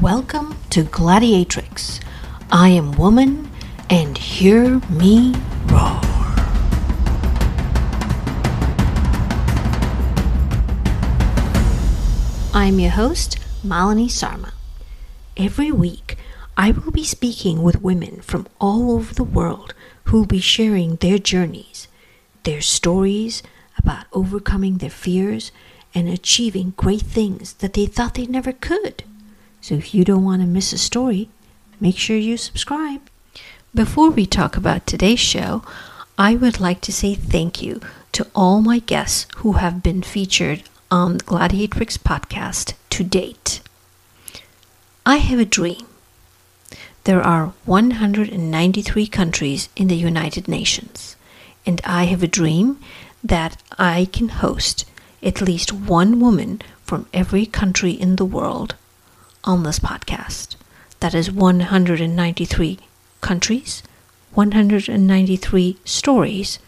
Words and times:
Welcome 0.00 0.56
to 0.70 0.84
Gladiatrix. 0.84 2.00
I 2.50 2.70
am 2.70 2.92
woman, 2.92 3.50
and 3.90 4.16
hear 4.16 4.80
me 4.88 5.34
roar. 5.66 6.00
I'm 12.54 12.78
your 12.78 12.92
host, 12.92 13.38
Malini 13.62 14.10
Sarma. 14.10 14.54
Every 15.36 15.70
week, 15.70 16.16
I 16.56 16.70
will 16.70 16.90
be 16.90 17.04
speaking 17.04 17.62
with 17.62 17.82
women 17.82 18.22
from 18.22 18.46
all 18.58 18.92
over 18.92 19.12
the 19.12 19.22
world 19.22 19.74
who 20.04 20.20
will 20.20 20.26
be 20.26 20.40
sharing 20.40 20.96
their 20.96 21.18
journeys, 21.18 21.86
their 22.44 22.62
stories 22.62 23.42
about 23.76 24.06
overcoming 24.14 24.78
their 24.78 24.88
fears 24.88 25.52
and 25.94 26.08
achieving 26.08 26.72
great 26.78 27.02
things 27.02 27.52
that 27.54 27.74
they 27.74 27.84
thought 27.84 28.14
they 28.14 28.24
never 28.24 28.52
could. 28.52 29.04
So 29.62 29.76
if 29.76 29.94
you 29.94 30.04
don't 30.04 30.24
want 30.24 30.42
to 30.42 30.48
miss 30.48 30.72
a 30.72 30.78
story, 30.78 31.28
make 31.80 31.96
sure 31.96 32.16
you 32.16 32.36
subscribe. 32.36 33.00
Before 33.72 34.10
we 34.10 34.26
talk 34.26 34.56
about 34.56 34.88
today's 34.88 35.20
show, 35.20 35.62
I 36.18 36.34
would 36.34 36.58
like 36.58 36.80
to 36.80 36.92
say 36.92 37.14
thank 37.14 37.62
you 37.62 37.80
to 38.10 38.26
all 38.34 38.60
my 38.60 38.80
guests 38.80 39.28
who 39.36 39.52
have 39.52 39.80
been 39.80 40.02
featured 40.02 40.64
on 40.90 41.18
the 41.18 41.24
Gladiatrix 41.24 41.96
podcast 41.96 42.74
to 42.90 43.04
date. 43.04 43.60
I 45.06 45.18
have 45.18 45.38
a 45.38 45.44
dream. 45.44 45.86
There 47.04 47.22
are 47.22 47.54
193 47.64 49.06
countries 49.06 49.68
in 49.76 49.86
the 49.86 49.96
United 49.96 50.48
Nations, 50.48 51.14
and 51.64 51.80
I 51.84 52.04
have 52.04 52.24
a 52.24 52.36
dream 52.40 52.80
that 53.22 53.62
I 53.78 54.08
can 54.12 54.28
host 54.28 54.86
at 55.22 55.40
least 55.40 55.72
one 55.72 56.18
woman 56.18 56.62
from 56.84 57.06
every 57.14 57.46
country 57.46 57.92
in 57.92 58.16
the 58.16 58.24
world 58.24 58.74
on 59.44 59.62
this 59.62 59.78
podcast. 59.78 60.56
That 61.00 61.14
is 61.14 61.30
193 61.30 62.78
countries, 63.20 63.82
193 64.34 65.76
stories 65.84 66.58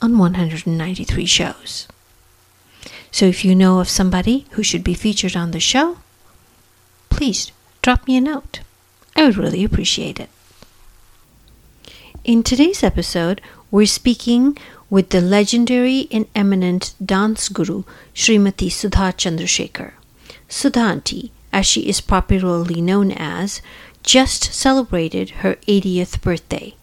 on 0.00 0.18
193 0.18 1.26
shows. 1.26 1.88
So 3.10 3.26
if 3.26 3.44
you 3.44 3.54
know 3.54 3.80
of 3.80 3.88
somebody 3.88 4.46
who 4.52 4.62
should 4.62 4.84
be 4.84 4.94
featured 4.94 5.36
on 5.36 5.50
the 5.50 5.60
show, 5.60 5.98
please 7.10 7.52
drop 7.82 8.06
me 8.06 8.16
a 8.16 8.20
note. 8.20 8.60
I 9.16 9.24
would 9.24 9.36
really 9.36 9.64
appreciate 9.64 10.20
it. 10.20 10.30
In 12.24 12.42
today's 12.42 12.82
episode, 12.84 13.40
we're 13.70 13.86
speaking 13.86 14.56
with 14.90 15.10
the 15.10 15.20
legendary 15.20 16.08
and 16.10 16.26
eminent 16.34 16.94
dance 17.04 17.48
guru 17.48 17.84
Srimati 18.14 18.70
Sudha 18.70 19.12
Chandrasekhar. 19.12 19.92
Sudhanti, 20.48 21.30
as 21.52 21.66
she 21.66 21.88
is 21.88 22.00
popularly 22.00 22.80
known 22.80 23.12
as, 23.12 23.60
just 24.02 24.52
celebrated 24.52 25.30
her 25.42 25.54
80th 25.66 26.20
birthday. 26.20 26.74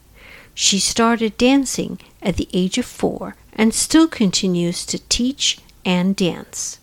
She 0.54 0.78
started 0.78 1.36
dancing 1.36 1.98
at 2.22 2.36
the 2.36 2.48
age 2.52 2.78
of 2.78 2.86
four 2.86 3.36
and 3.52 3.74
still 3.74 4.08
continues 4.08 4.86
to 4.86 4.98
teach 5.08 5.58
and 5.84 6.16
dance. 6.16 6.78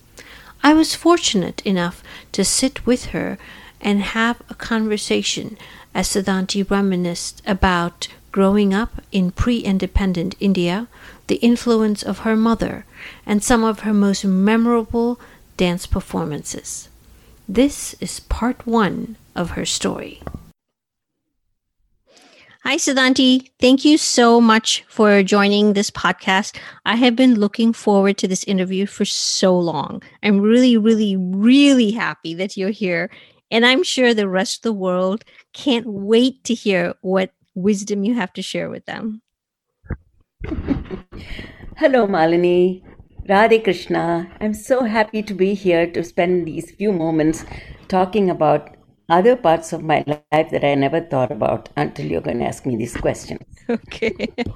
I 0.64 0.74
was 0.74 0.96
fortunate 0.96 1.62
enough 1.66 2.04
to 2.32 2.46
sit 2.46 2.86
with 2.86 3.08
her 3.08 3.38
and 3.82 4.02
have 4.02 4.42
a 4.50 4.56
conversation 4.56 5.58
as 5.94 6.08
Sudhanti 6.08 6.64
reminisced 6.70 7.42
about 7.46 8.08
growing 8.32 8.74
up 8.74 9.02
in 9.12 9.32
pre 9.32 9.60
independent 9.60 10.36
India, 10.40 10.88
the 11.28 11.36
influence 11.36 12.02
of 12.02 12.20
her 12.20 12.36
mother, 12.36 12.86
and 13.26 13.44
some 13.44 13.64
of 13.64 13.82
her 13.82 13.94
most 13.94 14.24
memorable 14.24 15.20
dance 15.58 15.86
performances. 15.86 16.90
This 17.48 17.94
is 18.00 18.22
part 18.22 18.66
one 18.66 19.18
of 19.36 19.52
her 19.52 19.66
story. 19.66 20.22
Hi, 22.64 22.78
Sudhanti. 22.78 23.50
Thank 23.60 23.84
you 23.84 23.98
so 23.98 24.40
much 24.40 24.86
for 24.88 25.22
joining 25.22 25.74
this 25.74 25.92
podcast. 25.92 26.58
I 26.86 26.96
have 26.96 27.18
been 27.18 27.38
looking 27.38 27.74
forward 27.74 28.18
to 28.20 28.28
this 28.30 28.46
interview 28.46 28.86
for 28.86 29.04
so 29.04 29.60
long. 29.60 30.02
I'm 30.24 30.40
really, 30.40 30.78
really, 30.78 31.18
really 31.18 31.92
happy 31.92 32.34
that 32.36 32.56
you're 32.56 32.70
here. 32.70 33.10
And 33.52 33.66
I'm 33.66 33.84
sure 33.84 34.14
the 34.14 34.30
rest 34.30 34.60
of 34.60 34.62
the 34.62 34.72
world 34.72 35.26
can't 35.52 35.86
wait 35.86 36.46
to 36.46 36.54
hear 36.54 36.94
what 37.02 37.32
wisdom 37.54 38.06
you 38.06 38.14
have 38.16 38.32
to 38.34 38.42
share 38.42 38.70
with 38.70 38.86
them. 38.86 39.22
Hello, 41.76 42.08
Malini. 42.08 42.82
Radhe 43.28 43.64
Krishna. 43.64 44.30
I'm 44.42 44.54
so 44.54 44.84
happy 44.84 45.24
to 45.24 45.34
be 45.34 45.54
here 45.54 45.90
to 45.92 46.04
spend 46.04 46.46
these 46.46 46.72
few 46.72 46.92
moments 46.92 47.46
talking 47.88 48.30
about 48.30 48.76
other 49.10 49.36
parts 49.36 49.72
of 49.72 49.82
my 49.82 50.04
life 50.08 50.50
that 50.52 50.66
I 50.66 50.76
never 50.76 51.00
thought 51.00 51.32
about 51.32 51.70
until 51.78 52.06
you're 52.06 52.22
going 52.22 52.40
to 52.40 52.46
ask 52.46 52.66
me 52.66 52.76
these 52.76 52.96
questions. 52.98 53.42
Okay. 53.70 54.12
so 54.38 54.54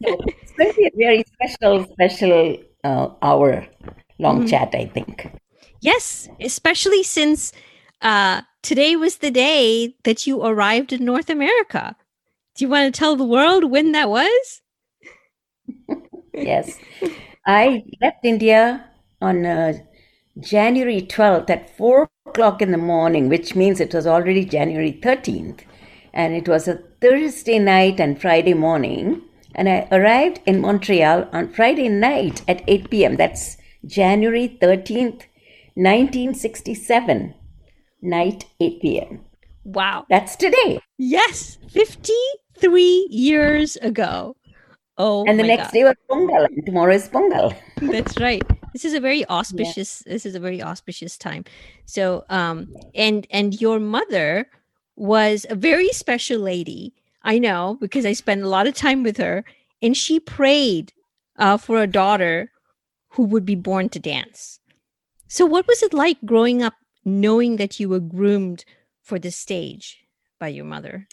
it's 0.00 0.52
going 0.52 0.72
to 0.72 0.76
be 0.78 0.86
a 0.86 0.96
very 0.96 1.24
special, 1.34 1.86
special 1.92 2.56
uh, 2.84 3.08
hour 3.20 3.66
long 4.18 4.38
mm-hmm. 4.38 4.46
chat, 4.46 4.74
I 4.74 4.86
think. 4.86 5.30
Yes, 5.82 6.26
especially 6.40 7.02
since 7.02 7.52
uh, 8.00 8.40
today 8.62 8.96
was 8.96 9.18
the 9.18 9.30
day 9.30 9.94
that 10.04 10.26
you 10.26 10.42
arrived 10.42 10.94
in 10.94 11.04
North 11.04 11.28
America. 11.28 11.96
Do 12.54 12.64
you 12.64 12.70
want 12.70 12.94
to 12.94 12.98
tell 12.98 13.14
the 13.14 13.26
world 13.26 13.70
when 13.70 13.92
that 13.92 14.08
was? 14.08 14.62
yes. 16.32 16.78
I 17.46 17.84
left 18.02 18.24
India 18.24 18.86
on 19.22 19.46
uh, 19.46 19.74
January 20.40 21.00
12th 21.00 21.48
at 21.48 21.76
4 21.76 22.08
o'clock 22.26 22.60
in 22.60 22.72
the 22.72 22.78
morning, 22.78 23.28
which 23.28 23.54
means 23.54 23.78
it 23.80 23.94
was 23.94 24.06
already 24.06 24.44
January 24.44 24.92
13th. 24.92 25.60
And 26.12 26.34
it 26.34 26.48
was 26.48 26.66
a 26.66 26.82
Thursday 27.00 27.60
night 27.60 28.00
and 28.00 28.20
Friday 28.20 28.54
morning. 28.54 29.22
And 29.54 29.68
I 29.68 29.86
arrived 29.92 30.40
in 30.44 30.60
Montreal 30.60 31.28
on 31.32 31.52
Friday 31.52 31.88
night 31.88 32.42
at 32.48 32.62
8 32.66 32.90
p.m. 32.90 33.16
That's 33.16 33.56
January 33.86 34.58
13th, 34.60 35.26
1967, 35.74 37.34
night 38.02 38.46
8 38.60 38.80
p.m. 38.82 39.24
Wow. 39.64 40.04
That's 40.10 40.34
today. 40.34 40.80
Yes, 40.98 41.58
53 41.70 43.06
years 43.10 43.76
ago. 43.76 44.36
Oh, 44.98 45.24
and 45.26 45.38
the 45.38 45.44
next 45.44 45.64
God. 45.64 45.72
day 45.72 45.84
was 45.84 45.96
Pongal, 46.10 46.46
and 46.46 46.64
tomorrow 46.64 46.94
is 46.94 47.08
Pongal. 47.08 47.54
That's 47.82 48.18
right. 48.18 48.42
This 48.72 48.84
is 48.84 48.94
a 48.94 49.00
very 49.00 49.26
auspicious. 49.30 50.02
Yeah. 50.06 50.14
This 50.14 50.26
is 50.26 50.34
a 50.34 50.40
very 50.40 50.62
auspicious 50.62 51.18
time. 51.18 51.44
So, 51.84 52.24
um, 52.30 52.74
and 52.94 53.26
and 53.30 53.60
your 53.60 53.78
mother 53.78 54.48
was 54.96 55.44
a 55.50 55.54
very 55.54 55.88
special 55.90 56.40
lady. 56.40 56.94
I 57.22 57.38
know 57.38 57.76
because 57.80 58.06
I 58.06 58.14
spent 58.14 58.42
a 58.42 58.48
lot 58.48 58.66
of 58.66 58.74
time 58.74 59.02
with 59.02 59.18
her, 59.18 59.44
and 59.82 59.96
she 59.96 60.18
prayed 60.18 60.92
uh, 61.38 61.58
for 61.58 61.82
a 61.82 61.86
daughter 61.86 62.50
who 63.10 63.24
would 63.24 63.44
be 63.44 63.54
born 63.54 63.88
to 63.90 63.98
dance. 63.98 64.60
So, 65.28 65.44
what 65.44 65.66
was 65.66 65.82
it 65.82 65.92
like 65.92 66.18
growing 66.24 66.62
up, 66.62 66.74
knowing 67.04 67.56
that 67.56 67.78
you 67.78 67.88
were 67.88 68.00
groomed 68.00 68.64
for 69.02 69.18
the 69.18 69.30
stage 69.30 69.98
by 70.38 70.48
your 70.48 70.64
mother? 70.64 71.08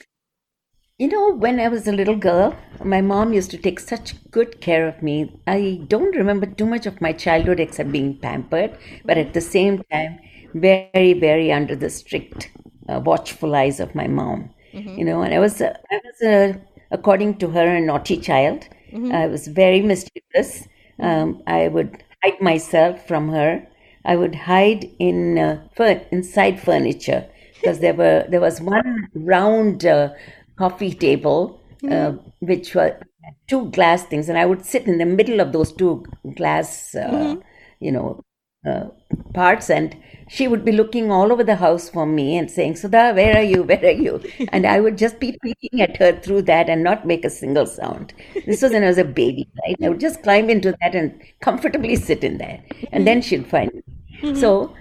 You 1.00 1.08
know, 1.08 1.34
when 1.34 1.60
I 1.60 1.70
was 1.70 1.88
a 1.88 1.92
little 1.92 2.16
girl, 2.16 2.56
my 2.84 3.02
mom 3.02 3.34
used 3.34 3.50
to 3.50 3.58
take 3.58 3.80
such 3.80 4.14
good 4.30 4.62
care 4.62 4.88
of 4.88 5.02
me. 5.02 5.36
I 5.48 5.82
don't 5.88 6.16
remember 6.16 6.46
too 6.46 6.68
much 6.68 6.86
of 6.86 7.02
my 7.02 7.12
childhood 7.14 7.60
except 7.60 7.92
being 7.92 8.16
pampered, 8.20 8.78
but 9.04 9.18
at 9.18 9.34
the 9.34 9.42
same 9.42 9.82
time, 9.92 10.20
very, 10.54 11.14
very 11.14 11.52
under 11.52 11.76
the 11.76 11.90
strict, 11.90 12.52
uh, 12.88 13.00
watchful 13.04 13.56
eyes 13.56 13.80
of 13.80 13.96
my 13.96 14.06
mom. 14.06 14.52
Mm-hmm. 14.72 15.00
You 15.00 15.06
know, 15.06 15.24
and 15.24 15.34
I 15.34 15.40
was, 15.40 15.62
uh, 15.62 15.76
I 15.90 16.00
was, 16.06 16.22
uh, 16.22 16.60
according 16.92 17.40
to 17.40 17.50
her, 17.50 17.76
a 17.76 17.82
naughty 17.82 18.18
child. 18.18 18.68
Mm-hmm. 18.92 19.12
I 19.14 19.26
was 19.26 19.48
very 19.48 19.82
mischievous. 19.82 20.68
Um, 21.00 21.42
I 21.48 21.70
would 21.70 22.04
hide 22.22 22.40
myself 22.40 23.08
from 23.08 23.30
her. 23.30 23.66
I 24.06 24.16
would 24.16 24.36
hide 24.36 24.92
in 25.00 25.40
uh, 25.40 25.68
fur- 25.76 26.06
inside 26.12 26.62
furniture 26.62 27.26
because 27.56 27.80
there 27.80 27.94
were 27.94 28.26
there 28.30 28.42
was 28.42 28.62
one 28.62 29.08
round 29.16 29.86
uh, 29.86 30.10
coffee 30.58 30.94
table, 30.94 31.62
uh, 31.84 31.88
mm-hmm. 31.88 32.18
uh, 32.18 32.22
which 32.40 32.76
were 32.76 33.00
two 33.48 33.70
glass 33.72 34.04
things, 34.04 34.30
and 34.30 34.38
I 34.38 34.46
would 34.46 34.66
sit 34.66 34.88
in 34.88 34.98
the 34.98 35.06
middle 35.06 35.40
of 35.40 35.52
those 35.52 35.72
two 35.72 36.06
glass, 36.36 36.96
uh, 36.96 37.10
mm-hmm. 37.10 37.42
you 37.80 37.92
know, 37.92 38.24
uh, 38.66 38.88
parts, 39.34 39.70
and 39.70 39.96
she 40.30 40.48
would 40.48 40.64
be 40.64 40.72
looking 40.72 41.12
all 41.12 41.32
over 41.32 41.44
the 41.44 41.56
house 41.56 41.90
for 41.90 42.06
me 42.06 42.38
and 42.38 42.50
saying, 42.50 42.76
"Sudha, 42.78 43.14
where 43.14 43.38
are 43.38 43.44
you? 43.44 43.64
Where 43.64 43.84
are 43.84 43.92
you?" 43.92 44.22
and 44.54 44.66
I 44.66 44.80
would 44.80 44.98
just 44.98 45.20
be 45.20 45.38
peeking 45.44 45.82
at 45.82 45.98
her 45.98 46.14
through 46.20 46.44
that 46.44 46.70
and 46.70 46.84
not 46.84 47.06
make 47.06 47.26
a 47.26 47.30
single 47.30 47.66
sound. 47.66 48.14
This 48.46 48.62
was 48.62 48.72
when 48.72 48.84
I 48.84 48.88
was 48.88 48.98
a 48.98 49.04
baby, 49.04 49.50
right? 49.66 49.76
I 49.84 49.90
would 49.90 50.00
just 50.00 50.24
climb 50.24 50.50
into 50.50 50.76
that 50.82 50.96
and 50.96 51.22
comfortably 51.42 51.96
sit 51.96 52.24
in 52.24 52.38
there, 52.38 52.64
and 52.92 53.06
then 53.06 53.22
she'd 53.22 53.48
find 53.48 53.74
me. 53.74 53.84
Mm-hmm. 54.22 54.40
So 54.40 54.74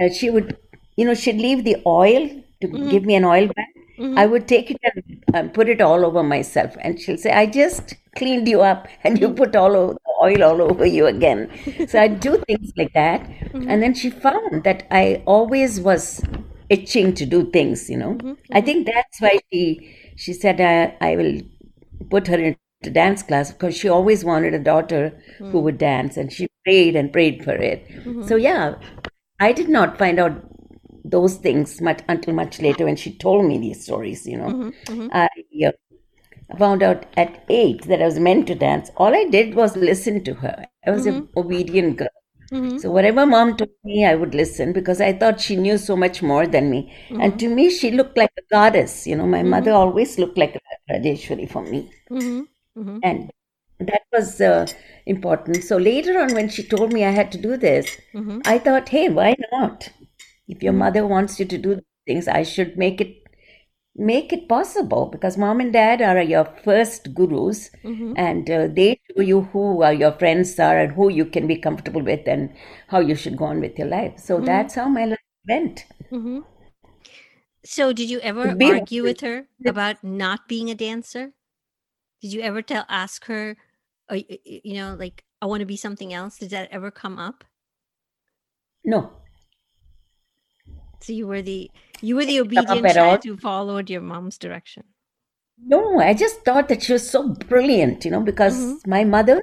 uh, 0.00 0.08
she 0.10 0.30
would, 0.30 0.56
you 0.96 1.06
know, 1.06 1.14
she'd 1.14 1.36
leave 1.36 1.64
the 1.64 1.76
oil 1.86 2.28
to 2.60 2.68
mm-hmm. 2.68 2.88
give 2.90 3.04
me 3.04 3.14
an 3.14 3.24
oil 3.24 3.46
bath 3.46 3.71
Mm-hmm. 4.02 4.18
I 4.18 4.26
would 4.26 4.48
take 4.48 4.70
it 4.70 4.78
and 4.82 5.24
um, 5.34 5.50
put 5.50 5.68
it 5.68 5.80
all 5.80 6.04
over 6.04 6.22
myself. 6.24 6.76
And 6.80 7.00
she'll 7.00 7.16
say, 7.16 7.32
I 7.32 7.46
just 7.46 7.94
cleaned 8.16 8.48
you 8.48 8.60
up 8.60 8.88
and 9.04 9.20
you 9.20 9.32
put 9.32 9.54
all 9.54 9.76
over, 9.76 9.96
oil 10.22 10.42
all 10.42 10.60
over 10.60 10.84
you 10.84 11.06
again. 11.06 11.48
so 11.88 12.00
I'd 12.00 12.18
do 12.18 12.36
things 12.48 12.72
like 12.76 12.92
that. 12.94 13.20
Mm-hmm. 13.22 13.68
And 13.68 13.82
then 13.82 13.94
she 13.94 14.10
found 14.10 14.64
that 14.64 14.86
I 14.90 15.22
always 15.24 15.80
was 15.80 16.20
itching 16.68 17.14
to 17.14 17.26
do 17.26 17.50
things, 17.50 17.88
you 17.88 17.96
know. 17.96 18.18
I 18.52 18.60
think 18.60 18.86
that's 18.86 19.20
why 19.20 19.38
she 19.52 19.96
she 20.16 20.32
said 20.32 20.60
I, 20.60 20.96
I 21.06 21.16
will 21.16 21.40
put 22.10 22.26
her 22.26 22.38
into 22.38 22.90
dance 22.90 23.22
class 23.22 23.52
because 23.52 23.76
she 23.76 23.88
always 23.88 24.24
wanted 24.24 24.54
a 24.54 24.58
daughter 24.58 25.12
who 25.38 25.60
would 25.60 25.78
dance 25.78 26.16
and 26.16 26.32
she 26.32 26.48
prayed 26.64 26.96
and 26.96 27.12
prayed 27.12 27.44
for 27.44 27.54
it. 27.54 27.86
So 28.26 28.36
yeah, 28.36 28.74
I 29.38 29.52
did 29.52 29.68
not 29.68 29.98
find 29.98 30.18
out 30.18 30.51
those 31.04 31.36
things 31.36 31.80
much 31.80 32.00
until 32.08 32.34
much 32.34 32.60
later 32.60 32.84
when 32.84 32.96
she 32.96 33.16
told 33.16 33.44
me 33.44 33.58
these 33.58 33.84
stories, 33.84 34.26
you 34.26 34.36
know. 34.36 34.46
Mm-hmm, 34.46 34.92
mm-hmm. 34.92 35.08
I 35.12 35.28
uh, 35.66 35.72
found 36.58 36.82
out 36.82 37.06
at 37.16 37.44
eight 37.48 37.82
that 37.88 38.02
I 38.02 38.06
was 38.06 38.18
meant 38.18 38.46
to 38.48 38.54
dance. 38.54 38.90
All 38.96 39.14
I 39.14 39.24
did 39.24 39.54
was 39.54 39.76
listen 39.76 40.22
to 40.24 40.34
her. 40.34 40.64
I 40.86 40.90
was 40.90 41.06
an 41.06 41.22
mm-hmm. 41.22 41.38
obedient 41.38 41.96
girl. 41.96 42.08
So 42.80 42.90
whatever 42.90 43.24
mom 43.24 43.56
told 43.56 43.70
me, 43.82 44.04
I 44.04 44.14
would 44.14 44.34
listen 44.34 44.74
because 44.74 45.00
I 45.00 45.14
thought 45.14 45.40
she 45.40 45.56
knew 45.56 45.78
so 45.78 45.96
much 45.96 46.20
more 46.22 46.46
than 46.46 46.68
me. 46.70 46.92
And 47.18 47.38
to 47.40 47.48
me, 47.48 47.70
she 47.70 47.90
looked 47.90 48.18
like 48.18 48.30
a 48.38 48.42
goddess. 48.50 49.06
You 49.06 49.16
know, 49.16 49.26
my 49.26 49.42
mother 49.42 49.72
always 49.72 50.18
looked 50.18 50.36
like 50.36 50.56
a 50.56 50.92
Rajeshwari 50.92 51.50
for 51.50 51.62
me. 51.62 51.90
And 53.02 53.30
that 53.80 54.02
was 54.12 54.38
uh, 54.42 54.66
important. 55.06 55.64
So 55.64 55.78
later 55.78 56.20
on, 56.20 56.34
when 56.34 56.50
she 56.50 56.62
told 56.62 56.92
me 56.92 57.06
I 57.06 57.10
had 57.10 57.32
to 57.32 57.38
do 57.38 57.56
this, 57.56 57.98
I 58.44 58.58
thought, 58.58 58.90
hey, 58.90 59.08
why 59.08 59.34
not? 59.50 59.88
If 60.48 60.62
your 60.62 60.72
mother 60.72 61.06
wants 61.06 61.38
you 61.40 61.46
to 61.46 61.58
do 61.58 61.80
things, 62.06 62.28
I 62.28 62.42
should 62.42 62.76
make 62.76 63.00
it 63.00 63.16
make 63.94 64.32
it 64.32 64.48
possible 64.48 65.06
because 65.06 65.36
mom 65.36 65.60
and 65.60 65.72
dad 65.72 66.00
are 66.00 66.22
your 66.22 66.44
first 66.64 67.14
gurus 67.14 67.70
and 68.14 68.50
uh, 68.50 68.68
they 68.68 68.98
show 69.10 69.22
you 69.22 69.42
who 69.42 69.82
are 69.82 69.92
your 69.92 70.12
friends 70.12 70.58
are 70.58 70.78
and 70.78 70.92
who 70.92 71.08
you 71.10 71.26
can 71.26 71.46
be 71.46 71.56
comfortable 71.56 72.02
with 72.02 72.26
and 72.26 72.54
how 72.88 73.00
you 73.00 73.14
should 73.14 73.36
go 73.36 73.44
on 73.46 73.60
with 73.60 73.78
your 73.78 73.88
life. 73.88 74.18
So 74.18 74.40
that's 74.40 74.74
how 74.74 74.88
my 74.88 75.04
life 75.06 75.18
went. 75.48 75.84
So, 77.64 77.92
did 77.92 78.10
you 78.10 78.18
ever 78.20 78.56
Be- 78.56 78.72
argue 78.72 79.02
with 79.04 79.20
her 79.20 79.46
about 79.66 80.02
not 80.02 80.48
being 80.48 80.70
a 80.70 80.74
dancer? 80.74 81.32
Did 82.20 82.32
you 82.32 82.40
ever 82.42 82.62
tell, 82.62 82.84
ask 82.88 83.26
her, 83.26 83.56
uh, 84.10 84.18
you 84.44 84.74
know, 84.74 84.94
like, 84.98 85.24
I 85.40 85.46
want 85.46 85.60
to 85.60 85.66
be 85.66 85.76
something 85.76 86.12
else? 86.12 86.38
Did 86.38 86.50
that 86.50 86.70
ever 86.70 86.90
come 86.90 87.18
up? 87.18 87.44
no 88.84 89.21
So 91.02 91.12
you 91.12 91.26
were 91.26 91.42
the 91.42 91.70
you 92.00 92.16
were 92.16 92.24
the 92.24 92.40
obedient 92.40 92.82
child 92.94 93.24
who 93.24 93.36
followed 93.36 93.90
your 93.90 94.00
mom's 94.00 94.38
direction. 94.38 94.84
no 95.72 95.78
i 96.00 96.12
just 96.20 96.38
thought 96.46 96.68
that 96.68 96.82
she 96.82 96.92
was 96.92 97.08
so 97.08 97.20
brilliant 97.50 98.04
you 98.04 98.10
know 98.12 98.20
because 98.28 98.56
my 98.94 99.04
mother 99.04 99.34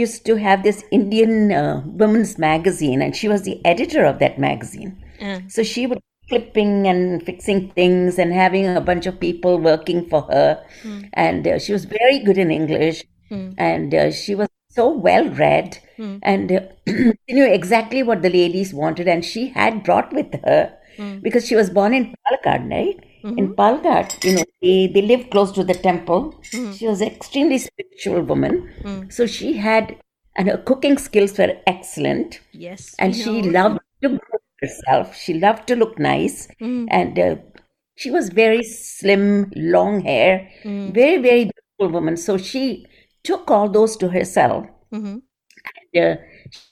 used 0.00 0.26
to 0.26 0.34
have 0.36 0.62
this 0.62 0.80
indian 0.98 1.52
uh, 1.60 1.82
women's 2.02 2.32
magazine 2.38 3.00
and 3.06 3.16
she 3.20 3.28
was 3.28 3.42
the 3.48 3.54
editor 3.72 4.04
of 4.12 4.18
that 4.24 4.38
magazine 4.48 4.92
Uh, 5.26 5.38
So 5.54 5.62
she 5.72 5.82
would 5.90 6.00
clipping 6.30 6.72
and 6.90 7.22
fixing 7.28 7.60
things 7.78 8.18
and 8.22 8.32
having 8.38 8.66
a 8.68 8.80
bunch 8.88 9.06
of 9.10 9.18
people 9.20 9.58
working 9.66 10.00
for 10.12 10.20
her. 10.30 10.48
And 11.24 11.46
uh, 11.46 11.58
she 11.66 11.72
was 11.76 11.84
very 11.92 12.18
good 12.26 12.36
in 12.44 12.50
English. 12.50 12.98
And 13.68 13.94
uh, 14.00 14.10
she 14.10 14.34
was 14.40 14.48
so 14.78 14.86
well 15.06 15.28
read. 15.42 15.78
And 16.32 16.52
uh, 16.56 16.60
she 17.28 17.36
knew 17.38 17.46
exactly 17.58 18.02
what 18.08 18.22
the 18.26 18.32
ladies 18.40 18.74
wanted. 18.82 19.06
And 19.14 19.24
she 19.24 19.44
had 19.60 19.82
brought 19.88 20.12
with 20.18 20.34
her, 20.44 20.60
because 21.22 21.46
she 21.46 21.56
was 21.56 21.70
born 21.70 21.94
in 21.94 22.14
Palakkad, 22.26 22.70
right? 22.70 22.98
In 23.38 23.54
Palakkad, 23.54 24.24
you 24.24 24.36
know, 24.36 24.44
they, 24.62 24.86
they 24.86 25.02
lived 25.02 25.30
close 25.30 25.50
to 25.52 25.64
the 25.64 25.74
temple. 25.74 26.40
She 26.76 26.86
was 26.86 27.00
an 27.00 27.08
extremely 27.08 27.58
spiritual 27.58 28.22
woman. 28.22 28.70
So 29.10 29.26
she 29.26 29.54
had, 29.54 29.96
and 30.36 30.48
her 30.48 30.58
cooking 30.58 30.96
skills 30.98 31.36
were 31.38 31.56
excellent 31.66 32.40
yes. 32.52 32.94
and 32.98 33.16
she 33.16 33.42
know. 33.42 33.50
loved 33.58 33.80
to 34.02 34.08
cook 34.10 34.42
herself. 34.60 35.16
She 35.16 35.34
loved 35.34 35.66
to 35.68 35.76
look 35.76 35.98
nice, 35.98 36.48
and 36.60 37.18
uh, 37.18 37.36
she 37.96 38.10
was 38.10 38.28
very 38.28 38.62
slim, 38.62 39.50
long 39.56 40.02
hair, 40.02 40.48
very 40.64 41.16
very 41.16 41.50
beautiful 41.50 41.88
woman. 41.98 42.16
So 42.16 42.36
she 42.38 42.86
took 43.24 43.50
all 43.50 43.68
those 43.68 43.96
to 43.98 44.08
herself. 44.08 44.66
Mhm. 44.92 45.22
And, 45.94 46.04
uh, 46.04 46.16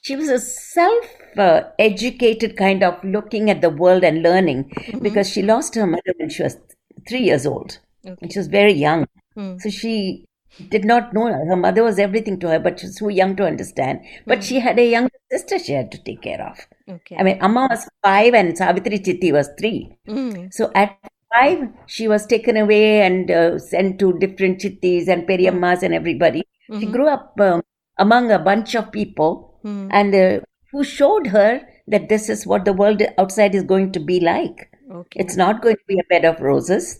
she 0.03 0.15
was 0.15 0.29
a 0.29 0.39
self-educated 1.35 2.57
kind 2.57 2.83
of 2.83 3.03
looking 3.05 3.51
at 3.51 3.61
the 3.61 3.71
world 3.71 4.05
and 4.05 4.23
learning 4.23 4.73
because 5.03 5.31
she 5.31 5.43
lost 5.43 5.75
her 5.75 5.87
mother 5.87 6.15
when 6.19 6.31
she 6.31 6.43
was 6.43 6.57
three 7.09 7.23
years 7.23 7.47
old, 7.47 7.79
and 8.05 8.33
she 8.33 8.39
was 8.39 8.49
very 8.49 8.73
young. 8.73 9.07
So 9.59 9.71
she 9.71 10.25
did 10.69 10.85
not 10.85 11.13
know 11.13 11.27
her. 11.27 11.45
Her 11.47 11.57
mother 11.57 11.83
was 11.83 11.99
everything 11.99 12.39
to 12.41 12.49
her, 12.49 12.59
but 12.61 12.79
she 12.79 12.87
was 12.87 12.97
too 12.97 13.09
young 13.09 13.35
to 13.37 13.45
understand. 13.45 14.01
But 14.27 14.45
she 14.45 14.61
had 14.61 14.79
a 14.79 14.87
younger 14.89 15.11
sister 15.31 15.59
she 15.59 15.73
had 15.73 15.91
to 15.91 15.99
take 15.99 16.23
care 16.23 16.41
of. 16.41 16.59
Okay. 16.89 17.17
I 17.17 17.25
mean, 17.25 17.39
Amma 17.41 17.67
was 17.69 17.89
five 18.03 18.35
and 18.35 18.57
Savitri 18.57 19.01
Chitti 19.01 19.33
was 19.33 19.49
three. 19.59 19.97
Mm. 20.07 20.55
So 20.55 20.71
at 20.75 20.97
five, 21.35 21.69
she 21.87 22.07
was 22.07 22.27
taken 22.27 22.57
away 22.57 23.01
and 23.03 23.31
uh, 23.31 23.59
sent 23.59 23.99
to 23.99 24.17
different 24.19 24.61
chittis 24.61 25.09
and 25.09 25.27
periyammas 25.27 25.83
and 25.83 25.93
everybody. 25.93 26.45
She 26.79 26.87
grew 26.87 27.09
up 27.09 27.39
um, 27.41 27.63
among 27.99 28.31
a 28.31 28.39
bunch 28.39 28.75
of 28.75 28.93
people 28.93 29.59
and 29.65 30.15
uh, 30.15 30.41
who 30.75 30.85
showed 30.91 31.27
her 31.39 31.49
that 31.95 32.09
this 32.13 32.29
is 32.35 32.47
what 32.53 32.65
the 32.69 32.73
world 32.83 33.03
outside 33.25 33.55
is 33.63 33.65
going 33.73 33.91
to 33.97 34.01
be 34.13 34.21
like. 34.29 34.63
Okay. 35.01 35.21
It's 35.25 35.37
not 35.41 35.63
going 35.67 35.77
to 35.77 35.89
be 35.89 35.99
a 36.01 36.05
bed 36.13 36.25
of 36.31 36.41
roses. 36.51 36.99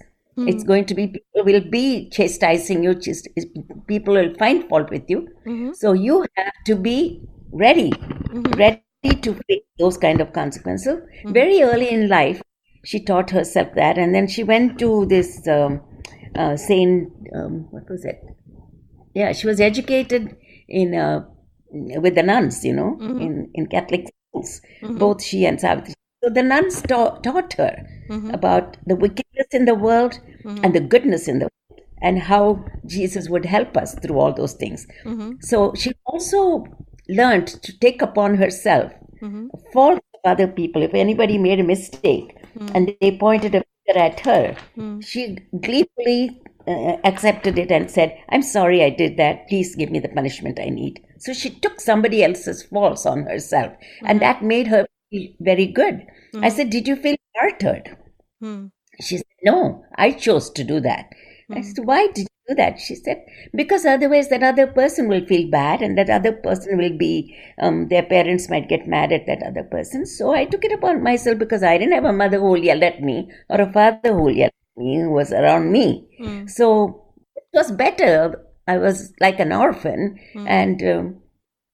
It's 0.51 0.65
going 0.69 0.85
to 0.91 0.95
be 0.99 1.07
people 1.15 1.45
will 1.49 1.61
be 1.73 1.83
chastising 2.15 2.83
you. 2.87 2.95
chast- 3.07 3.29
People 3.87 4.15
will 4.21 4.33
find 4.41 4.65
fault 4.71 4.91
with 4.95 5.09
you. 5.15 5.21
So 5.83 5.93
you 5.93 6.17
have 6.39 6.53
to 6.71 6.75
be 6.87 6.97
ready, 7.53 7.93
ready 8.63 8.81
to 9.27 9.35
face 9.49 9.63
those 9.79 9.97
kind 9.97 10.21
of 10.21 10.33
consequences. 10.33 10.99
Very 11.27 11.63
early 11.63 11.89
in 11.91 12.09
life, 12.09 12.43
she 12.85 13.01
taught 13.11 13.31
herself 13.31 13.69
that, 13.77 13.97
and 14.07 14.15
then 14.15 14.27
she 14.27 14.43
went 14.53 14.79
to 14.81 15.07
this 15.07 15.47
um, 15.49 15.81
uh, 16.35 16.57
Saint. 16.57 17.13
Um, 17.35 17.69
what 17.71 17.89
was 17.89 18.05
it? 18.05 18.21
Yeah, 19.15 19.33
she 19.33 19.47
was 19.47 19.61
educated 19.61 20.37
in 20.69 20.95
uh, 20.95 21.25
with 21.75 22.15
the 22.15 22.23
nuns, 22.23 22.65
you 22.65 22.73
know, 22.73 22.97
mm-hmm. 23.01 23.21
in 23.21 23.51
in 23.55 23.67
Catholic 23.67 24.09
schools. 24.09 24.61
Mm-hmm. 24.83 24.99
Both 24.99 25.23
she 25.23 25.45
and 25.45 25.61
Savitri. 25.61 25.95
So 26.23 26.31
the 26.31 26.43
nuns 26.43 26.81
ta- 26.83 27.19
taught 27.19 27.53
her 27.55 27.87
mm-hmm. 28.09 28.31
about 28.31 28.77
the 28.87 28.97
wickedness 28.97 29.49
in 29.53 29.67
the 29.67 29.75
world 29.75 30.19
and 30.45 30.75
the 30.75 30.81
goodness 30.81 31.29
in 31.29 31.39
the 31.39 31.45
world, 31.45 31.83
and 32.01 32.19
how 32.19 32.65
Jesus 32.87 33.29
would 33.29 33.45
help 33.45 33.77
us 33.77 33.95
through 33.99 34.19
all 34.19 34.33
those 34.33 34.55
things. 34.55 34.87
So 35.41 35.75
she 35.75 35.93
also 36.07 36.65
learned 37.09 37.49
to 37.49 37.79
take 37.79 38.01
upon 38.01 38.37
herself 38.37 38.93
faults 39.73 40.07
of 40.15 40.31
other 40.33 40.47
people. 40.47 40.83
If 40.83 40.95
anybody 40.95 41.37
made 41.37 41.61
a 41.61 41.65
mistake 41.65 42.37
and 42.75 42.95
they 43.01 43.19
pointed 43.19 43.55
a 43.55 43.63
finger 43.87 44.01
at 44.01 44.21
her, 44.21 44.57
she 45.01 45.39
gleefully 45.61 46.41
uh, 46.67 46.97
accepted 47.05 47.59
it 47.59 47.71
and 47.71 47.91
said, 47.91 48.17
I'm 48.31 48.43
sorry 48.43 48.83
I 48.83 48.89
did 48.89 49.19
that. 49.19 49.49
Please 49.49 49.75
give 49.77 49.91
me 49.91 49.99
the 49.99 50.09
punishment 50.09 50.59
I 50.59 50.71
need. 50.71 51.04
So 51.19 51.33
she 51.33 51.51
took 51.51 51.81
somebody 51.81 52.23
else's 52.23 52.63
faults 52.63 53.07
on 53.07 53.25
herself, 53.25 53.73
and 54.03 54.21
that 54.21 54.43
made 54.43 54.67
her 54.69 54.87
feel 55.11 55.29
very 55.41 55.67
good. 55.67 56.07
I 56.35 56.49
said, 56.49 56.71
Did 56.71 56.89
you 56.89 56.97
feel 56.97 57.17
martyred? 57.41 57.97
Hmm. 58.41 58.67
She 59.01 59.19
said, 59.19 59.27
No, 59.45 59.85
I 59.97 60.13
chose 60.13 60.51
to 60.51 60.65
do 60.65 60.81
that. 60.81 61.07
I 61.53 61.61
said, 61.61 61.85
Why 61.85 62.09
did 62.09 62.23
you 62.23 62.27
do 62.49 62.55
that? 62.57 62.81
She 62.81 62.95
said, 62.95 63.25
Because 63.55 63.85
otherwise 63.85 64.29
that 64.31 64.43
other 64.43 64.67
person 64.67 65.09
will 65.09 65.25
feel 65.27 65.49
bad 65.51 65.83
and 65.83 65.97
that 65.99 66.11
other 66.11 66.33
person 66.33 66.79
will 66.79 66.97
be, 66.97 67.37
um, 67.61 67.89
their 67.89 68.03
parents 68.03 68.49
might 68.49 68.69
get 68.69 68.89
mad 68.89 69.13
at 69.13 69.27
that 69.27 69.43
other 69.43 69.63
person. 69.65 70.07
So 70.07 70.35
I 70.35 70.45
took 70.47 70.65
it 70.65 70.73
upon 70.73 71.03
myself 71.03 71.39
because 71.39 71.63
I 71.63 71.79
didn't 71.79 71.95
have 71.95 72.05
a 72.05 72.13
mother 72.13 72.41
who 72.41 72.57
yelled 72.57 72.83
at 72.83 73.01
me 73.03 73.31
or 73.49 73.61
a 73.61 73.73
father 73.73 74.13
who 74.13 74.31
yelled 74.31 74.51
at 74.51 74.83
me 74.83 75.01
who 75.01 75.11
was 75.11 75.33
around 75.33 75.71
me. 75.71 76.09
So 76.49 77.05
it 77.37 77.45
was 77.53 77.71
better. 77.71 78.45
I 78.67 78.79
was 78.79 79.13
like 79.21 79.41
an 79.41 79.53
orphan. 79.53 80.19
And 80.47 80.83
um, 80.83 81.17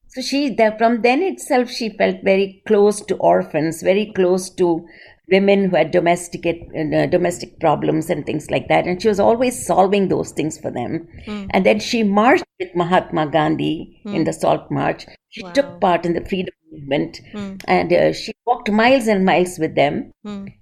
so 0.08 0.20
she, 0.22 0.50
there, 0.50 0.76
from 0.78 1.02
then 1.02 1.22
itself, 1.22 1.70
she 1.70 1.90
felt 1.90 2.16
very 2.24 2.62
close 2.66 3.00
to 3.02 3.16
orphans, 3.16 3.82
very 3.82 4.12
close 4.14 4.50
to 4.56 4.86
women 5.30 5.70
who 5.70 5.76
had 5.76 5.92
domestic 5.92 6.44
uh, 6.44 7.06
domestic 7.06 7.60
problems 7.60 8.10
and 8.10 8.26
things 8.26 8.50
like 8.50 8.66
that, 8.66 8.84
and 8.86 9.00
she 9.00 9.06
was 9.06 9.20
always 9.20 9.64
solving 9.64 10.08
those 10.08 10.32
things 10.32 10.58
for 10.58 10.72
them. 10.72 11.06
And 11.50 11.64
then 11.64 11.78
she 11.78 12.02
marched 12.02 12.44
with 12.58 12.74
Mahatma 12.74 13.28
Gandhi 13.30 14.00
in 14.16 14.24
the 14.24 14.32
Salt 14.32 14.68
March. 14.70 15.06
She 15.28 15.42
Wow. 15.44 15.52
took 15.52 15.80
part 15.80 16.04
in 16.04 16.14
the 16.14 16.24
freedom 16.24 16.54
movement, 16.72 17.20
and 17.68 17.92
uh, 17.92 18.12
she 18.12 18.32
walked 18.46 18.70
miles 18.72 19.06
and 19.06 19.24
miles 19.24 19.58
with 19.60 19.76
them. 19.76 20.10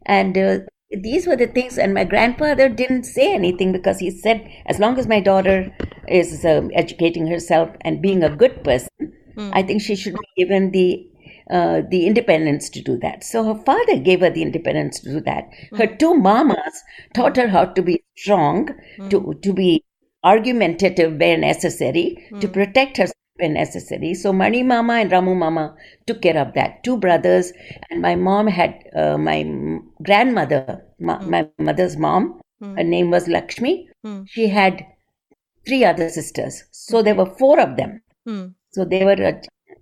And 0.04 0.37
uh, 0.37 0.58
these 0.90 1.26
were 1.26 1.37
the 1.37 1.47
things. 1.47 1.78
And 1.78 1.95
my 1.95 2.04
grandfather 2.04 2.68
didn't 2.68 3.04
say 3.04 3.35
anything 3.35 3.73
because 3.73 3.99
he 3.99 4.11
said, 4.11 4.50
as 4.66 4.78
long 4.78 4.99
as 4.99 5.07
my 5.07 5.21
daughter 5.21 5.75
is 6.09 6.45
um, 6.45 6.71
educating 6.75 7.26
herself 7.26 7.71
and 7.83 8.02
being 8.02 8.23
a 8.23 8.35
good 8.35 8.64
person, 8.64 8.88
I 9.52 9.62
think 9.62 9.83
she 9.83 9.97
should 9.97 10.14
be 10.14 10.45
given 10.45 10.71
the 10.73 11.07
uh, 11.50 11.80
the 11.88 12.07
independence 12.07 12.68
to 12.71 12.83
do 12.83 12.99
that. 12.99 13.25
So 13.25 13.42
her 13.45 13.62
father 13.64 13.99
gave 13.99 14.21
her 14.21 14.30
the 14.30 14.42
independence 14.42 15.00
to 15.00 15.12
do 15.12 15.21
that. 15.23 15.49
Her 15.76 15.87
two 15.87 16.14
mamas 16.14 16.83
taught 17.14 17.37
her 17.37 17.49
how 17.49 17.66
to 17.66 17.83
be 17.83 18.02
strong, 18.16 18.68
to 19.09 19.35
to 19.42 19.52
be 19.52 19.85
argumentative 20.25 21.18
where 21.18 21.38
necessary, 21.38 22.28
to 22.40 22.49
protect 22.49 22.99
herself 22.99 23.14
when 23.38 23.54
necessary. 23.54 24.14
So 24.14 24.33
Mani 24.33 24.62
Mama 24.62 24.95
and 24.95 25.11
Ramu 25.11 25.37
Mama 25.37 25.75
took 26.07 26.23
care 26.23 26.38
of 26.38 26.54
that. 26.54 26.83
Two 26.85 26.97
brothers, 26.97 27.52
and 27.90 28.02
my 28.02 28.14
mom 28.14 28.47
had 28.47 28.75
uh, 28.95 29.16
my 29.18 29.45
grandmother, 30.02 30.85
ma- 31.00 31.23
my 31.23 31.49
mother's 31.59 31.97
mom. 31.97 32.40
Her 32.61 32.83
name 32.85 33.11
was 33.11 33.28
Lakshmi. 33.28 33.88
Hmm. 34.04 34.23
She 34.26 34.49
had 34.49 34.85
three 35.66 35.85
other 35.85 36.09
sisters, 36.09 36.64
so 36.73 37.02
there 37.02 37.14
were 37.14 37.26
four 37.38 37.61
of 37.61 37.76
them. 37.76 38.02
Hmm. 38.26 38.47
So 38.71 38.85
they 38.85 39.04
were 39.04 39.12
uh, 39.12 39.33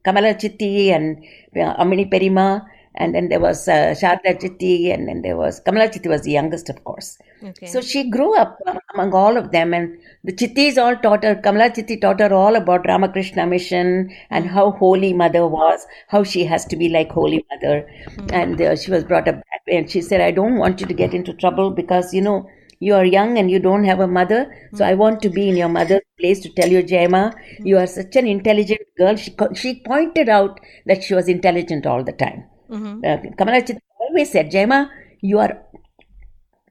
Kamala 0.04 0.34
Chitti 0.34 0.88
and 0.88 1.24
uh, 1.56 1.82
Amini 1.82 2.10
Perima, 2.10 2.64
and 2.96 3.14
then 3.14 3.28
there 3.28 3.40
was 3.40 3.68
uh, 3.68 3.94
Sharda 4.00 4.40
Chitti, 4.40 4.92
and 4.92 5.08
then 5.08 5.22
there 5.22 5.36
was 5.36 5.60
Kamala 5.60 5.88
Chitti 5.88 6.08
was 6.08 6.22
the 6.22 6.32
youngest, 6.32 6.68
of 6.68 6.82
course. 6.84 7.18
Okay. 7.42 7.66
So 7.66 7.80
she 7.80 8.10
grew 8.10 8.36
up 8.36 8.58
among 8.94 9.12
all 9.12 9.36
of 9.36 9.52
them, 9.52 9.74
and 9.74 9.98
the 10.24 10.32
Chittis 10.32 10.78
all 10.78 10.96
taught 10.96 11.24
her, 11.24 11.34
Kamala 11.34 11.70
Chitti 11.70 12.00
taught 12.00 12.20
her 12.20 12.32
all 12.32 12.56
about 12.56 12.86
Ramakrishna 12.86 13.46
mission 13.46 14.10
and 14.30 14.48
how 14.48 14.72
Holy 14.72 15.12
Mother 15.12 15.46
was, 15.46 15.86
how 16.08 16.24
she 16.24 16.44
has 16.44 16.64
to 16.66 16.76
be 16.76 16.88
like 16.88 17.10
Holy 17.10 17.44
Mother. 17.50 17.88
And 18.32 18.60
uh, 18.60 18.76
she 18.76 18.90
was 18.90 19.04
brought 19.04 19.28
up 19.28 19.36
that 19.36 19.60
way. 19.66 19.78
And 19.78 19.90
she 19.90 20.00
said, 20.00 20.20
I 20.20 20.30
don't 20.30 20.56
want 20.56 20.80
you 20.80 20.86
to 20.86 20.94
get 20.94 21.14
into 21.14 21.32
trouble 21.34 21.70
because, 21.70 22.14
you 22.14 22.22
know, 22.22 22.48
you 22.80 22.94
are 22.94 23.04
young 23.04 23.38
and 23.38 23.50
you 23.50 23.58
don't 23.58 23.84
have 23.84 24.00
a 24.00 24.06
mother. 24.06 24.54
So 24.74 24.84
I 24.84 24.94
want 24.94 25.22
to 25.22 25.30
be 25.30 25.48
in 25.48 25.56
your 25.56 25.68
mother's 25.68 26.02
place 26.18 26.40
to 26.40 26.50
tell 26.50 26.68
you, 26.68 26.82
Jaima, 26.82 27.34
you 27.60 27.78
are 27.78 27.86
such 27.86 28.16
an 28.16 28.26
intelligent 28.26 28.82
girl. 28.98 29.16
She, 29.16 29.34
she 29.54 29.80
pointed 29.80 30.28
out 30.28 30.60
that 30.84 31.02
she 31.02 31.14
was 31.14 31.28
intelligent 31.28 31.86
all 31.86 32.04
the 32.04 32.12
time. 32.12 32.44
Mhm. 32.69 32.93
Uh, 33.09 33.17
Kamala 33.39 33.61
Chitti 33.67 33.81
always 33.99 34.29
said, 34.33 34.47
Jaima, 34.55 34.79
you 35.21 35.39
are 35.39 35.53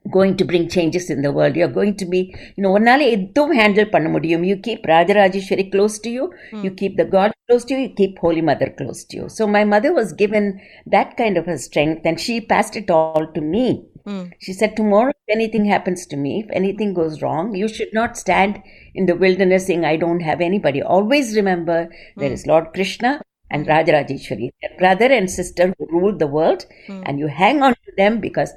going 0.04 0.34
to 0.36 0.44
bring 0.50 0.64
changes 0.76 1.06
in 1.10 1.20
the 1.22 1.32
world. 1.32 1.56
You're 1.56 1.74
going 1.80 1.94
to 2.02 2.06
be, 2.14 2.20
you 2.56 2.62
know, 2.64 2.72
ஒன்னால 2.76 3.00
எதுவும் 3.16 3.54
handle 3.60 3.90
பண்ண 3.94 4.08
முடியும் 4.14 4.44
you 4.50 4.56
keep 4.66 4.86
Rajarajeshwari 4.94 5.66
close 5.74 5.96
to 6.06 6.10
you 6.16 6.24
you 6.66 6.70
keep 6.80 6.96
the 7.02 7.04
God 7.16 7.36
close 7.48 7.68
to 7.70 7.76
you 7.82 7.90
keep 8.00 8.16
Holi 8.24 8.42
mother 8.50 8.72
close 8.80 9.02
to 9.10 9.18
you 9.20 9.26
so 9.38 9.46
my 9.56 9.62
mother 9.74 9.94
was 10.00 10.12
given 10.22 10.48
that 10.96 11.12
kind 11.20 11.40
of 11.42 11.50
a 11.56 11.58
strength 11.66 12.08
and 12.10 12.22
she 12.26 12.36
past 12.54 12.78
it 12.82 12.92
all 12.98 13.30
to 13.38 13.42
me 13.54 13.66
Hmm. 14.06 14.22
She 14.38 14.52
said, 14.52 14.76
Tomorrow, 14.76 15.10
if 15.10 15.34
anything 15.36 15.64
happens 15.66 16.06
to 16.06 16.16
me, 16.16 16.40
if 16.42 16.50
anything 16.50 16.94
goes 16.94 17.22
wrong, 17.22 17.54
you 17.54 17.68
should 17.68 17.92
not 17.92 18.16
stand 18.16 18.62
in 18.94 19.06
the 19.06 19.16
wilderness 19.16 19.66
saying, 19.66 19.84
I 19.84 19.96
don't 19.96 20.20
have 20.20 20.40
anybody. 20.40 20.82
Always 20.82 21.36
remember 21.36 21.78
there 22.16 22.32
is 22.32 22.46
Lord 22.46 22.68
Krishna 22.72 23.10
and 23.49 23.67
Rajarajeshwari, 23.67 24.51
their 24.61 24.77
brother 24.77 25.05
and 25.05 25.29
sister 25.29 25.73
who 25.77 25.87
rule 25.89 26.17
the 26.17 26.27
world, 26.27 26.65
hmm. 26.87 27.03
and 27.05 27.19
you 27.19 27.27
hang 27.27 27.61
on 27.61 27.73
to 27.73 27.91
them 27.97 28.19
because 28.19 28.53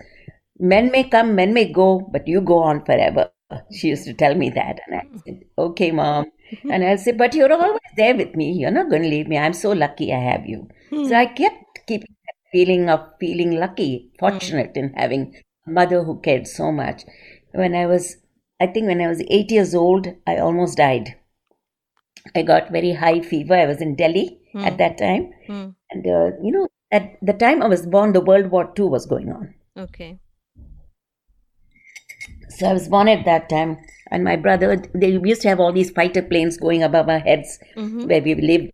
men 0.58 0.90
may 0.90 1.04
come, 1.04 1.34
men 1.34 1.52
may 1.52 1.70
go, 1.70 2.08
but 2.12 2.26
you 2.26 2.40
go 2.40 2.58
on 2.58 2.84
forever. 2.84 3.30
She 3.72 3.88
used 3.88 4.04
to 4.04 4.12
tell 4.12 4.34
me 4.34 4.50
that, 4.50 4.80
and 4.86 4.96
I 4.96 5.04
hmm. 5.04 5.18
said, 5.24 5.44
Okay, 5.56 5.90
mom. 5.90 6.26
Hmm. 6.62 6.70
And 6.70 6.84
I'll 6.84 6.98
say, 6.98 7.12
But 7.12 7.34
you're 7.34 7.52
always 7.52 7.80
there 7.96 8.16
with 8.16 8.34
me. 8.34 8.52
You're 8.52 8.70
not 8.70 8.90
going 8.90 9.02
to 9.02 9.08
leave 9.08 9.28
me. 9.28 9.38
I'm 9.38 9.52
so 9.52 9.72
lucky 9.72 10.12
I 10.12 10.20
have 10.20 10.46
you. 10.46 10.68
So 10.90 11.14
I 11.14 11.26
kept 11.26 11.86
keeping 11.86 12.14
that 12.26 12.34
feeling 12.50 12.88
of 12.88 13.00
feeling 13.20 13.58
lucky, 13.58 14.10
fortunate 14.18 14.72
in 14.74 14.94
having 14.94 15.34
a 15.66 15.70
mother 15.70 16.02
who 16.02 16.20
cared 16.20 16.46
so 16.46 16.72
much. 16.72 17.04
When 17.52 17.74
I 17.74 17.86
was, 17.86 18.16
I 18.58 18.66
think 18.66 18.86
when 18.86 19.00
I 19.00 19.08
was 19.08 19.22
eight 19.28 19.50
years 19.50 19.74
old, 19.74 20.08
I 20.26 20.38
almost 20.38 20.78
died. 20.78 21.14
I 22.34 22.42
got 22.42 22.70
very 22.70 22.92
high 22.92 23.20
fever. 23.20 23.54
I 23.54 23.66
was 23.66 23.80
in 23.80 23.96
Delhi 23.96 24.37
at 24.54 24.78
that 24.78 24.98
time. 24.98 25.32
Hmm. 25.46 25.68
And, 25.90 26.06
uh, 26.06 26.30
you 26.42 26.52
know, 26.52 26.68
at 26.90 27.16
the 27.22 27.32
time 27.32 27.62
I 27.62 27.68
was 27.68 27.86
born, 27.86 28.12
the 28.12 28.20
World 28.20 28.50
War 28.50 28.72
II 28.78 28.86
was 28.86 29.06
going 29.06 29.30
on. 29.30 29.54
Okay. 29.76 30.18
So 32.48 32.66
I 32.66 32.72
was 32.72 32.88
born 32.88 33.08
at 33.08 33.24
that 33.24 33.48
time. 33.48 33.78
And 34.10 34.24
my 34.24 34.36
brother, 34.36 34.82
they 34.94 35.10
used 35.10 35.42
to 35.42 35.48
have 35.48 35.60
all 35.60 35.72
these 35.72 35.90
fighter 35.90 36.22
planes 36.22 36.56
going 36.56 36.82
above 36.82 37.08
our 37.08 37.18
heads 37.18 37.58
where 38.06 38.22
we 38.22 38.34
lived. 38.34 38.72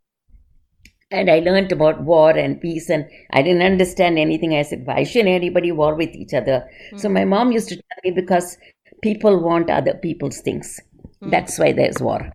And 1.11 1.31
I 1.31 1.40
learned 1.40 1.71
about 1.71 2.02
war 2.02 2.31
and 2.31 2.61
peace, 2.61 2.88
and 2.88 3.04
I 3.33 3.43
didn't 3.43 3.62
understand 3.62 4.19
anything. 4.19 4.54
I 4.54 4.62
said, 4.62 4.87
Why 4.87 5.04
should 5.04 5.26
anybody 5.26 5.71
war 5.71 5.95
with 5.95 6.11
each 6.11 6.35
other? 6.35 6.69
So 6.97 7.09
my 7.09 7.25
mom 7.25 7.52
used 7.52 7.69
to 7.69 7.76
tell 7.76 7.99
me 8.02 8.11
because 8.11 8.57
people 9.02 9.40
want 9.40 9.71
other 9.71 9.95
people's 9.95 10.40
things. 10.40 10.81
That's 11.21 11.59
why 11.59 11.73
there's 11.73 12.00
war. 12.00 12.33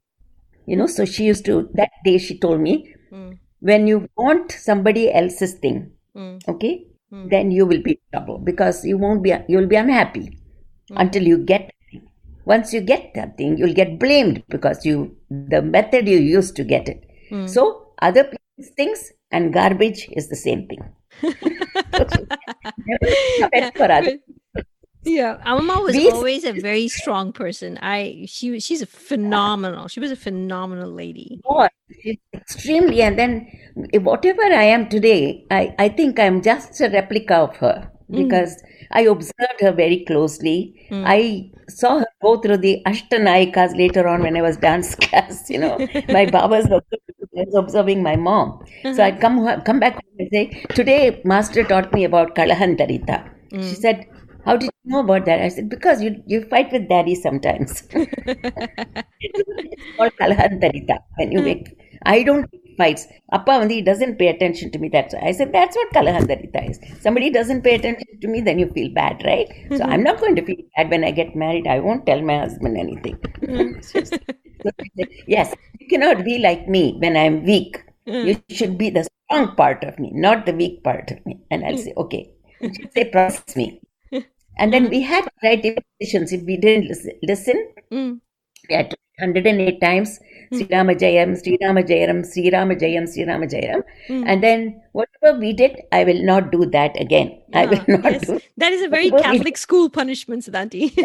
You 0.65 0.77
know, 0.77 0.88
so 0.88 1.03
she 1.05 1.25
used 1.25 1.46
to, 1.46 1.69
that 1.74 1.89
day 2.05 2.17
she 2.19 2.38
told 2.38 2.62
me, 2.62 2.93
Mm. 3.12 3.38
when 3.60 3.88
you 3.88 4.08
want 4.16 4.51
somebody 4.51 5.12
else's 5.12 5.54
thing, 5.56 5.92
Mm. 6.16 6.48
okay, 6.48 6.86
then 7.12 7.51
you 7.51 7.66
will 7.66 7.82
be 7.82 7.92
in 7.92 7.98
trouble 8.13 8.38
because 8.38 8.86
you 8.86 8.98
won't 8.98 9.24
be, 9.24 9.34
you'll 9.48 9.68
be 9.68 9.75
unhappy 9.75 10.38
until 10.92 11.24
you 11.24 11.38
get. 11.39 11.72
Once 12.46 12.74
you 12.74 12.82
get 12.82 13.12
that 13.16 13.38
thing, 13.38 13.58
you'll 13.58 13.74
get 13.74 14.00
blamed 14.00 14.44
because 14.50 14.86
you, 14.86 15.16
the 15.30 15.62
method 15.62 16.08
you 16.08 16.18
used 16.18 16.56
to 16.56 16.63
get 16.63 16.88
it. 16.89 17.06
So 17.48 17.94
other 18.01 18.24
people's 18.24 18.74
things 18.75 19.12
and 19.32 19.54
garbage 19.54 20.08
is 20.13 20.30
the 20.30 20.36
same 20.36 20.68
thing. 20.68 20.82
Other 23.92 24.18
Yeah, 25.03 25.38
mom 25.46 25.84
was 25.84 25.96
These- 25.96 26.13
always 26.13 26.44
a 26.44 26.51
very 26.51 26.88
strong 26.88 27.32
person. 27.32 27.79
I 27.82 28.25
she 28.27 28.60
she's 28.60 28.82
a 28.82 28.86
phenomenal. 28.86 29.88
She 29.88 30.00
was 30.00 30.12
a 30.12 30.15
phenomenal 30.15 30.91
lady. 30.91 31.39
She's 32.03 32.18
extremely 32.34 33.01
and 33.01 33.18
then 33.18 33.48
whatever 34.10 34.44
i 34.44 34.63
am 34.63 34.89
today 34.89 35.46
i, 35.51 35.74
I 35.79 35.89
think 35.89 36.20
i'm 36.20 36.41
just 36.41 36.79
a 36.82 36.89
replica 36.89 37.36
of 37.36 37.56
her 37.58 37.91
mm. 38.12 38.15
because 38.15 38.62
i 38.91 39.01
observed 39.01 39.62
her 39.62 39.72
very 39.72 40.03
closely. 40.06 40.75
Mm. 40.89 41.03
I 41.06 41.51
saw 41.70 42.00
her 42.00 42.08
go 42.22 42.38
through 42.38 42.58
the 42.58 42.82
ashtanayikas 42.86 43.77
later 43.77 44.08
on 44.08 44.24
when 44.24 44.36
i 44.36 44.41
was 44.41 44.58
dance 44.58 44.96
class 45.03 45.50
you 45.50 45.60
know. 45.60 45.88
My 46.10 46.25
babas 46.38 46.68
was 46.68 46.84
observing 47.56 48.03
my 48.03 48.15
mom. 48.15 48.63
So 48.84 49.03
i'd 49.03 49.13
uh-huh. 49.13 49.22
come 49.22 49.62
come 49.62 49.79
back 49.79 49.94
home 49.94 50.20
and 50.20 50.29
say 50.32 50.63
today 50.74 51.22
master 51.24 51.63
taught 51.63 51.94
me 51.94 52.03
about 52.03 52.36
Kalahan 52.36 52.77
kalahantarita 52.77 53.18
she 53.51 53.75
mm. 53.75 53.82
said 53.84 54.06
how 54.46 54.55
did 54.55 54.69
you 54.84 54.91
know 54.91 55.00
about 55.00 55.25
that 55.25 55.41
i 55.41 55.50
said 55.50 55.69
because 55.69 56.01
you 56.01 56.15
you 56.25 56.41
fight 56.46 56.72
with 56.72 56.88
daddy 56.89 57.15
sometimes 57.15 57.84
it's 59.22 59.98
called 59.98 60.13
Kalahantarita. 60.19 61.00
When 61.17 61.31
you 61.31 61.39
hmm. 61.39 61.46
make, 61.46 61.77
I 62.05 62.24
don't 62.24 62.50
fights. 62.77 63.08
Appa 63.34 63.51
Vandi 63.51 63.72
he 63.72 63.81
doesn't 63.81 64.17
pay 64.17 64.27
attention 64.27 64.72
to 64.72 64.79
me. 64.79 64.89
That's 64.89 65.13
why 65.13 65.22
I 65.27 65.31
said 65.31 65.51
that's 65.51 65.75
what 65.75 65.91
Kalahantarita 65.91 66.69
is. 66.69 66.79
Somebody 67.01 67.29
doesn't 67.29 67.63
pay 67.63 67.75
attention 67.75 68.19
to 68.22 68.27
me, 68.27 68.41
then 68.41 68.60
you 68.60 68.69
feel 68.72 68.93
bad, 68.93 69.22
right? 69.25 69.50
So 69.69 69.84
hmm. 69.84 69.91
I'm 69.91 70.03
not 70.03 70.19
going 70.19 70.36
to 70.36 70.46
feel 70.46 70.58
bad 70.75 70.89
when 70.89 71.03
I 71.03 71.12
get 71.12 71.36
married. 71.36 71.67
I 71.67 71.79
won't 71.79 72.05
tell 72.05 72.22
my 72.22 72.39
husband 72.39 72.77
anything. 72.77 73.15
Hmm. 73.46 73.79
Said, 73.81 75.08
yes, 75.25 75.55
you 75.79 75.88
cannot 75.88 76.25
be 76.25 76.38
like 76.39 76.67
me 76.67 76.98
when 77.00 77.15
I'm 77.15 77.43
weak. 77.46 77.81
You 78.05 78.41
should 78.50 78.77
be 78.77 78.89
the 78.89 79.08
strong 79.08 79.55
part 79.55 79.84
of 79.84 80.00
me, 80.00 80.12
not 80.13 80.46
the 80.46 80.53
weak 80.53 80.84
part 80.84 81.12
of 81.12 81.25
me. 81.25 81.39
And 81.51 81.63
I'll 81.63 81.77
say, 81.77 81.93
okay. 81.96 82.34
She'll 82.60 82.91
say, 82.93 83.05
process 83.05 83.55
me. 83.55 83.81
And 84.60 84.74
then 84.74 84.89
we 84.89 85.01
had 85.01 85.24
to 85.24 85.32
write 85.44 85.66
invitations 85.66 86.32
if 86.34 86.44
we 86.44 86.58
didn't 86.58 86.88
listen. 86.94 87.13
listen 87.34 87.68
Mm. 87.92 88.10
we 88.70 88.75
had 88.75 88.89
to 88.92 88.98
108 89.20 89.80
times 89.82 90.12
Sri 90.54 90.66
Rama 90.72 90.94
Jayam, 90.96 91.32
Sri 91.39 91.58
Rama 91.62 91.82
Jayam, 91.84 92.20
Sri 92.34 92.50
Rama 92.54 92.75
Jayam, 92.84 93.08
Sri 93.13 93.24
Rama 93.30 93.48
Jayam. 93.54 93.82
And 94.10 94.44
then 94.46 94.82
whatever 95.00 95.32
we 95.39 95.54
did, 95.54 95.80
I 95.92 96.04
will 96.10 96.22
not 96.30 96.51
do 96.51 96.66
that 96.78 97.00
again. 97.06 97.32
I 97.54 97.66
will 97.72 97.82
Ah, 97.88 97.98
not 97.98 98.12
yes. 98.13 98.25
do 98.30 98.39
That 98.63 98.72
is 98.78 98.82
a 98.82 98.89
very 98.96 99.10
Whatever 99.12 99.34
Catholic 99.38 99.58
school 99.66 99.89
punishment, 99.89 100.44
Sudhanti. 100.48 100.86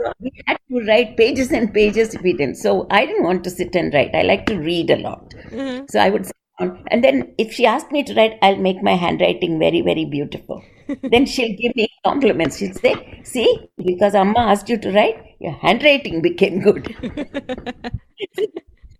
So 0.00 0.12
we 0.20 0.32
had 0.46 0.58
to 0.70 0.80
write 0.88 1.16
pages 1.16 1.52
and 1.60 1.72
pages 1.72 2.14
if 2.14 2.22
we 2.22 2.32
didn't. 2.34 2.56
So 2.56 2.86
I 2.90 3.06
didn't 3.06 3.24
want 3.24 3.44
to 3.44 3.50
sit 3.50 3.74
and 3.82 3.94
write. 3.94 4.14
I 4.14 4.22
like 4.22 4.44
to 4.52 4.56
read 4.70 4.90
a 4.90 4.98
lot. 5.08 5.34
Mhm. 5.50 5.90
So 5.90 6.00
I 6.00 6.10
would 6.10 6.26
sit. 6.26 6.36
Um, 6.60 6.84
and 6.88 7.02
then 7.02 7.34
if 7.36 7.52
she 7.52 7.66
asked 7.66 7.90
me 7.90 8.04
to 8.04 8.14
write, 8.14 8.38
I'll 8.40 8.56
make 8.56 8.82
my 8.82 8.94
handwriting 8.94 9.58
very, 9.58 9.80
very 9.80 10.04
beautiful. 10.04 10.62
then 11.02 11.26
she'll 11.26 11.56
give 11.56 11.74
me 11.74 11.88
compliments. 12.04 12.58
She'll 12.58 12.74
say, 12.74 13.20
See, 13.24 13.68
because 13.76 14.14
Amma 14.14 14.38
asked 14.40 14.68
you 14.68 14.78
to 14.78 14.92
write, 14.92 15.36
your 15.40 15.52
handwriting 15.52 16.22
became 16.22 16.60
good. 16.60 16.94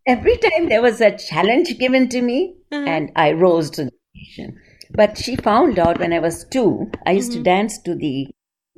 Every 0.06 0.36
time 0.36 0.68
there 0.68 0.82
was 0.82 1.00
a 1.00 1.16
challenge 1.16 1.78
given 1.78 2.08
to 2.10 2.20
me, 2.20 2.56
uh-huh. 2.70 2.84
and 2.86 3.12
I 3.16 3.32
rose 3.32 3.70
to 3.70 3.84
the 3.84 3.92
occasion. 4.14 4.60
But 4.90 5.16
she 5.16 5.36
found 5.36 5.78
out 5.78 5.98
when 5.98 6.12
I 6.12 6.18
was 6.18 6.44
two, 6.44 6.90
I 7.06 7.12
used 7.12 7.32
to 7.32 7.38
mm-hmm. 7.38 7.44
dance 7.44 7.78
to 7.82 7.94
the 7.94 8.28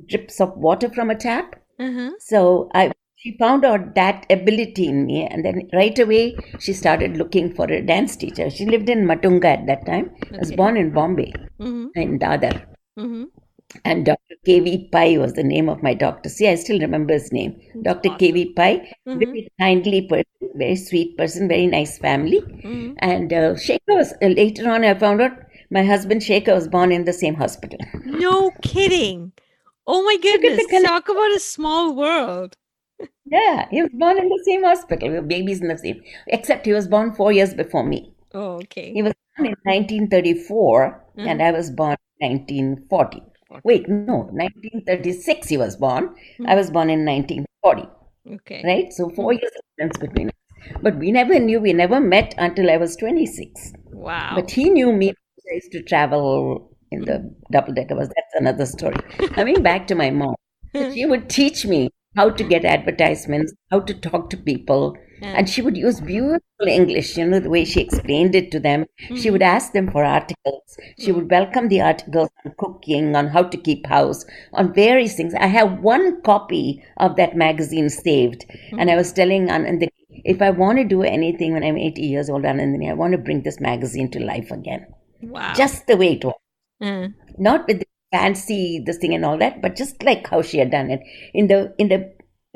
drips 0.07 0.39
of 0.39 0.55
water 0.55 0.89
from 0.89 1.09
a 1.09 1.15
tap. 1.15 1.55
Uh-huh. 1.79 2.11
So 2.19 2.69
I 2.73 2.91
she 3.17 3.35
found 3.37 3.65
out 3.65 3.95
that 3.95 4.25
ability 4.29 4.87
in 4.87 5.05
me, 5.05 5.25
and 5.25 5.43
then 5.45 5.69
right 5.73 5.97
away 5.99 6.23
she 6.59 6.73
started 6.73 7.17
looking 7.17 7.53
for 7.53 7.65
a 7.65 7.81
dance 7.81 8.15
teacher. 8.15 8.49
She 8.49 8.65
lived 8.65 8.89
in 8.89 9.05
Matunga 9.11 9.45
at 9.57 9.65
that 9.67 9.85
time. 9.85 10.11
I 10.33 10.37
was 10.37 10.51
born 10.61 10.77
in 10.77 10.91
Bombay, 10.97 11.31
Mhm. 11.59 11.89
in 11.95 12.19
Dadar. 12.19 12.55
Mhm. 12.99 13.25
And 13.83 14.05
Dr. 14.05 14.35
K.V. 14.45 14.89
Pai 14.93 15.17
was 15.17 15.33
the 15.33 15.43
name 15.43 15.67
of 15.71 15.81
my 15.87 15.93
doctor. 15.93 16.29
See, 16.29 16.47
I 16.47 16.55
still 16.55 16.79
remember 16.79 17.13
his 17.13 17.31
name. 17.37 17.55
Dr. 17.87 18.11
K.V. 18.21 18.53
Pai, 18.59 18.71
very 19.05 19.41
kindly 19.59 20.01
person, 20.13 20.51
very 20.55 20.77
sweet 20.83 21.17
person, 21.17 21.49
very 21.49 21.67
nice 21.73 21.97
family. 21.97 22.39
Mhm. 22.41 22.95
And 22.99 23.33
uh, 23.33 23.55
Shekhar 23.65 23.97
was, 24.01 24.13
uh, 24.21 24.27
later 24.27 24.69
on 24.75 24.85
I 24.85 24.93
found 24.93 25.21
out 25.21 25.33
my 25.69 25.83
husband 25.83 26.21
Shekhar 26.21 26.55
was 26.55 26.69
born 26.77 26.93
in 26.99 27.03
the 27.09 27.17
same 27.23 27.35
hospital. 27.43 27.79
No 28.05 28.51
kidding. 28.61 29.33
Oh 29.85 29.99
my 30.03 30.17
goodness. 30.27 30.65
Talk 30.85 31.09
about 31.09 31.35
a 31.35 31.39
small 31.39 31.93
world. 31.95 32.55
Yeah, 33.29 33.67
he 33.69 33.81
was 33.81 33.91
born 33.93 34.17
in 34.17 34.29
the 34.29 34.41
same 34.45 34.63
hospital. 34.63 35.09
We 35.09 35.15
were 35.15 35.21
babies 35.21 35.61
in 35.61 35.67
the 35.67 35.77
same, 35.77 36.01
except 36.27 36.65
he 36.65 36.73
was 36.73 36.87
born 36.87 37.13
four 37.13 37.31
years 37.31 37.53
before 37.53 37.83
me. 37.83 38.13
Oh, 38.33 38.55
okay. 38.63 38.93
He 38.93 39.01
was 39.01 39.13
born 39.37 39.47
in 39.47 39.55
1934 39.63 41.03
hmm. 41.15 41.27
and 41.27 41.41
I 41.41 41.51
was 41.51 41.71
born 41.71 41.97
in 42.19 42.29
1940. 42.29 43.21
Wait, 43.63 43.87
no, 43.87 44.27
1936 44.31 45.47
he 45.47 45.57
was 45.57 45.75
born. 45.75 46.13
I 46.45 46.51
hmm. 46.51 46.57
was 46.57 46.71
born 46.71 46.89
in 46.89 47.05
1940, 47.05 47.87
Okay. 48.35 48.61
right? 48.65 48.91
So 48.93 49.09
four 49.09 49.33
hmm. 49.33 49.39
years 49.39 49.51
difference 49.77 49.97
between 49.97 50.27
us. 50.29 50.33
But 50.81 50.97
we 50.97 51.11
never 51.11 51.39
knew, 51.39 51.59
we 51.59 51.73
never 51.73 51.99
met 51.99 52.33
until 52.37 52.69
I 52.69 52.77
was 52.77 52.95
26. 52.97 53.73
Wow. 53.91 54.33
But 54.35 54.51
he 54.51 54.69
knew 54.69 54.91
me. 54.91 55.07
because 55.07 55.45
I 55.51 55.55
used 55.55 55.71
to 55.71 55.81
travel 55.81 56.71
in 56.91 57.01
the 57.01 57.33
double 57.51 57.73
decker 57.73 57.95
bus. 57.95 58.07
That's 58.07 58.35
another 58.35 58.65
story. 58.65 58.97
Coming 59.33 59.61
back 59.61 59.87
to 59.87 59.95
my 59.95 60.09
mom, 60.09 60.35
she 60.73 61.05
would 61.05 61.29
teach 61.29 61.65
me 61.65 61.89
how 62.17 62.29
to 62.39 62.43
get 62.53 62.65
advertisements, 62.75 63.53
how 63.71 63.79
to 63.89 63.93
talk 64.07 64.29
to 64.31 64.37
people. 64.51 64.85
And 65.37 65.49
she 65.51 65.61
would 65.65 65.77
use 65.81 65.99
beautiful 66.07 66.67
English, 66.79 67.07
you 67.17 67.25
know, 67.25 67.39
the 67.45 67.49
way 67.53 67.61
she 67.65 67.81
explained 67.81 68.35
it 68.39 68.51
to 68.51 68.59
them. 68.65 68.85
She 69.21 69.31
would 69.31 69.41
ask 69.51 69.71
them 69.77 69.87
for 69.93 70.03
articles. 70.09 70.77
She 71.03 71.11
would 71.11 71.31
welcome 71.31 71.69
the 71.69 71.81
articles 71.81 72.29
on 72.45 72.53
cooking, 72.63 73.15
on 73.15 73.29
how 73.35 73.43
to 73.53 73.57
keep 73.57 73.87
house, 73.87 74.25
on 74.53 74.73
various 74.75 75.15
things. 75.15 75.33
I 75.47 75.47
have 75.47 75.79
one 75.79 76.21
copy 76.21 76.83
of 76.97 77.15
that 77.15 77.35
magazine 77.45 77.89
saved. 77.89 78.45
And 78.79 78.91
I 78.91 78.95
was 79.01 79.11
telling 79.11 79.47
Anandini, 79.47 79.89
if 80.35 80.39
I 80.41 80.51
want 80.51 80.77
to 80.77 80.83
do 80.83 81.01
anything 81.15 81.53
when 81.53 81.63
I'm 81.63 81.77
80 81.77 82.01
years 82.13 82.29
old, 82.29 82.43
Anandini, 82.43 82.87
I 82.91 82.93
want 82.93 83.13
to 83.13 83.17
bring 83.17 83.41
this 83.41 83.59
magazine 83.71 84.11
to 84.11 84.19
life 84.33 84.51
again. 84.51 84.85
wow. 85.21 85.53
Just 85.63 85.87
the 85.87 85.97
way 86.03 86.13
it 86.19 86.25
was 86.31 86.35
Uh, 86.87 87.07
not 87.49 87.67
with 87.67 87.79
the 87.81 87.87
fancy 88.11 88.81
this 88.85 88.97
thing 88.97 89.13
and 89.13 89.25
all 89.25 89.37
that, 89.37 89.61
but 89.61 89.75
just 89.75 90.01
like 90.03 90.27
how 90.27 90.41
she 90.41 90.57
had 90.59 90.71
done 90.71 90.89
it. 90.91 91.01
In 91.33 91.47
the 91.47 91.73
in 91.77 91.89
the 91.89 92.13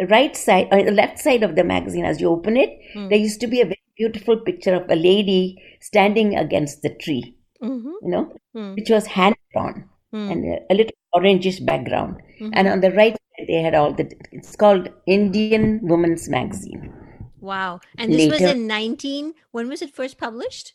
right 0.10 0.36
side 0.36 0.67
or 0.72 0.84
the 0.84 0.91
left 0.91 1.20
side 1.20 1.43
of 1.43 1.55
the 1.55 1.63
magazine, 1.63 2.05
as 2.05 2.20
you 2.22 2.29
open 2.29 2.58
it, 2.58 2.79
there 3.10 3.20
used 3.20 3.41
to 3.41 3.48
be 3.48 3.62
a 3.62 3.65
very 3.65 3.77
beautiful 3.98 4.38
picture 4.39 4.74
of 4.74 4.89
a 4.89 4.96
lady 4.96 5.62
standing 5.81 6.36
against 6.36 6.81
the 6.81 6.89
tree, 6.96 7.36
mhm, 7.62 7.93
you 8.01 8.10
know, 8.10 8.34
Mm. 8.55 8.75
which 8.75 8.89
was 8.89 9.05
hand 9.08 9.36
drawn 9.53 9.89
and 10.12 10.46
a, 10.46 10.60
a 10.72 10.75
little 10.75 10.93
orangish 11.15 11.63
background. 11.65 12.15
And 12.53 12.67
on 12.67 12.81
the 12.81 12.91
right 12.91 13.13
side, 13.13 13.48
they 13.48 13.62
had 13.62 13.75
all 13.75 13.93
the. 13.93 14.12
It's 14.31 14.55
called 14.55 14.89
Indian 15.05 15.79
Women's 15.84 16.27
Magazine. 16.27 16.91
Wow. 17.39 17.79
And 17.98 18.12
this 18.12 18.31
was 18.31 18.41
in 18.41 18.65
19. 18.67 19.34
When 19.51 19.67
was 19.70 19.81
it 19.81 19.93
first 19.93 20.17
published? 20.17 20.74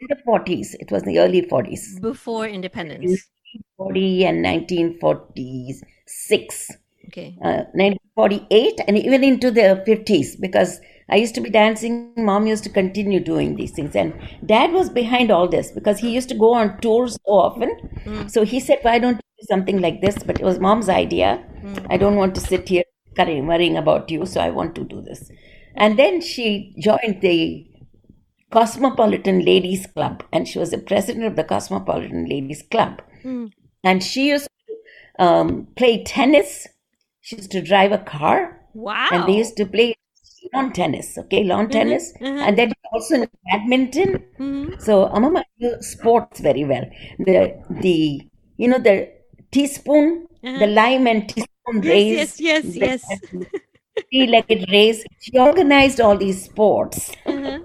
In 0.00 0.08
the 0.08 0.16
40s, 0.26 0.74
it 0.80 0.90
was 0.90 1.04
the 1.04 1.18
early 1.20 1.42
40s, 1.42 2.00
Before 2.00 2.46
independence. 2.46 3.28
40 3.76 4.24
and 4.24 4.42
1946. 4.42 6.70
Okay. 7.08 7.36
uh, 7.40 7.62
1948 7.74 8.80
and 8.88 8.98
even 8.98 9.22
into 9.22 9.52
the 9.52 9.84
50s 9.86 10.40
because 10.40 10.80
I 11.08 11.14
used 11.16 11.36
to 11.36 11.40
be 11.40 11.50
dancing. 11.50 12.12
Mom 12.16 12.48
used 12.48 12.64
to 12.64 12.70
continue 12.70 13.20
doing 13.20 13.54
these 13.54 13.70
things. 13.70 13.94
And 13.94 14.12
dad 14.44 14.72
was 14.72 14.90
behind 14.90 15.30
all 15.30 15.46
this 15.48 15.70
because 15.70 16.00
he 16.00 16.10
used 16.10 16.28
to 16.30 16.34
go 16.34 16.52
on 16.54 16.80
tours 16.80 17.12
so 17.12 17.32
often. 17.32 17.78
So 18.28 18.44
he 18.44 18.58
said, 18.58 18.78
Why 18.82 18.98
don't 18.98 19.14
you 19.14 19.20
do 19.40 19.46
something 19.48 19.80
like 19.80 20.00
this? 20.00 20.18
But 20.24 20.40
it 20.40 20.44
was 20.44 20.58
mom's 20.58 20.88
idea. 20.88 21.44
I 21.88 21.96
don't 21.96 22.16
want 22.16 22.34
to 22.34 22.40
sit 22.40 22.68
here 22.68 22.82
worrying 23.18 23.76
about 23.76 24.10
you, 24.10 24.26
so 24.26 24.40
I 24.40 24.50
want 24.50 24.74
to 24.74 24.84
do 24.84 25.00
this. 25.00 25.30
And 25.76 25.98
then 25.98 26.20
she 26.20 26.74
joined 26.78 27.20
the 27.20 27.66
Cosmopolitan 28.50 29.44
Ladies 29.44 29.86
Club 29.86 30.22
and 30.32 30.46
she 30.46 30.58
was 30.58 30.70
the 30.70 30.78
president 30.78 31.24
of 31.24 31.36
the 31.36 31.44
Cosmopolitan 31.44 32.26
Ladies 32.26 32.62
Club. 32.70 33.02
And 33.84 34.02
she 34.02 34.28
used 34.28 34.48
to 34.66 35.24
um, 35.24 35.66
play 35.76 36.04
tennis. 36.04 36.66
She 37.20 37.36
used 37.36 37.50
to 37.52 37.60
drive 37.62 37.92
a 37.92 37.98
car 37.98 38.60
Wow. 38.74 39.08
and 39.10 39.28
they 39.28 39.36
used 39.38 39.56
to 39.56 39.66
play 39.66 39.96
lawn 40.54 40.72
tennis, 40.72 41.18
okay, 41.18 41.42
lawn 41.44 41.68
tennis, 41.70 42.12
and 42.20 42.56
then 42.58 42.72
also 42.92 43.14
in 43.16 43.28
badminton. 43.50 44.22
Mhm. 44.38 44.80
So 44.80 45.06
Amama 45.08 45.42
knew 45.58 45.80
sports 45.82 46.40
very 46.40 46.64
well. 46.64 46.84
The 47.18 47.60
the 47.80 48.20
you 48.56 48.68
know 48.68 48.78
the 48.78 49.08
teaspoon, 49.50 50.26
the 50.42 50.66
lime 50.66 51.06
and 51.06 51.28
teaspoon 51.28 51.82
Yes, 51.82 52.38
yes, 52.40 52.76
yes, 52.76 52.76
yes. 52.76 53.20
Three-legged 54.10 54.70
race. 54.70 55.04
She 55.20 55.38
organized 55.38 56.00
all 56.00 56.16
these 56.16 56.44
sports. 56.44 57.12
Uh-huh. 57.24 57.60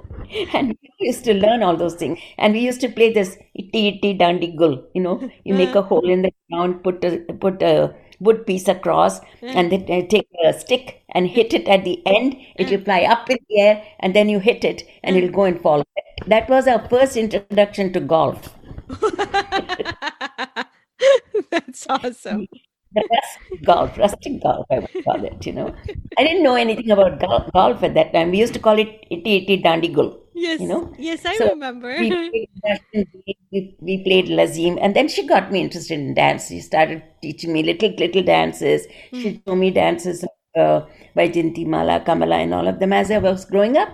And 0.53 0.77
we 0.81 1.07
used 1.07 1.25
to 1.25 1.33
learn 1.33 1.61
all 1.61 1.75
those 1.75 1.95
things. 1.95 2.19
And 2.37 2.53
we 2.53 2.59
used 2.59 2.79
to 2.81 2.89
play 2.89 3.11
this 3.11 3.37
iti 3.53 3.87
iti 3.89 4.17
dandi 4.17 4.55
gul. 4.55 4.81
You 4.93 5.01
know, 5.01 5.29
you 5.43 5.53
make 5.53 5.75
a 5.75 5.81
hole 5.81 6.09
in 6.09 6.21
the 6.21 6.31
ground, 6.49 6.83
put 6.83 7.03
a 7.03 7.17
put 7.33 7.61
a 7.61 7.93
wood 8.21 8.45
piece 8.45 8.67
across, 8.69 9.19
and 9.41 9.71
then 9.71 9.81
uh, 9.89 10.07
take 10.07 10.27
a 10.45 10.53
stick 10.53 11.03
and 11.09 11.27
hit 11.27 11.53
it 11.53 11.67
at 11.67 11.83
the 11.83 12.01
end. 12.05 12.37
It 12.55 12.69
will 12.71 12.83
fly 12.83 13.01
up 13.01 13.29
in 13.29 13.37
the 13.49 13.59
air, 13.59 13.83
and 13.99 14.15
then 14.15 14.29
you 14.29 14.39
hit 14.39 14.63
it, 14.63 14.83
and 15.03 15.17
it'll 15.17 15.31
go 15.31 15.43
and 15.43 15.59
fall. 15.61 15.83
That 16.27 16.49
was 16.49 16.67
our 16.67 16.87
first 16.87 17.17
introduction 17.17 17.91
to 17.93 17.99
golf. 17.99 18.53
That's 21.51 21.85
awesome. 21.89 22.47
The 22.93 23.03
rustic 23.15 23.63
golf, 23.65 23.97
rustic 23.97 24.41
golf, 24.43 24.65
I 24.69 24.79
would 24.79 25.03
call 25.05 25.23
it. 25.25 25.45
You 25.45 25.53
know, 25.53 25.73
I 26.17 26.23
didn't 26.23 26.43
know 26.43 26.55
anything 26.55 26.91
about 26.91 27.19
gol- 27.19 27.49
golf 27.53 27.83
at 27.83 27.93
that 27.93 28.11
time. 28.13 28.31
We 28.31 28.39
used 28.39 28.53
to 28.53 28.59
call 28.59 28.77
it 28.79 28.89
itty 29.09 29.35
iti 29.37 29.61
dandi 29.63 29.93
gul. 29.93 30.09
Yes. 30.33 30.59
You 30.59 30.67
know? 30.67 30.93
Yes, 30.97 31.25
I 31.25 31.35
So, 31.37 31.49
remember. 31.49 31.95
we 31.99 32.09
played, 32.09 33.07
we, 33.51 33.75
we 33.81 34.03
played 34.03 34.27
lazim 34.27 34.77
and 34.81 34.95
then 34.95 35.07
she 35.07 35.25
got 35.27 35.51
me 35.51 35.61
interested 35.61 35.99
in 35.99 36.13
dance 36.13 36.47
she 36.47 36.59
started 36.59 37.01
teaching 37.21 37.51
me 37.53 37.63
little 37.63 37.91
little 38.03 38.23
dances 38.23 38.87
she 39.11 39.41
showed 39.45 39.55
me 39.55 39.71
dances 39.71 40.23
of 40.23 40.29
uh, 40.63 40.85
Vaijayanti 41.17 41.65
Mala 41.65 41.99
Kamala 41.99 42.37
and 42.37 42.53
all 42.53 42.67
of 42.67 42.79
them 42.79 42.93
as 42.93 43.11
I 43.11 43.17
was 43.17 43.45
growing 43.45 43.77
up 43.77 43.89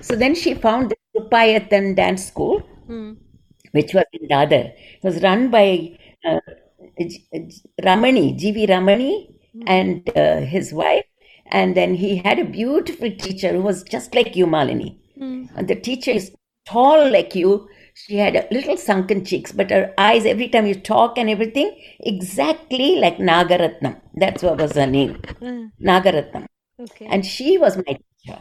so 0.00 0.14
then 0.16 0.34
she 0.34 0.54
found 0.54 0.90
the 0.90 0.96
Upayatan 1.20 1.96
dance 1.96 2.26
school 2.26 2.62
Mm. 2.88 3.16
which 3.72 3.94
was 3.94 4.04
in 4.12 4.28
Dadar 4.28 4.64
it 4.74 5.04
was 5.04 5.22
run 5.22 5.48
by 5.50 5.96
uh, 6.28 6.40
Ramani 7.84 8.34
G.V. 8.36 8.66
Ramani 8.66 9.30
and 9.66 10.08
uh, 10.16 10.40
his 10.40 10.72
wife 10.72 11.04
and 11.46 11.76
then 11.76 11.94
he 11.94 12.16
had 12.16 12.38
a 12.38 12.44
beautiful 12.44 13.10
teacher 13.10 13.52
who 13.52 13.62
was 13.62 13.82
just 13.82 14.14
like 14.14 14.36
you 14.36 14.46
Malini 14.46 15.00
and 15.56 15.68
the 15.68 15.74
teacher 15.74 16.10
is 16.10 16.32
tall 16.66 17.10
like 17.10 17.34
you. 17.34 17.68
She 17.94 18.16
had 18.16 18.36
a 18.36 18.46
little 18.50 18.76
sunken 18.76 19.24
cheeks, 19.24 19.52
but 19.52 19.70
her 19.70 19.92
eyes, 19.98 20.24
every 20.24 20.48
time 20.48 20.66
you 20.66 20.74
talk 20.74 21.18
and 21.18 21.28
everything, 21.28 21.76
exactly 22.00 22.96
like 22.96 23.18
Nagaratnam. 23.18 24.00
That's 24.14 24.42
what 24.42 24.58
was 24.58 24.72
her 24.74 24.86
name. 24.86 25.20
Uh, 25.42 25.68
Nagaratnam. 25.82 26.46
okay. 26.80 27.06
And 27.06 27.26
she 27.26 27.58
was 27.58 27.76
my 27.76 27.98
teacher. 27.98 28.38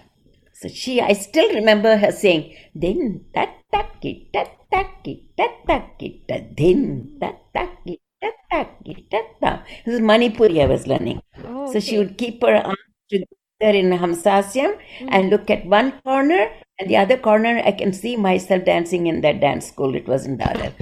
So 0.53 0.69
she, 0.69 1.01
I 1.01 1.13
still 1.13 1.53
remember 1.53 1.97
her 1.97 2.11
saying, 2.11 2.55
Din 2.77 3.25
tat 3.33 3.49
taki 3.71 4.29
tat 4.33 4.51
taki 4.71 5.29
tat 5.37 5.51
taki 5.67 6.23
tat 6.27 6.55
din 6.55 7.17
tat 7.19 7.39
taki 7.53 7.99
tat 8.21 9.27
ta. 9.41 9.63
This 9.85 9.95
is 9.95 10.01
Manipuri 10.01 10.61
I 10.61 10.65
was 10.65 10.87
learning. 10.87 11.21
Oh, 11.45 11.71
So 11.71 11.79
she 11.79 11.97
would 11.97 12.17
keep 12.17 12.41
her 12.41 12.55
arms 12.55 12.89
together 13.09 13.77
in 13.81 13.91
Hamsasyam 13.91 14.77
and 15.07 15.29
look 15.29 15.49
at 15.49 15.65
one 15.65 15.91
corner 16.01 16.49
and 16.79 16.89
the 16.89 16.97
other 16.97 17.17
corner. 17.17 17.61
I 17.65 17.71
can 17.71 17.93
see 17.93 18.15
myself 18.15 18.65
dancing 18.65 19.07
in 19.07 19.21
that 19.21 19.39
dance 19.41 19.67
school. 19.67 19.95
It 19.95 20.07
was 20.07 20.25
in 20.25 20.37
Dadar. 20.37 20.73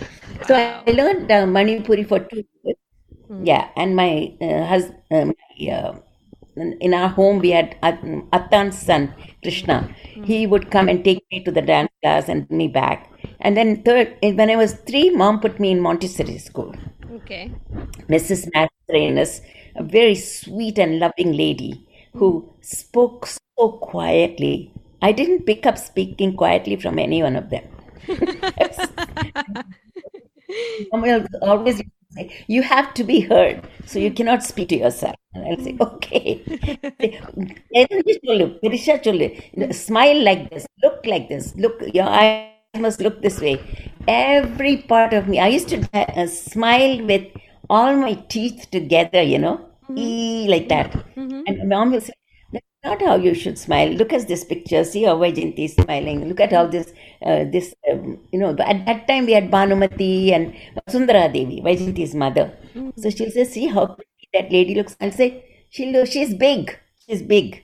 So 0.48 0.56
I 0.56 0.92
learned 0.92 1.32
uh, 1.32 1.46
Manipuri 1.46 2.08
for 2.08 2.20
two 2.20 2.44
years. 2.64 2.78
Yeah, 3.44 3.70
and 3.76 3.96
my 3.96 4.34
uh, 4.42 4.66
hus- 4.66 4.92
uh, 5.12 5.26
my, 5.26 5.70
uh, 5.72 5.96
in 6.80 6.94
our 6.94 7.10
home 7.10 7.40
we 7.40 7.52
had 7.52 7.76
At- 7.84 8.02
Attan's 8.34 8.78
son 8.80 9.14
Krishna. 9.44 9.94
He 10.24 10.48
would 10.48 10.72
come 10.72 10.88
and 10.90 11.04
take 11.04 11.24
me 11.32 11.44
to 11.44 11.52
the 11.52 11.62
dance 11.62 11.92
class 12.02 12.30
and 12.30 12.48
bring 12.48 12.58
me 12.58 12.68
back. 12.68 13.12
And 13.40 13.56
then 13.56 13.84
third, 13.84 14.16
when 14.22 14.50
I 14.50 14.56
was 14.56 14.74
three, 14.88 15.10
mom 15.12 15.40
put 15.40 15.60
me 15.60 15.72
in 15.72 15.82
Montessori 15.82 16.38
school. 16.38 16.74
Okay. 17.12 17.52
Mrs. 18.10 18.50
Mascarenhas, 18.54 19.42
a 19.76 19.84
very 19.84 20.16
sweet 20.16 20.78
and 20.78 21.00
loving 21.00 21.34
lady 21.34 21.86
who 22.14 22.40
hmm. 22.40 22.50
spoke 22.62 23.28
so 23.28 23.72
quietly. 23.82 24.72
I 25.02 25.12
didn't 25.12 25.46
pick 25.46 25.66
up 25.66 25.78
speaking 25.78 26.36
quietly 26.36 26.76
from 26.76 27.00
any 27.00 27.24
one 27.24 27.36
of 27.36 27.50
them. 27.50 27.64
Always 31.42 31.82
say, 32.12 32.46
You 32.48 32.64
have 32.64 32.94
to 32.96 33.04
be 33.04 33.22
heard, 33.22 33.68
so 33.86 34.00
you 34.00 34.12
cannot 34.12 34.44
speak 34.44 34.70
to 34.70 34.78
yourself. 34.78 35.16
And 35.34 35.48
I'll 35.48 35.64
say, 35.64 35.78
Okay. 35.80 36.44
Everybody 37.76 38.20
cholu, 38.26 38.60
Pirisha 38.62 39.02
cholu. 39.04 39.74
Smile 39.74 40.24
like 40.24 40.50
this, 40.50 40.66
look 40.84 41.06
like 41.06 41.30
this, 41.30 41.56
look, 41.56 41.82
your 41.94 42.08
eyes 42.08 42.57
must 42.76 43.02
look 43.02 43.22
this 43.22 43.40
way. 43.42 43.62
Every 44.08 44.78
part 44.78 45.14
of 45.14 45.28
me, 45.28 45.40
I 45.40 45.48
used 45.48 45.70
to 45.70 45.88
uh, 45.94 46.28
smile 46.28 47.06
with 47.06 47.28
all 47.70 47.96
my 47.96 48.14
teeth 48.30 48.68
together, 48.72 49.22
you 49.22 49.40
know, 49.40 49.66
e 49.96 50.48
like 50.50 50.70
that. 50.70 50.94
And 51.46 51.70
mom 51.70 51.92
will 51.92 52.02
say, 52.02 52.14
That's 52.54 52.66
not 52.84 53.02
how 53.02 53.16
you 53.16 53.34
should 53.34 53.58
smile. 53.58 53.90
Look 53.90 54.14
at 54.14 54.28
this 54.28 54.44
picture. 54.44 54.84
See 54.84 55.04
how 55.04 55.18
Vaijayanti 55.18 55.66
is 55.66 55.74
smiling. 55.74 56.28
Look 56.30 56.40
at 56.40 56.52
how 56.52 56.68
this, 56.68 56.94
uh, 57.26 57.46
this, 57.46 57.74
um, 57.92 58.20
you 58.32 58.40
know, 58.40 58.56
at 58.60 58.86
that 58.86 59.08
time 59.08 59.26
we 59.26 59.34
had 59.34 59.52
Bhanumati 59.52 60.32
and 60.32 60.56
Sundara 60.88 61.32
Devi, 61.32 61.62
Vaijayanti's 61.62 62.16
mother. 62.16 62.52
So 62.98 63.10
she'll 63.10 63.32
say, 63.32 63.44
See 63.46 63.68
how 63.68 63.88
pretty 63.88 64.30
that 64.34 64.52
lady 64.52 64.76
looks. 64.76 64.96
I'll 65.02 65.12
say, 65.12 65.46
she'll, 65.70 66.06
she's 66.06 66.34
big. 66.34 66.78
She's 67.08 67.22
big. 67.22 67.64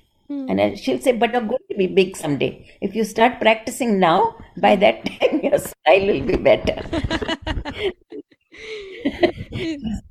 And 0.49 0.77
she'll 0.79 0.99
say, 0.99 1.13
but 1.13 1.31
you're 1.31 1.41
going 1.41 1.67
to 1.71 1.77
be 1.77 1.87
big 1.87 2.15
someday. 2.17 2.69
If 2.81 2.95
you 2.95 3.03
start 3.03 3.39
practicing 3.39 3.99
now, 3.99 4.35
by 4.57 4.75
that 4.77 5.05
time 5.11 5.39
your 5.41 5.57
style 5.57 6.07
will 6.07 6.21
be 6.21 6.35
better. 6.35 6.81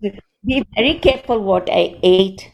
be 0.45 0.65
very 0.75 0.95
careful 0.99 1.39
what 1.41 1.69
I 1.71 1.99
ate, 2.03 2.51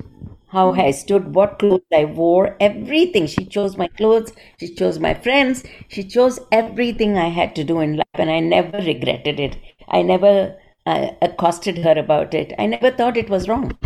how 0.49 0.73
I 0.73 0.91
stood, 0.91 1.35
what 1.35 1.59
clothes 1.59 1.87
I 1.95 2.05
wore, 2.05 2.57
everything. 2.61 3.27
She 3.27 3.45
chose 3.45 3.77
my 3.77 3.89
clothes, 3.89 4.33
she 4.59 4.75
chose 4.75 4.99
my 4.99 5.15
friends, 5.15 5.65
she 5.89 6.05
chose 6.05 6.39
everything 6.53 7.17
I 7.17 7.29
had 7.29 7.55
to 7.57 7.65
do 7.65 7.81
in 7.81 7.97
life, 7.97 8.07
and 8.15 8.31
I 8.31 8.41
never 8.41 8.79
regretted 8.79 9.41
it. 9.41 9.57
I 9.89 10.03
never 10.03 10.57
uh, 10.87 11.09
accosted 11.23 11.79
her 11.79 11.99
about 11.99 12.35
it. 12.35 12.53
I 12.59 12.67
never 12.67 12.91
thought 12.91 13.17
it 13.17 13.31
was 13.31 13.49
wrong. 13.49 13.77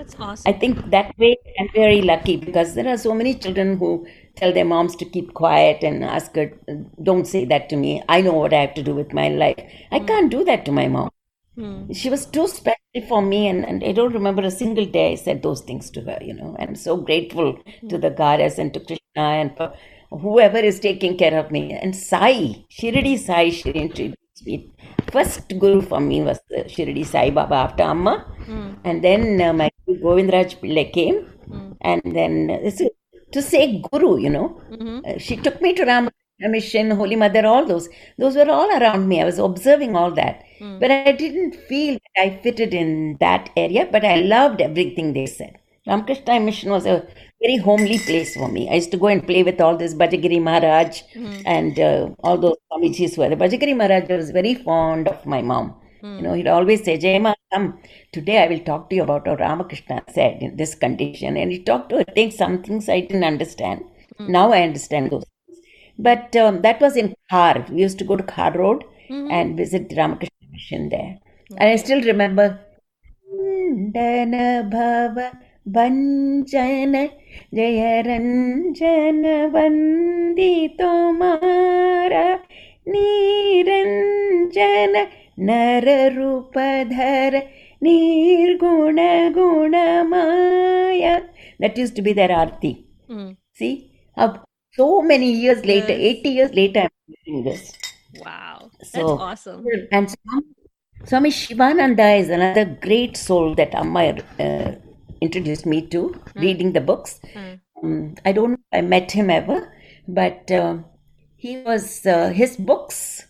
That's 0.00 0.46
I 0.46 0.52
think 0.52 0.90
that 0.90 1.16
way 1.18 1.36
I'm 1.58 1.68
very 1.74 2.00
lucky 2.00 2.36
because 2.36 2.74
there 2.74 2.88
are 2.88 2.96
so 2.96 3.14
many 3.14 3.34
children 3.34 3.76
who 3.76 4.06
tell 4.36 4.52
their 4.52 4.64
moms 4.64 4.96
to 4.96 5.04
keep 5.04 5.34
quiet 5.34 5.82
and 5.82 6.02
ask 6.02 6.34
her, 6.36 6.52
don't 7.02 7.26
say 7.26 7.44
that 7.44 7.68
to 7.70 7.76
me. 7.76 8.02
I 8.08 8.22
know 8.22 8.32
what 8.32 8.54
I 8.54 8.60
have 8.62 8.74
to 8.74 8.82
do 8.82 8.94
with 8.94 9.12
my 9.12 9.28
life. 9.28 9.60
I 9.90 10.00
can't 10.00 10.30
do 10.30 10.42
that 10.44 10.64
to 10.64 10.72
my 10.72 10.88
mom. 10.88 11.10
She 11.92 12.08
was 12.08 12.24
too 12.24 12.48
special 12.48 13.08
for 13.08 13.20
me, 13.20 13.46
and, 13.48 13.66
and 13.66 13.84
I 13.84 13.92
don't 13.92 14.14
remember 14.14 14.42
a 14.42 14.50
single 14.50 14.86
day 14.86 15.12
I 15.12 15.16
said 15.16 15.42
those 15.42 15.60
things 15.60 15.90
to 15.90 16.00
her, 16.02 16.18
you 16.22 16.32
know. 16.32 16.56
I'm 16.58 16.74
so 16.74 16.96
grateful 16.96 17.58
to 17.90 17.98
the 17.98 18.10
goddess 18.10 18.56
and 18.58 18.72
to 18.72 18.80
Krishna 18.80 19.00
and 19.16 19.54
for 19.56 19.74
whoever 20.10 20.58
is 20.58 20.80
taking 20.80 21.18
care 21.18 21.38
of 21.38 21.50
me. 21.50 21.72
And 21.74 21.94
Sai, 21.94 22.64
Shirdi 22.70 23.18
Sai, 23.18 23.50
she 23.50 23.70
introduced 23.70 24.46
me. 24.46 24.70
First 25.12 25.48
guru 25.58 25.82
for 25.82 26.00
me 26.00 26.22
was 26.22 26.38
uh, 26.56 26.62
Shirdi 26.64 27.04
Sai 27.04 27.30
Baba 27.30 27.56
after 27.56 27.82
Amma. 27.82 28.26
And 28.84 29.04
then 29.04 29.40
uh, 29.40 29.52
my 29.52 29.69
Govindraj 29.96 30.60
Pillai 30.60 30.92
came. 30.92 31.26
And 31.80 32.02
then 32.04 32.48
to 33.32 33.42
say 33.42 33.80
guru, 33.90 34.18
you 34.18 34.30
know, 34.30 34.60
uh, 35.06 35.18
she 35.18 35.36
took 35.36 35.60
me 35.62 35.72
to 35.74 35.84
Ramakrishna 35.84 36.48
Mission, 36.48 36.90
Holy 36.90 37.16
Mother, 37.16 37.46
all 37.46 37.64
those. 37.66 37.88
Those 38.18 38.36
were 38.36 38.50
all 38.50 38.70
around 38.80 39.08
me. 39.08 39.20
I 39.20 39.24
was 39.24 39.38
observing 39.38 39.96
all 39.96 40.10
that. 40.12 40.42
But 40.78 40.90
I 40.90 41.12
didn't 41.12 41.54
feel 41.68 41.94
that 41.94 42.22
I 42.22 42.40
fitted 42.42 42.74
in 42.74 43.16
that 43.20 43.50
area, 43.56 43.88
but 43.90 44.04
I 44.04 44.16
loved 44.16 44.60
everything 44.60 45.12
they 45.12 45.26
said. 45.26 45.56
Ramakrishna 45.86 46.40
Mission 46.40 46.70
was 46.70 46.86
a 46.86 47.06
very 47.40 47.56
homely 47.56 47.98
place 47.98 48.34
for 48.34 48.48
me. 48.48 48.68
I 48.70 48.74
used 48.74 48.90
to 48.90 48.98
go 48.98 49.06
and 49.06 49.26
play 49.26 49.42
with 49.42 49.60
all 49.60 49.76
this 49.76 49.94
Bajagiri 49.94 50.42
Maharaj 50.42 51.02
and 51.46 51.78
uh, 51.80 52.10
all 52.22 52.36
those 52.36 52.56
Swamijis 52.70 53.16
were. 53.16 53.28
The 53.30 53.36
Bajagiri 53.36 53.76
Maharaj 53.76 54.08
was 54.08 54.30
very 54.30 54.54
fond 54.54 55.08
of 55.08 55.24
my 55.24 55.40
mom. 55.40 55.74
Hmm. 56.00 56.16
You 56.16 56.22
know, 56.22 56.34
he'd 56.34 56.46
always 56.46 56.84
say, 56.84 56.98
Jayama, 56.98 57.34
come, 57.52 57.78
today 58.12 58.42
I 58.42 58.46
will 58.48 58.60
talk 58.60 58.88
to 58.90 58.96
you 58.96 59.02
about 59.02 59.26
what 59.26 59.40
Ramakrishna 59.40 60.02
said 60.12 60.42
in 60.42 60.56
this 60.56 60.74
condition. 60.74 61.36
And 61.36 61.52
he 61.52 61.62
talked 61.62 61.90
to 61.90 61.98
her, 61.98 62.04
take 62.04 62.32
some 62.32 62.62
things 62.62 62.88
I 62.88 63.00
didn't 63.00 63.24
understand. 63.24 63.84
Hmm. 64.18 64.32
Now 64.32 64.52
I 64.52 64.62
understand 64.62 65.10
those 65.10 65.24
things. 65.46 65.58
But 65.98 66.34
um, 66.36 66.62
that 66.62 66.80
was 66.80 66.96
in 66.96 67.14
Khar. 67.30 67.66
We 67.70 67.82
used 67.82 67.98
to 67.98 68.04
go 68.04 68.16
to 68.16 68.22
Khar 68.22 68.52
Road 68.52 68.84
hmm. 69.08 69.28
and 69.30 69.56
visit 69.56 69.92
Ramakrishna 69.96 70.48
Mission 70.52 70.88
there. 70.88 71.18
And 71.56 71.68
I 71.68 71.76
still 71.76 72.02
remember 72.02 72.60
Dana 73.92 74.68
Bhava 74.72 75.36
Banjana 75.66 77.10
Jaya 77.52 78.02
Ranjana 78.04 79.50
Vandi 85.40 85.80
Tomara 85.80 86.12
Niranjana 86.12 86.50
Nararupadhara 86.54 87.48
Nirguna 87.82 89.32
Guna 89.34 90.04
Maya. 90.04 91.22
That 91.58 91.76
used 91.76 91.96
to 91.96 92.02
be 92.02 92.12
their 92.12 92.30
arti. 92.30 92.84
Mm. 93.08 93.36
See, 93.54 93.90
how 94.16 94.44
so 94.72 95.02
many 95.02 95.32
years 95.32 95.64
later, 95.64 95.92
Yes. 95.92 96.16
80 96.18 96.28
years 96.28 96.54
later, 96.54 96.80
I'm 96.80 97.14
doing 97.26 97.44
this. 97.44 97.72
Wow. 98.24 98.70
That's 98.78 98.92
So- 98.92 99.18
awesome. 99.18 99.64
And 99.92 100.10
Swami, 100.10 100.46
Swami 101.04 101.30
Shivananda 101.30 102.08
is 102.18 102.28
another 102.28 102.64
great 102.64 103.16
soul 103.16 103.54
that 103.56 103.74
Amma 103.74 104.16
uh, 104.38 104.72
introduced 105.20 105.66
me 105.66 105.82
to, 105.88 106.20
reading 106.34 106.72
the 106.72 106.80
books. 106.80 107.20
Mm. 107.34 107.60
Um, 107.82 108.14
I 108.24 108.32
don't 108.32 108.50
know 108.50 108.58
if 108.72 108.78
I 108.78 108.80
met 108.82 109.12
him 109.12 109.30
ever, 109.30 109.72
but 110.08 110.50
um 110.52 110.84
he 111.36 111.56
was, 111.56 112.04
uh, 112.04 112.28
his 112.28 112.56
books 112.58 113.26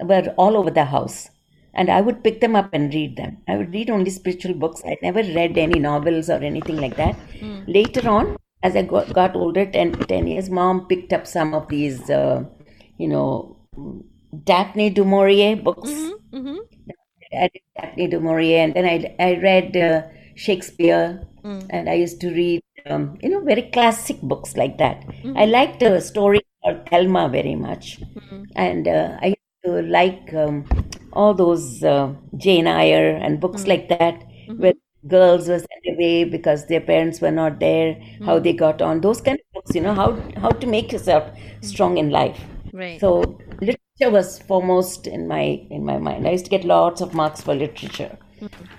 were 0.00 0.34
all 0.38 0.56
over 0.56 0.70
the 0.70 0.86
house. 0.86 1.28
And 1.74 1.90
I 1.90 2.00
would 2.00 2.22
pick 2.22 2.40
them 2.40 2.54
up 2.54 2.70
and 2.72 2.92
read 2.94 3.16
them. 3.16 3.38
I 3.48 3.56
would 3.56 3.72
read 3.72 3.90
only 3.90 4.10
spiritual 4.10 4.54
books. 4.54 4.82
I 4.86 4.96
never 5.02 5.22
read 5.22 5.58
any 5.58 5.80
novels 5.80 6.30
or 6.30 6.36
anything 6.36 6.76
like 6.76 6.96
that. 6.96 7.16
Later 7.66 8.08
on, 8.08 8.36
as 8.62 8.76
I 8.76 8.82
got, 8.82 9.12
got 9.12 9.36
older, 9.36 9.66
10, 9.66 9.92
10 9.92 10.26
years, 10.26 10.50
mom 10.50 10.86
picked 10.86 11.12
up 11.12 11.26
some 11.26 11.52
of 11.54 11.68
these, 11.68 12.08
uh, 12.08 12.44
you 12.96 13.08
know, 13.08 13.56
Daphne 14.44 14.90
du 14.90 15.04
Maurier 15.04 15.56
books. 15.56 15.90
Mm-hmm. 15.90 16.56
I 17.32 17.50
read 17.52 17.62
Daphne 17.76 18.08
du 18.08 18.20
Maurier, 18.20 18.60
and 18.60 18.74
then 18.74 18.84
I, 18.86 19.14
I 19.18 19.40
read 19.40 19.76
uh, 19.76 20.02
Shakespeare, 20.36 21.22
and 21.70 21.90
I 21.90 21.94
used 21.94 22.20
to 22.22 22.30
read, 22.30 22.62
um, 22.86 23.18
you 23.22 23.28
know, 23.28 23.40
very 23.40 23.62
classic 23.62 24.20
books 24.22 24.56
like 24.56 24.78
that. 24.78 25.04
I 25.36 25.44
liked 25.46 25.82
a 25.82 26.00
story 26.00 26.40
called 26.62 26.88
Thelma 26.88 27.28
very 27.28 27.54
much, 27.54 28.00
and 28.56 28.88
uh, 28.88 29.18
I 29.20 29.26
used 29.26 29.33
to 29.64 29.82
like 29.82 30.32
um, 30.34 30.64
all 31.12 31.34
those 31.34 31.82
uh, 31.82 32.12
Jane 32.36 32.66
Eyre 32.66 33.16
and 33.16 33.40
books 33.40 33.62
hmm. 33.62 33.68
like 33.68 33.88
that, 33.88 34.22
hmm. 34.46 34.60
where 34.60 34.74
girls 35.06 35.48
were 35.48 35.58
sent 35.58 35.86
away 35.88 36.24
because 36.24 36.66
their 36.66 36.80
parents 36.80 37.20
were 37.20 37.30
not 37.30 37.60
there, 37.60 37.94
how 38.24 38.38
hmm. 38.38 38.42
they 38.42 38.52
got 38.52 38.82
on, 38.82 39.00
those 39.00 39.20
kind 39.20 39.38
of 39.38 39.52
books, 39.54 39.74
you 39.74 39.80
know, 39.80 39.94
how, 39.94 40.18
how 40.40 40.50
to 40.50 40.66
make 40.66 40.92
yourself 40.92 41.30
strong 41.60 41.98
in 41.98 42.10
life. 42.10 42.40
Right. 42.72 43.00
So 43.00 43.38
literature 43.60 44.10
was 44.10 44.40
foremost 44.40 45.06
in 45.06 45.28
my 45.28 45.64
in 45.70 45.84
my 45.84 45.98
mind. 45.98 46.26
I 46.26 46.32
used 46.32 46.44
to 46.46 46.50
get 46.50 46.64
lots 46.64 47.00
of 47.00 47.14
marks 47.14 47.40
for 47.40 47.54
literature, 47.54 48.18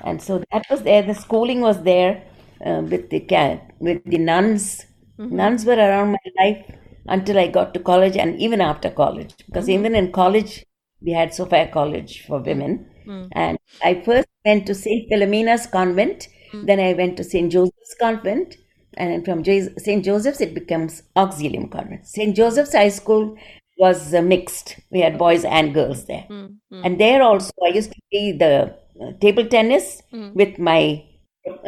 and 0.04 0.21
so 0.21 0.43
that 0.52 0.65
was 0.69 0.84
there. 0.84 1.02
The 1.02 1.13
schooling 1.13 1.62
was 1.62 1.82
there 1.84 2.21
uh, 2.65 2.82
with 2.82 3.10
the 3.10 3.62
with 3.80 4.04
the 4.04 4.17
nuns. 4.17 4.86
Nuns 5.17 5.63
were 5.63 5.78
around 5.78 6.12
my 6.12 6.43
life 6.43 6.76
until 7.08 7.39
I 7.39 7.48
got 7.48 7.74
to 7.76 7.80
college, 7.80 8.17
and 8.17 8.38
even 8.38 8.60
after 8.60 8.89
college, 8.89 9.34
because 9.45 9.69
even 9.69 9.95
in 9.95 10.12
college 10.12 10.65
we 11.01 11.12
had 11.12 11.34
Sophia 11.34 11.67
College 11.71 12.25
for 12.25 12.39
women, 12.41 12.89
and 13.34 13.58
I 13.84 14.01
first 14.01 14.27
went 14.45 14.65
to 14.67 14.75
Saint 14.75 15.10
Philomena's 15.10 15.67
convent. 15.67 16.27
Then 16.53 16.79
I 16.79 16.93
went 16.93 17.17
to 17.17 17.23
Saint 17.23 17.51
Joseph's 17.51 17.95
convent, 17.99 18.58
and 18.97 19.12
then 19.12 19.23
from 19.23 19.43
St. 19.43 20.03
Joseph's 20.03 20.41
it 20.41 20.53
becomes 20.53 21.03
Auxilium 21.15 21.69
Convent. 21.71 22.08
St. 22.08 22.36
Joseph's 22.36 22.73
High 22.73 22.89
School 22.89 23.38
was 23.77 24.13
uh, 24.13 24.21
mixed. 24.21 24.79
We 24.89 25.01
had 25.01 25.17
boys 25.17 25.43
and 25.43 25.73
girls 25.73 26.05
there, 26.05 26.25
and 26.71 26.99
there 26.99 27.21
also 27.21 27.51
I 27.63 27.69
used 27.69 27.91
to 27.91 28.01
play 28.12 28.31
the 28.31 28.75
uh, 29.01 29.12
table 29.19 29.45
tennis 29.45 30.01
with 30.12 30.58
my, 30.60 31.03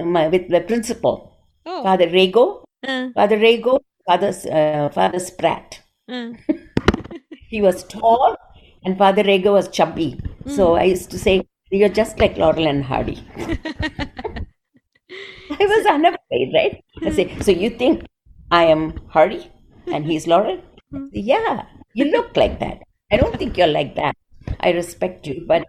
my 0.04 0.28
with 0.30 0.50
the 0.50 0.62
principal, 0.62 1.38
oh. 1.66 1.84
Father 1.84 2.08
Rego, 2.08 2.64
Father 3.14 3.38
Rego, 3.38 3.82
Father 4.06 4.34
uh, 4.52 4.90
Father 4.90 5.20
Spratt. 5.20 5.82
He 7.50 7.62
was 7.62 7.86
tall, 7.86 8.36
and 8.84 8.98
Father 8.98 9.24
Rego 9.24 9.54
was 9.54 9.70
chubby. 9.70 10.20
So 10.48 10.74
hmm. 10.74 10.80
I 10.80 10.84
used 10.84 11.12
to 11.12 11.20
say, 11.20 11.46
"You're 11.72 11.90
just 11.90 12.20
like 12.20 12.38
Laurel 12.38 12.68
and 12.68 12.84
Hardy." 12.84 13.24
I 15.50 15.66
was 15.74 15.86
unafraid, 15.86 16.54
right? 16.54 16.84
I 17.04 17.12
say, 17.12 17.40
"So 17.42 17.52
you 17.52 17.70
think 17.70 18.06
I 18.52 18.64
am 18.66 18.84
Hardy 19.10 19.50
and 19.88 20.06
he's 20.06 20.28
Laurel?" 20.28 20.62
Hmm. 20.92 21.08
Yeah, 21.12 21.66
you 21.94 22.06
look 22.06 22.36
like 22.38 22.60
that. 22.60 22.80
I 23.12 23.18
don't 23.18 23.38
think 23.38 23.58
you're 23.58 23.68
like 23.68 23.96
that. 23.96 24.16
I 24.60 24.72
respect 24.72 25.28
you, 25.28 25.44
but 25.48 25.68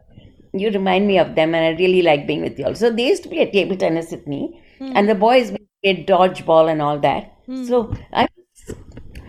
you 0.53 0.71
remind 0.71 1.07
me 1.07 1.19
of 1.19 1.35
them, 1.35 1.55
and 1.55 1.65
I 1.65 1.79
really 1.81 2.03
like 2.03 2.27
being 2.27 2.43
with 2.43 2.59
you. 2.59 2.67
all. 2.67 2.75
So 2.75 2.91
they 2.91 3.09
used 3.09 3.23
to 3.25 3.29
play 3.29 3.51
table 3.51 3.77
tennis 3.77 4.11
with 4.11 4.27
me, 4.27 4.61
hmm. 4.79 4.93
and 4.95 5.09
the 5.09 5.15
boys 5.15 5.53
played 5.83 6.07
dodgeball 6.07 6.71
and 6.71 6.83
all 6.83 6.99
that. 7.01 7.35
So 7.67 7.95
I 8.13 8.29
was 8.37 8.77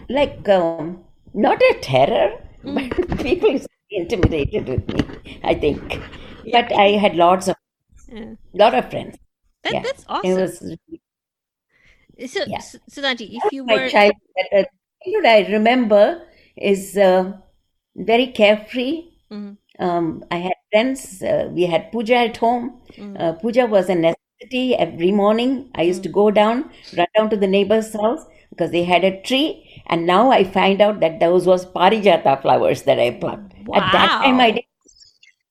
like 0.09 0.49
um, 0.49 1.03
not 1.33 1.61
a 1.61 1.79
terror, 1.81 2.31
but 2.63 2.89
people 3.19 3.51
used 3.51 3.63
to 3.63 3.69
be 3.89 3.97
intimidated 3.97 4.67
with 4.67 4.87
me. 4.93 5.39
I 5.43 5.53
think, 5.55 5.99
but 6.51 6.71
I 6.73 6.91
had 7.05 7.15
lots 7.15 7.47
of 7.47 7.55
Yeah. 8.11 8.35
lot 8.53 8.75
of 8.75 8.89
friends. 8.89 9.17
That, 9.63 9.73
yeah, 9.73 9.81
That's 9.83 10.03
it 10.03 10.07
awesome. 10.09 10.41
was 10.41 10.77
so, 12.27 12.45
yeah. 12.45 12.57
S- 12.57 12.75
Sudhanti, 12.89 13.37
if 13.37 13.51
you 13.51 13.63
my 13.65 13.75
were, 13.75 13.89
childhood. 13.89 14.21
uh, 14.53 14.63
childhood 15.03 15.25
I 15.25 15.39
remember 15.51 16.21
is 16.57 16.97
uh, 16.97 17.33
very 17.95 18.27
carefree. 18.27 19.05
Mhm. 19.31 19.57
Um, 19.79 20.23
I 20.31 20.37
had 20.37 20.53
friends. 20.71 21.23
Uh, 21.23 21.49
we 21.53 21.63
had 21.63 21.91
puja 21.91 22.15
at 22.15 22.37
home. 22.37 22.81
Mm. 22.97 23.19
Uh, 23.19 23.33
puja 23.33 23.65
was 23.67 23.89
a 23.89 23.95
necessity 23.95 24.75
every 24.75 25.11
morning. 25.11 25.69
I 25.75 25.83
used 25.83 26.03
to 26.03 26.09
go 26.09 26.31
down, 26.31 26.69
run 26.97 27.07
down 27.15 27.29
to 27.29 27.37
the 27.37 27.47
neighbor's 27.47 27.93
house 27.93 28.25
because 28.49 28.71
they 28.71 28.83
had 28.83 29.03
a 29.05 29.21
tree. 29.21 29.68
And 29.89 30.05
now 30.05 30.31
I 30.31 30.43
find 30.43 30.81
out 30.81 30.99
that 30.99 31.19
those 31.19 31.45
was 31.45 31.65
parijata 31.65 32.41
flowers 32.41 32.83
that 32.83 32.99
I 32.99 33.11
plucked. 33.11 33.53
Wow. 33.65 33.77
At 33.77 33.91
that 33.91 34.21
time, 34.23 34.39
I 34.39 34.51
did. 34.51 34.63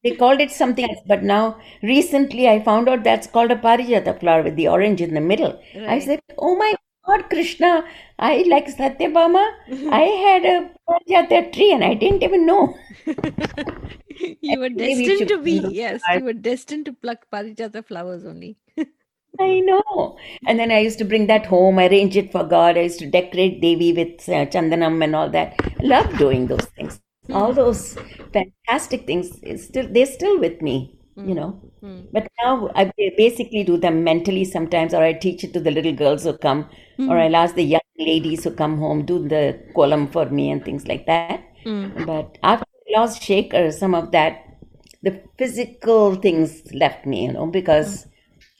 They 0.04 0.12
called 0.12 0.40
it 0.40 0.52
something 0.52 0.88
else, 0.88 1.00
but 1.06 1.24
now 1.24 1.58
recently 1.82 2.48
I 2.48 2.62
found 2.62 2.88
out 2.88 3.02
that's 3.02 3.26
called 3.26 3.50
a 3.50 3.56
parijata 3.56 4.18
flower 4.20 4.44
with 4.44 4.54
the 4.54 4.68
orange 4.68 5.00
in 5.00 5.12
the 5.14 5.20
middle. 5.20 5.60
I 5.88 5.98
said, 5.98 6.20
"Oh 6.38 6.56
my 6.56 6.74
God, 7.08 7.28
Krishna, 7.30 7.84
I 8.18 8.44
like 8.48 8.66
Satyabhama. 8.68 9.44
Mm-hmm. 9.70 9.92
I 9.92 10.02
had 10.24 10.44
a 10.44 10.70
Parijata 10.88 11.52
tree 11.52 11.72
and 11.72 11.82
I 11.82 11.94
didn't 11.94 12.22
even 12.22 12.44
know. 12.44 12.76
you 14.40 14.58
were 14.60 14.68
destined 14.68 15.28
to 15.28 15.38
be, 15.38 15.64
yes, 15.70 16.02
you 16.12 16.24
were 16.24 16.34
destined 16.34 16.84
to 16.86 16.92
pluck 16.92 17.26
Parijata 17.32 17.86
flowers 17.86 18.26
only. 18.26 18.58
I 19.38 19.60
know. 19.60 20.16
And 20.46 20.58
then 20.58 20.70
I 20.70 20.80
used 20.80 20.98
to 20.98 21.04
bring 21.04 21.26
that 21.26 21.46
home, 21.46 21.78
arrange 21.78 22.16
it 22.16 22.32
for 22.32 22.44
God. 22.44 22.76
I 22.76 22.82
used 22.82 22.98
to 23.00 23.06
decorate 23.06 23.60
Devi 23.60 23.92
with 23.92 24.28
uh, 24.28 24.46
Chandanam 24.46 25.02
and 25.02 25.14
all 25.14 25.30
that. 25.30 25.54
Love 25.82 26.16
doing 26.18 26.46
those 26.46 26.64
things. 26.76 27.00
All 27.32 27.50
hmm. 27.50 27.56
those 27.56 27.96
fantastic 28.32 29.06
things, 29.06 29.38
is 29.42 29.66
still 29.66 29.86
they're 29.90 30.06
still 30.06 30.38
with 30.40 30.62
me, 30.62 30.98
hmm. 31.16 31.28
you 31.28 31.34
know. 31.34 31.60
Hmm. 31.80 32.00
But 32.12 32.28
now 32.42 32.70
I 32.74 32.90
basically 33.16 33.64
do 33.64 33.76
them 33.76 34.02
mentally 34.02 34.44
sometimes, 34.44 34.94
or 34.94 35.02
I 35.02 35.12
teach 35.12 35.44
it 35.44 35.52
to 35.52 35.60
the 35.60 35.70
little 35.70 35.92
girls 35.92 36.24
who 36.24 36.36
come, 36.36 36.68
or 36.98 37.18
I'll 37.18 37.36
ask 37.36 37.54
the 37.54 37.62
young 37.62 37.80
ladies 37.98 38.44
who 38.44 38.50
come 38.50 38.78
home, 38.78 39.04
do 39.04 39.28
the 39.28 39.60
column 39.74 40.08
for 40.08 40.26
me 40.26 40.50
and 40.50 40.64
things 40.64 40.88
like 40.88 41.06
that. 41.06 41.44
But 41.64 42.38
after 42.42 42.64
I 42.64 42.98
lost 42.98 43.22
Shekhar, 43.22 43.72
some 43.72 43.94
of 43.94 44.10
that, 44.12 44.44
the 45.02 45.20
physical 45.36 46.14
things 46.16 46.62
left 46.72 47.06
me, 47.06 47.26
you 47.26 47.32
know, 47.32 47.46
because 47.46 48.07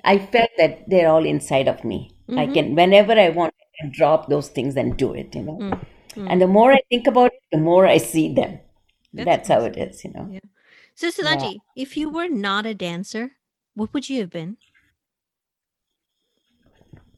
I 0.08 0.18
felt 0.18 0.50
that 0.56 0.88
they're 0.88 1.10
all 1.10 1.26
inside 1.26 1.68
of 1.68 1.84
me. 1.84 2.10
I 2.30 2.32
mm-hmm. 2.32 2.52
can, 2.54 2.74
whenever 2.74 3.12
I 3.12 3.28
want, 3.28 3.54
I 3.60 3.82
can 3.82 3.92
drop 3.92 4.28
those 4.28 4.48
things 4.48 4.76
and 4.76 4.96
do 4.96 5.12
it, 5.12 5.34
you 5.34 5.42
know. 5.42 5.58
Mm, 5.58 5.86
mm. 6.14 6.30
And 6.30 6.40
the 6.40 6.46
more 6.46 6.72
I 6.72 6.80
think 6.88 7.06
about 7.06 7.32
it, 7.32 7.42
the 7.52 7.58
more 7.58 7.86
I 7.86 7.98
see 7.98 8.32
them. 8.32 8.58
That's 9.12 9.26
That's, 9.26 9.48
how 9.48 9.60
it 9.64 9.76
is, 9.76 10.04
you 10.04 10.12
know. 10.14 10.28
Yeah. 10.30 10.46
So, 10.94 11.10
Siddharthi, 11.10 11.58
if 11.76 11.96
you 11.96 12.08
were 12.08 12.28
not 12.28 12.64
a 12.64 12.74
dancer, 12.74 13.32
what 13.74 13.92
would 13.92 14.08
you 14.08 14.20
have 14.20 14.30
been? 14.30 14.56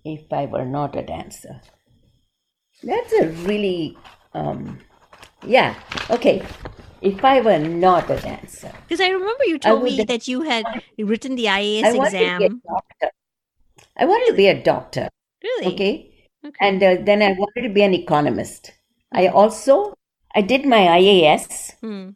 If 0.04 0.32
I 0.32 0.46
were 0.46 0.64
not 0.64 0.96
a 0.96 1.02
dancer, 1.02 1.60
that's 2.82 3.12
a 3.12 3.28
really, 3.50 3.96
um, 4.34 4.80
yeah, 5.46 5.74
okay. 6.10 6.42
If 7.02 7.24
I 7.24 7.40
were 7.40 7.58
not 7.58 8.10
a 8.10 8.16
dancer, 8.20 8.72
Because 8.86 9.00
I 9.00 9.08
remember 9.08 9.44
you 9.46 9.58
told 9.58 9.82
me 9.82 10.04
that 10.04 10.28
you 10.28 10.42
had 10.42 10.64
written 10.98 11.34
the 11.34 11.46
IAS 11.46 11.84
I 11.84 11.92
want 11.92 12.10
to 12.10 12.16
be 12.18 12.24
a 12.24 12.46
exam. 12.46 12.60
I 13.96 14.04
want 14.04 14.26
to 14.28 14.34
be 14.34 14.46
a 14.48 14.62
doctor. 14.62 15.08
Really? 15.42 15.72
Okay. 15.74 15.92
Okay. 16.46 16.56
And 16.60 16.82
uh, 16.82 16.96
then 17.02 17.22
I 17.22 17.32
wanted 17.32 17.62
to 17.62 17.72
be 17.72 17.82
an 17.82 17.94
economist. 17.94 18.72
I 19.12 19.28
also 19.28 19.94
I 20.34 20.42
did 20.42 20.64
my 20.64 20.82
IAS, 21.00 21.72
Hmm. 21.80 22.10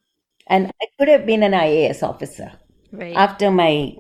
and 0.47 0.71
I 0.81 0.87
could 0.99 1.09
have 1.09 1.27
been 1.27 1.43
an 1.43 1.53
IAS 1.53 2.03
officer 2.03 2.53
Right. 2.93 3.17
after 3.17 3.51
my 3.51 3.97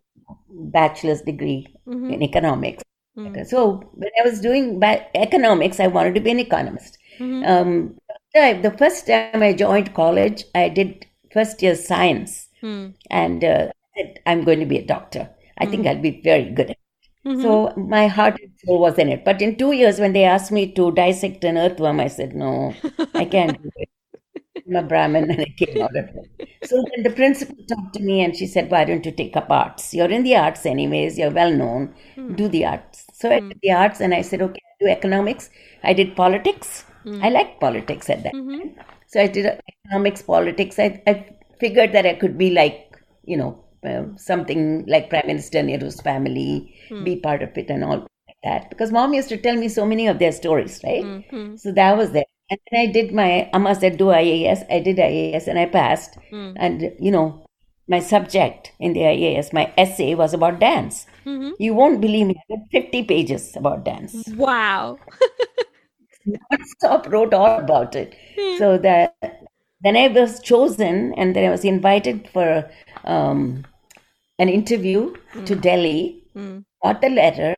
bachelor's 0.48 1.22
degree 1.22 1.66
Mhm. 1.86 2.12
in 2.14 2.22
economics. 2.22 2.82
Mm. 3.16 3.46
So 3.46 3.80
when 3.94 4.10
I 4.20 4.28
was 4.28 4.40
doing 4.40 4.80
economics, 5.14 5.80
I 5.80 5.86
wanted 5.88 6.14
to 6.16 6.20
be 6.20 6.30
an 6.30 6.40
economist. 6.40 6.98
Mhm. 7.18 7.46
Um, 7.48 7.96
I- 8.34 8.54
the 8.54 8.70
first 8.70 9.06
time 9.06 9.42
I 9.42 9.52
joined 9.52 9.94
college, 9.94 10.44
I 10.54 10.68
did 10.68 11.06
first 11.32 11.62
year 11.62 11.74
science, 11.74 12.48
Hmm. 12.60 12.88
and 13.10 13.44
uh, 13.44 13.68
I 13.70 14.00
said 14.02 14.20
I'm 14.26 14.44
going 14.44 14.60
to 14.60 14.66
be 14.66 14.78
a 14.78 14.86
doctor. 14.86 15.30
I 15.58 15.66
think 15.66 15.86
I'll 15.86 16.00
be 16.00 16.20
very 16.22 16.50
good 16.50 16.70
at 16.70 16.78
it. 16.78 16.78
Mhm. 17.26 17.42
So 17.42 17.72
my 17.76 18.06
heart 18.08 18.38
and 18.42 18.52
soul 18.64 18.80
was 18.80 18.98
in 18.98 19.08
it. 19.08 19.24
But 19.24 19.40
in 19.42 19.56
two 19.56 19.72
years, 19.72 19.98
when 20.00 20.12
they 20.12 20.24
asked 20.24 20.52
me 20.52 20.72
to 20.72 20.90
dissect 20.92 21.44
an 21.44 21.56
earthworm, 21.58 22.00
I 22.00 22.08
said, 22.08 22.34
no, 22.34 22.74
I 23.14 23.24
can't 23.24 23.62
do 23.62 23.70
it. 23.76 23.88
I'm 24.68 24.76
a 24.76 24.82
Brahmin 24.82 25.30
and 25.30 25.40
I 25.42 25.54
came 25.58 25.82
out 25.82 25.96
of 25.96 26.06
it. 26.08 26.26
So 26.62 26.76
then 26.90 27.02
the 27.04 27.10
principal 27.10 27.56
talked 27.68 27.94
to 27.94 28.02
me 28.02 28.22
and 28.22 28.36
she 28.36 28.46
said, 28.46 28.70
why 28.70 28.84
don't 28.84 29.04
you 29.06 29.12
take 29.12 29.36
up 29.36 29.50
arts? 29.50 29.94
You're 29.94 30.10
in 30.10 30.22
the 30.24 30.36
arts 30.36 30.66
anyways. 30.66 31.18
You're 31.18 31.30
well 31.30 31.52
known. 31.52 31.94
Do 32.34 32.48
the 32.48 32.64
arts. 32.66 33.06
So 33.12 33.30
I 33.30 33.40
did 33.40 33.58
the 33.62 33.72
arts 33.72 34.00
and 34.00 34.14
I 34.14 34.22
said, 34.22 34.42
okay, 34.42 34.60
I'll 34.80 34.86
do 34.86 34.92
economics. 34.92 35.50
I 35.82 35.92
did 35.92 36.16
politics. 36.16 36.84
I 37.22 37.28
liked 37.30 37.60
politics 37.60 38.08
at 38.10 38.22
that 38.24 38.32
time. 38.32 38.76
So 39.06 39.20
I 39.20 39.26
did 39.26 39.46
economics, 39.86 40.22
politics. 40.22 40.78
I, 40.78 41.02
I 41.06 41.26
figured 41.60 41.92
that 41.92 42.06
I 42.06 42.14
could 42.14 42.36
be 42.38 42.50
like, 42.50 42.96
you 43.24 43.36
know, 43.36 43.64
uh, 43.86 44.04
something 44.16 44.84
like 44.86 45.10
Prime 45.10 45.26
Minister 45.26 45.62
Nehru's 45.62 46.00
family, 46.00 46.74
be 47.04 47.16
part 47.16 47.42
of 47.42 47.56
it 47.56 47.68
and 47.70 47.84
all 47.84 47.98
like 48.28 48.36
that. 48.42 48.70
Because 48.70 48.90
mom 48.92 49.14
used 49.14 49.28
to 49.28 49.36
tell 49.36 49.56
me 49.56 49.68
so 49.68 49.84
many 49.86 50.06
of 50.08 50.18
their 50.18 50.32
stories, 50.32 50.80
right? 50.84 51.04
Mhm. 51.04 51.58
So 51.60 51.72
that 51.72 51.96
was 51.96 52.12
there. 52.12 52.24
And 52.50 52.58
then 52.70 52.80
I 52.80 52.92
did 52.92 53.12
my, 53.12 53.48
Amma 53.52 53.74
said, 53.74 53.96
do 53.98 54.06
IAS. 54.06 54.64
I 54.70 54.80
did 54.80 54.98
IAS 54.98 55.46
and 55.48 55.58
I 55.58 55.66
passed. 55.66 56.18
And, 56.56 56.92
you 56.98 57.10
know, 57.10 57.44
my 57.88 58.00
subject 58.00 58.72
in 58.80 58.92
the 58.94 59.00
IAS, 59.00 59.52
my 59.52 59.72
essay 59.78 60.14
was 60.14 60.32
about 60.34 60.58
dance. 60.60 61.06
Mhm. 61.26 61.52
You 61.58 61.74
won't 61.74 62.00
believe 62.00 62.26
me, 62.26 62.36
I 62.38 62.56
did 62.56 62.64
50 62.70 63.02
pages 63.04 63.54
about 63.56 63.84
dance. 63.84 64.16
Wow. 64.36 64.98
Stop 66.78 67.08
wrote 67.10 67.34
all 67.34 67.58
about 67.58 67.94
it. 67.94 68.14
So 68.58 68.78
that 68.78 69.16
then 69.82 69.96
I 69.96 70.08
was 70.08 70.40
chosen, 70.40 71.12
and 71.14 71.36
then 71.36 71.44
I 71.46 71.50
was 71.50 71.64
invited 71.64 72.28
for 72.32 72.70
um, 73.04 73.66
an 74.38 74.48
interview 74.48 75.14
to 75.44 75.54
Delhi. 75.54 76.22
Mm. 76.34 76.64
Got 76.82 77.00
the 77.02 77.10
letter, 77.10 77.54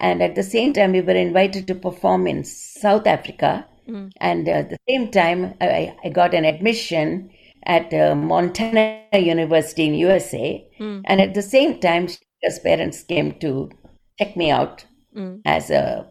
and 0.00 0.22
at 0.22 0.34
the 0.34 0.42
same 0.42 0.72
time 0.72 0.92
we 0.92 1.00
were 1.00 1.12
invited 1.14 1.66
to 1.68 1.74
perform 1.74 2.26
in 2.26 2.44
South 2.44 3.06
Africa. 3.06 3.66
Mm. 3.88 4.10
And 4.18 4.48
at 4.48 4.70
the 4.70 4.78
same 4.88 5.10
time, 5.10 5.54
I, 5.60 5.94
I 6.04 6.08
got 6.10 6.34
an 6.34 6.44
admission 6.44 7.30
at 7.64 7.92
uh, 7.94 8.14
Montana 8.14 9.04
University 9.12 9.86
in 9.86 9.94
USA. 9.94 10.66
Mm. 10.78 11.02
And 11.04 11.20
at 11.20 11.34
the 11.34 11.42
same 11.42 11.80
time, 11.80 12.08
his 12.40 12.58
parents 12.60 13.02
came 13.02 13.38
to 13.40 13.70
check 14.18 14.36
me 14.36 14.50
out 14.50 14.84
Mm. 15.14 15.42
as 15.44 15.68
a 15.68 16.08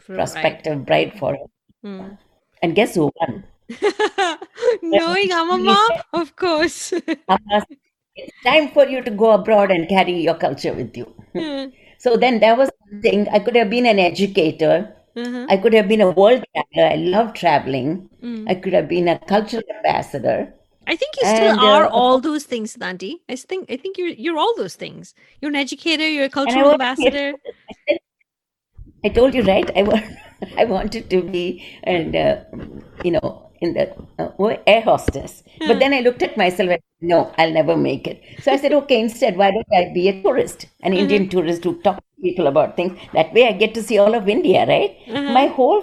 For- 0.00 0.14
prospective 0.14 0.86
bride 0.86 1.18
for 1.18 1.32
her. 1.32 1.46
Mm. 1.84 2.18
And 2.62 2.74
guess 2.74 2.94
who 2.94 3.10
won? 3.20 3.44
Knowing 4.82 5.30
Amama, 5.30 6.02
of 6.12 6.34
course. 6.36 6.92
Amma 7.28 7.64
it's 8.16 8.36
time 8.44 8.70
for 8.70 8.86
you 8.86 9.02
to 9.02 9.10
go 9.10 9.30
abroad 9.30 9.70
and 9.70 9.88
carry 9.88 10.20
your 10.20 10.34
culture 10.34 10.72
with 10.72 10.96
you. 10.96 11.12
Mm. 11.32 11.72
So 11.98 12.16
then 12.16 12.40
that 12.40 12.58
was 12.58 12.70
something. 12.90 13.28
I 13.28 13.38
could 13.38 13.54
have 13.54 13.70
been 13.70 13.86
an 13.86 14.00
educator. 14.00 14.92
Uh-huh. 15.16 15.46
I 15.48 15.56
could 15.56 15.72
have 15.74 15.86
been 15.86 16.00
a 16.00 16.10
world 16.10 16.42
traveler. 16.52 16.92
I 16.92 16.96
love 16.96 17.34
traveling. 17.34 18.08
Mm. 18.20 18.50
I 18.50 18.54
could 18.56 18.72
have 18.72 18.88
been 18.88 19.06
a 19.06 19.16
cultural 19.18 19.62
ambassador. 19.76 20.52
I 20.88 20.96
think 20.96 21.14
you 21.20 21.28
still 21.28 21.52
And, 21.52 21.60
are 21.60 21.84
uh, 21.84 21.90
all 21.90 22.18
those 22.18 22.42
things, 22.42 22.76
Nandi. 22.76 23.22
I 23.28 23.36
think 23.36 23.70
I 23.70 23.76
think 23.76 23.96
you're 23.96 24.08
you're 24.08 24.38
all 24.38 24.56
those 24.56 24.74
things. 24.74 25.14
You're 25.40 25.50
an 25.50 25.56
educator. 25.56 26.08
You're 26.08 26.24
a 26.24 26.30
cultural 26.30 26.72
ambassador. 26.72 27.34
I 29.04 29.08
told 29.08 29.34
you 29.34 29.42
right. 29.42 29.70
I 29.76 29.82
I 30.58 30.64
wanted 30.64 31.10
to 31.10 31.22
be 31.22 31.64
and 31.84 32.16
uh, 32.16 32.44
you 33.04 33.12
know 33.12 33.50
in 33.60 33.74
the 33.74 33.94
uh, 34.18 34.56
air 34.66 34.80
hostess. 34.82 35.42
But 35.66 35.78
then 35.80 35.92
I 35.92 36.00
looked 36.00 36.22
at 36.22 36.36
myself 36.36 36.70
and 36.70 36.80
no, 37.02 37.32
I'll 37.38 37.52
never 37.52 37.76
make 37.76 38.06
it. 38.06 38.22
So 38.42 38.52
I 38.52 38.56
said, 38.56 38.72
okay, 38.72 39.00
instead, 39.00 39.36
why 39.36 39.50
don't 39.50 39.66
I 39.74 39.92
be 39.92 40.08
a 40.08 40.22
tourist, 40.22 40.66
an 40.82 40.94
Indian 40.94 41.28
tourist 41.28 41.64
who 41.64 41.80
talk 41.82 41.96
to 41.96 42.22
people 42.22 42.46
about 42.46 42.76
things? 42.76 42.98
That 43.12 43.32
way, 43.34 43.46
I 43.48 43.52
get 43.52 43.74
to 43.74 43.82
see 43.82 43.98
all 43.98 44.14
of 44.14 44.28
India, 44.28 44.66
right? 44.66 44.96
My 45.34 45.46
whole 45.46 45.82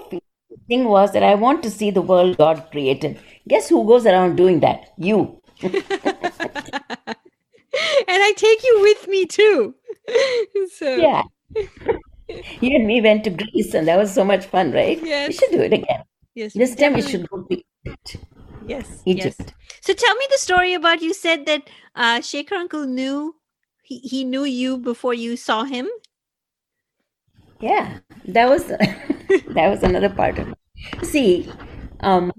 thing 0.68 0.86
was 0.86 1.14
that 1.14 1.24
I 1.24 1.36
want 1.36 1.64
to 1.64 1.72
see 1.72 1.92
the 1.92 2.02
world 2.02 2.38
God 2.38 2.68
created. 2.72 3.20
Guess 3.48 3.70
who 3.70 3.86
goes 3.86 4.06
around 4.06 4.36
doing 4.36 4.60
that? 4.62 4.94
You. 4.98 5.42
and 5.62 5.74
I 8.08 8.34
take 8.36 8.64
you 8.64 8.80
with 8.82 9.08
me 9.08 9.26
too. 9.26 9.76
so 10.76 10.96
Yeah. 10.96 11.24
You 12.62 12.76
and 12.76 12.88
me 12.88 13.02
went 13.02 13.24
to 13.26 13.30
Greece, 13.30 13.74
and 13.74 13.88
that 13.88 13.98
was 13.98 14.14
so 14.14 14.24
much 14.24 14.46
fun, 14.46 14.72
right? 14.72 15.00
Yes. 15.02 15.28
We 15.28 15.34
should 15.34 15.52
do 15.52 15.62
it 15.62 15.74
again. 15.74 16.04
yes, 16.36 16.54
This 16.54 16.76
time 16.76 16.94
we 16.94 17.02
should 17.02 17.30
go 17.30 17.44
to 17.44 17.64
Egypt. 17.86 18.18
Yes, 18.66 19.02
Egypt. 19.06 19.36
yes. 19.40 19.54
So 19.82 19.94
tell 19.94 20.16
me 20.16 20.26
the 20.32 20.38
story 20.38 20.74
about 20.74 21.02
you 21.02 21.14
said 21.14 21.46
that 21.46 21.70
uh, 21.96 22.20
Shekhar 22.20 22.54
Uncle 22.58 22.86
knew 22.86 23.36
he, 23.84 24.00
he 24.00 24.24
knew 24.24 24.44
you 24.44 24.78
before 24.78 25.14
you 25.14 25.38
saw 25.38 25.64
him. 25.64 25.88
Yeah, 27.60 28.00
that 28.28 28.50
was 28.50 28.66
that 28.68 29.70
was 29.70 29.84
another 29.84 30.10
part 30.10 30.38
of 30.40 30.50
it. 30.50 31.06
See, 31.06 31.52
um, 32.02 32.32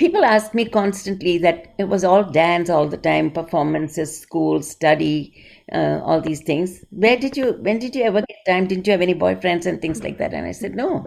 people 0.00 0.24
ask 0.24 0.54
me 0.58 0.64
constantly 0.64 1.38
that 1.38 1.74
it 1.78 1.84
was 1.94 2.04
all 2.04 2.24
dance 2.24 2.70
all 2.70 2.88
the 2.88 2.96
time, 2.96 3.30
performances, 3.30 4.18
school, 4.20 4.62
study, 4.62 5.14
uh, 5.72 6.00
all 6.04 6.20
these 6.20 6.42
things. 6.50 6.84
Where 6.90 7.16
did 7.24 7.36
you? 7.36 7.52
When 7.68 7.78
did 7.78 7.94
you 7.94 8.04
ever 8.10 8.22
get 8.30 8.38
time? 8.46 8.66
Didn't 8.66 8.86
you 8.86 8.92
have 8.96 9.02
any 9.08 9.14
boyfriends 9.14 9.66
and 9.66 9.80
things 9.80 10.02
like 10.02 10.18
that? 10.18 10.32
And 10.34 10.46
I 10.46 10.52
said 10.52 10.74
no. 10.74 11.04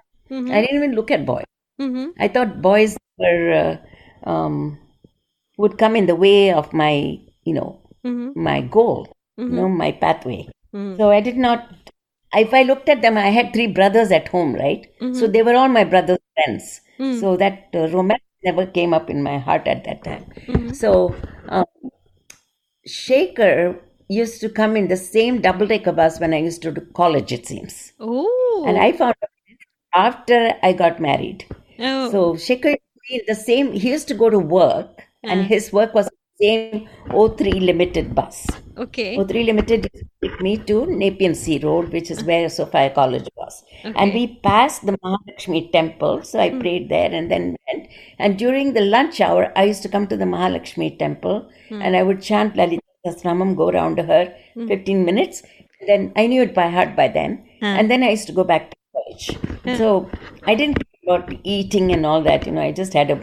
I 0.54 0.62
didn't 0.62 0.78
even 0.78 0.96
look 0.96 1.12
at 1.12 1.26
boys. 1.26 1.46
Mm-hmm. 1.82 2.12
I 2.20 2.28
thought 2.28 2.62
boys 2.62 2.98
were 3.18 3.80
uh, 4.26 4.30
um, 4.30 4.58
would 5.58 5.78
come 5.78 5.96
in 5.96 6.06
the 6.06 6.16
way 6.16 6.52
of 6.52 6.74
my, 6.74 7.20
you 7.44 7.54
know, 7.54 7.80
Mm-hmm. 8.06 8.32
my 8.44 8.60
goal, 8.62 9.08
you 9.38 9.46
know, 9.56 9.70
my 9.70 9.92
pathway. 9.94 10.40
Mhm. 10.76 10.98
So 10.98 11.10
I 11.10 11.22
did 11.22 11.38
not. 11.38 11.70
If 12.36 12.54
I 12.54 12.64
looked 12.64 12.90
at 12.90 13.02
them, 13.02 13.18
I 13.18 13.30
had 13.30 13.54
three 13.54 13.68
brothers 13.68 14.12
at 14.12 14.28
home, 14.28 14.54
right? 14.56 14.88
So 15.20 15.28
they 15.28 15.42
were 15.42 15.56
all 15.56 15.70
my 15.70 15.84
brothers' 15.86 16.20
friends. 16.36 16.82
So 17.22 17.38
that 17.38 17.70
uh, 17.74 17.88
romance 17.96 18.24
never 18.44 18.66
came 18.66 18.94
up 18.94 19.10
in 19.10 19.24
my 19.24 19.38
heart 19.40 19.68
at 19.68 19.84
that 19.86 20.04
time. 20.04 20.74
So 20.74 21.16
um, 21.50 21.66
Shekhar 22.88 23.80
used 24.10 24.42
to 24.42 24.50
come 24.50 24.76
in 24.76 24.88
the 24.88 24.98
same 24.98 25.42
double 25.42 25.68
decker 25.68 25.92
bus 25.92 26.20
when 26.20 26.34
I 26.34 26.40
used 26.40 26.62
to 26.64 26.72
do 26.72 26.82
college, 26.94 27.32
it 27.32 27.46
seems. 27.48 27.94
Oh, 28.00 28.66
And 28.68 28.78
I 28.78 28.92
found 28.92 29.16
out 29.24 29.30
after 29.96 30.54
I 30.62 30.74
got 30.74 31.00
married. 31.00 31.46
Oh. 31.80 32.12
So 32.12 32.34
Shekhar, 32.34 32.76
used 33.10 33.22
in 33.22 33.22
the 33.28 33.36
same. 33.36 33.72
He 33.74 33.90
used 33.92 34.08
to 34.10 34.14
go 34.14 34.30
to 34.30 34.40
work, 34.40 35.04
and 35.24 35.42
Uh. 35.42 35.44
his 35.44 35.72
work 35.74 35.94
was 35.94 36.06
the 36.08 36.46
same 36.46 36.90
O3 37.10 37.60
Limited 37.70 38.14
bus. 38.16 38.46
okay. 38.78 39.18
O3 39.18 39.46
Limited 39.46 39.88
used 39.94 40.06
to 40.22 40.30
take 40.30 40.42
me 40.42 40.58
to 40.58 40.86
Nepean 40.86 41.36
Sea 41.36 41.60
Road, 41.60 41.92
which 41.92 42.10
is 42.12 42.24
where 42.24 42.48
Sophia 42.50 42.90
College 42.92 43.28
was. 43.44 43.64
And 43.84 44.14
we 44.14 44.24
passed 44.50 44.86
the 44.86 44.98
Mahalakshmi 45.04 45.72
temple, 45.72 46.24
so 46.24 46.40
I 46.40 46.50
hmm. 46.50 46.60
prayed 46.60 46.90
there 46.90 47.12
and 47.12 47.32
then 47.32 47.56
went. 47.68 47.90
And 48.20 48.38
during 48.38 48.74
the 48.74 48.82
lunch 48.82 49.22
hour, 49.22 49.52
I 49.56 49.64
used 49.66 49.84
to 49.84 49.90
come 49.90 50.08
to 50.08 50.18
the 50.18 50.26
Mahalakshmi 50.26 50.98
temple 51.00 51.50
hmm. 51.70 51.82
and 51.82 51.96
I 51.96 52.04
would 52.04 52.22
chant 52.22 52.56
Lalita 52.56 52.82
Sahasranamam, 53.06 53.56
go 53.56 53.70
around 53.70 54.00
her 54.00 54.34
hmm. 54.54 54.68
15 54.68 55.06
minutes. 55.06 55.44
Then 55.88 56.12
I 56.16 56.28
knew 56.28 56.42
it 56.42 56.54
by 56.54 56.70
heart 56.70 56.96
by 56.96 57.08
then. 57.08 57.46
And 57.62 57.90
then 57.90 58.04
I 58.04 58.10
used 58.10 58.28
to 58.28 58.34
go 58.34 58.44
back 58.44 58.72
to 58.72 58.78
college. 58.94 59.78
So 59.78 60.10
I 60.46 60.56
didn't 60.56 60.80
care 60.84 61.16
about 61.16 61.34
eating 61.44 61.94
and 61.94 62.06
all 62.06 62.22
that, 62.24 62.46
you 62.46 62.52
know, 62.52 62.62
I 62.62 62.74
just 62.74 62.94
had 62.94 63.10
a 63.10 63.22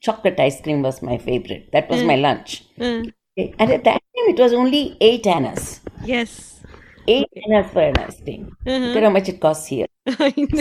chocolate 0.00 0.38
ice 0.40 0.60
cream 0.60 0.82
was 0.82 1.02
my 1.02 1.18
favorite. 1.18 1.70
That 1.72 1.90
was 1.90 2.02
my 2.02 2.16
lunch. 2.16 2.64
Mm. 2.78 3.12
And 3.36 3.72
at 3.72 3.84
that 3.84 4.02
time, 4.02 4.28
it 4.34 4.38
was 4.38 4.52
only 4.52 4.96
eight 5.00 5.26
annas. 5.26 5.80
Yes. 6.04 6.49
Eight 7.12 7.28
annas 7.44 7.70
for 7.72 7.82
an 7.82 7.96
ice 7.98 8.20
cream. 8.24 8.56
Look 8.66 8.96
at 8.96 9.02
how 9.02 9.10
much 9.10 9.28
it 9.28 9.40
costs 9.40 9.66
here. 9.66 9.86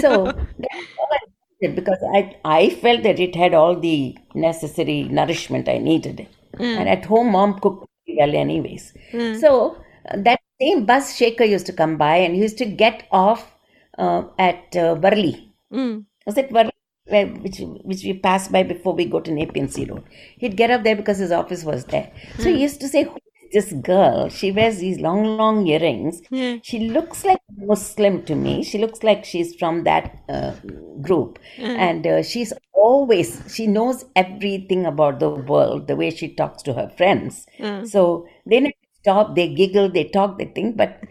So 0.06 0.12
I 0.28 1.20
because 1.68 2.02
I, 2.16 2.36
I 2.46 2.70
felt 2.70 3.04
that 3.04 3.20
it 3.20 3.36
had 3.36 3.54
all 3.54 3.80
the 3.80 4.18
necessary 4.34 5.04
nourishment 5.04 5.68
I 5.68 5.78
needed. 5.78 6.28
And 6.60 6.90
at 6.90 7.06
home, 7.06 7.32
mom 7.34 7.60
cooked 7.60 7.86
well, 8.18 8.36
anyways. 8.36 8.94
So 9.40 9.78
uh, 10.10 10.18
that 10.18 10.40
same 10.62 10.86
bus 10.86 11.18
Shekhar 11.18 11.48
used 11.48 11.66
to 11.68 11.74
come 11.74 11.98
by 11.98 12.16
and 12.18 12.36
he 12.36 12.42
used 12.42 12.58
to 12.60 12.66
get 12.66 13.08
off 13.12 13.54
uh, 13.98 14.24
at 14.38 14.76
uh, 14.76 14.96
Worli. 14.96 15.50
Mm. 15.72 16.06
Was 16.26 16.38
it? 16.38 16.52
Where, 16.52 17.28
which 17.28 17.58
which 17.84 18.04
we 18.04 18.14
passed 18.14 18.52
by 18.52 18.64
before 18.64 18.94
we 18.94 19.06
go 19.06 19.20
to 19.20 19.32
Nepean 19.32 19.68
Sea 19.70 19.86
Road. 19.86 20.04
He'd 20.38 20.56
get 20.56 20.70
up 20.70 20.84
there 20.84 20.96
because 20.96 21.18
his 21.18 21.32
office 21.32 21.64
was 21.64 21.86
there. 21.86 22.12
So 22.38 22.54
he 22.54 22.62
used 22.62 22.80
to 22.82 22.88
say, 22.88 23.04
Who 23.04 23.18
this 23.52 23.72
girl? 23.74 24.30
She 24.30 24.52
wears 24.52 24.80
these 24.80 25.00
long, 25.00 25.24
long 25.24 25.66
earrings. 25.68 26.22
Yeah. 26.30 26.58
She 26.62 26.80
looks 26.90 27.24
like 27.26 27.40
Muslim 27.58 28.24
to 28.26 28.36
me. 28.36 28.64
She 28.64 28.78
looks 28.78 29.04
like 29.04 29.26
she's 29.26 29.56
from 29.56 29.84
that 29.84 30.24
uh, 30.30 30.54
group. 31.02 31.40
And 31.76 32.06
uh, 32.06 32.24
she's 32.24 32.54
always, 32.74 33.42
she 33.54 33.68
knows 33.68 34.06
everything 34.16 34.86
about 34.86 35.20
the 35.20 35.30
world, 35.30 35.88
the 35.88 35.96
way 35.96 36.10
she 36.12 36.34
talks 36.34 36.64
to 36.64 36.74
her 36.74 36.90
friends. 36.98 37.46
So 37.84 38.28
they 38.46 38.60
never 38.60 38.74
stop, 39.02 39.36
they 39.36 39.54
giggle, 39.54 39.90
they 39.90 40.06
talk, 40.06 40.38
they 40.38 40.46
think, 40.46 40.78
but 40.78 41.02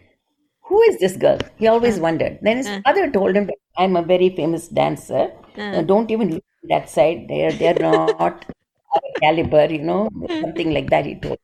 who 0.64 0.81
is 0.83 0.98
this 1.01 1.16
girl? 1.16 1.38
He 1.57 1.66
always 1.66 1.98
wondered. 1.98 2.38
Then 2.42 2.59
his 2.59 2.70
father 2.85 3.11
told 3.11 3.35
him, 3.37 3.51
I'm 3.77 3.96
a 3.96 4.03
very 4.03 4.31
famous 4.35 4.68
dancer. 4.68 5.33
Uh, 5.72 5.83
don't 5.83 6.11
even 6.11 6.31
look 6.35 6.44
at 6.64 6.68
that 6.68 6.90
side. 6.90 7.27
They're, 7.29 7.53
they're 7.53 7.74
not 7.81 8.44
caliber, 9.22 9.66
you 9.66 9.83
know, 9.83 10.09
something 10.40 10.72
like 10.72 10.90
that, 10.90 11.07
he 11.07 11.16
told. 11.16 11.38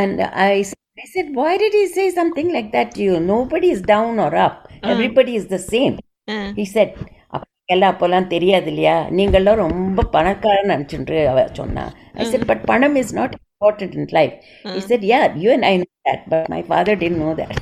And 0.00 0.14
I, 0.48 0.60
s- 0.60 0.74
I 1.04 1.06
said, 1.14 1.28
why 1.38 1.52
did 1.62 1.72
he 1.78 1.84
say 1.96 2.06
something 2.18 2.48
like 2.56 2.70
that 2.76 2.88
to 2.96 3.02
you? 3.06 3.14
Nobody 3.20 3.68
is 3.76 3.82
down 3.94 4.18
or 4.24 4.32
up. 4.46 4.56
Everybody 4.94 5.34
is 5.40 5.46
the 5.54 5.58
same. 5.72 5.94
Uh, 6.34 6.48
He 6.60 6.64
said, 6.74 6.90
அப்பெல்லாம் 7.36 7.92
அப்போல்லாம் 7.92 8.28
தெரியாது 8.32 8.68
இல்லையா 8.72 8.96
நீங்கள்லாம் 9.18 9.60
ரொம்ப 9.66 10.02
பணக்காரன் 10.14 10.70
நினச்சிட்டு 10.72 11.16
அவ 11.32 11.40
சொன்னா 11.60 11.84
I 12.20 12.26
said, 12.32 12.42
but 12.50 12.60
பணம் 12.70 12.96
is 13.02 13.10
not 13.18 13.30
important 13.40 13.92
in 14.00 14.04
life. 14.18 14.34
He 14.74 14.80
said, 14.88 15.02
yeah, 15.12 15.24
you 15.42 15.50
and 15.56 15.64
I 15.72 15.76
know 15.82 15.92
that, 16.08 16.20
but 16.32 16.44
my 16.54 16.62
father 16.70 16.94
didn't 17.02 17.22
know 17.24 17.34
that. 17.42 17.54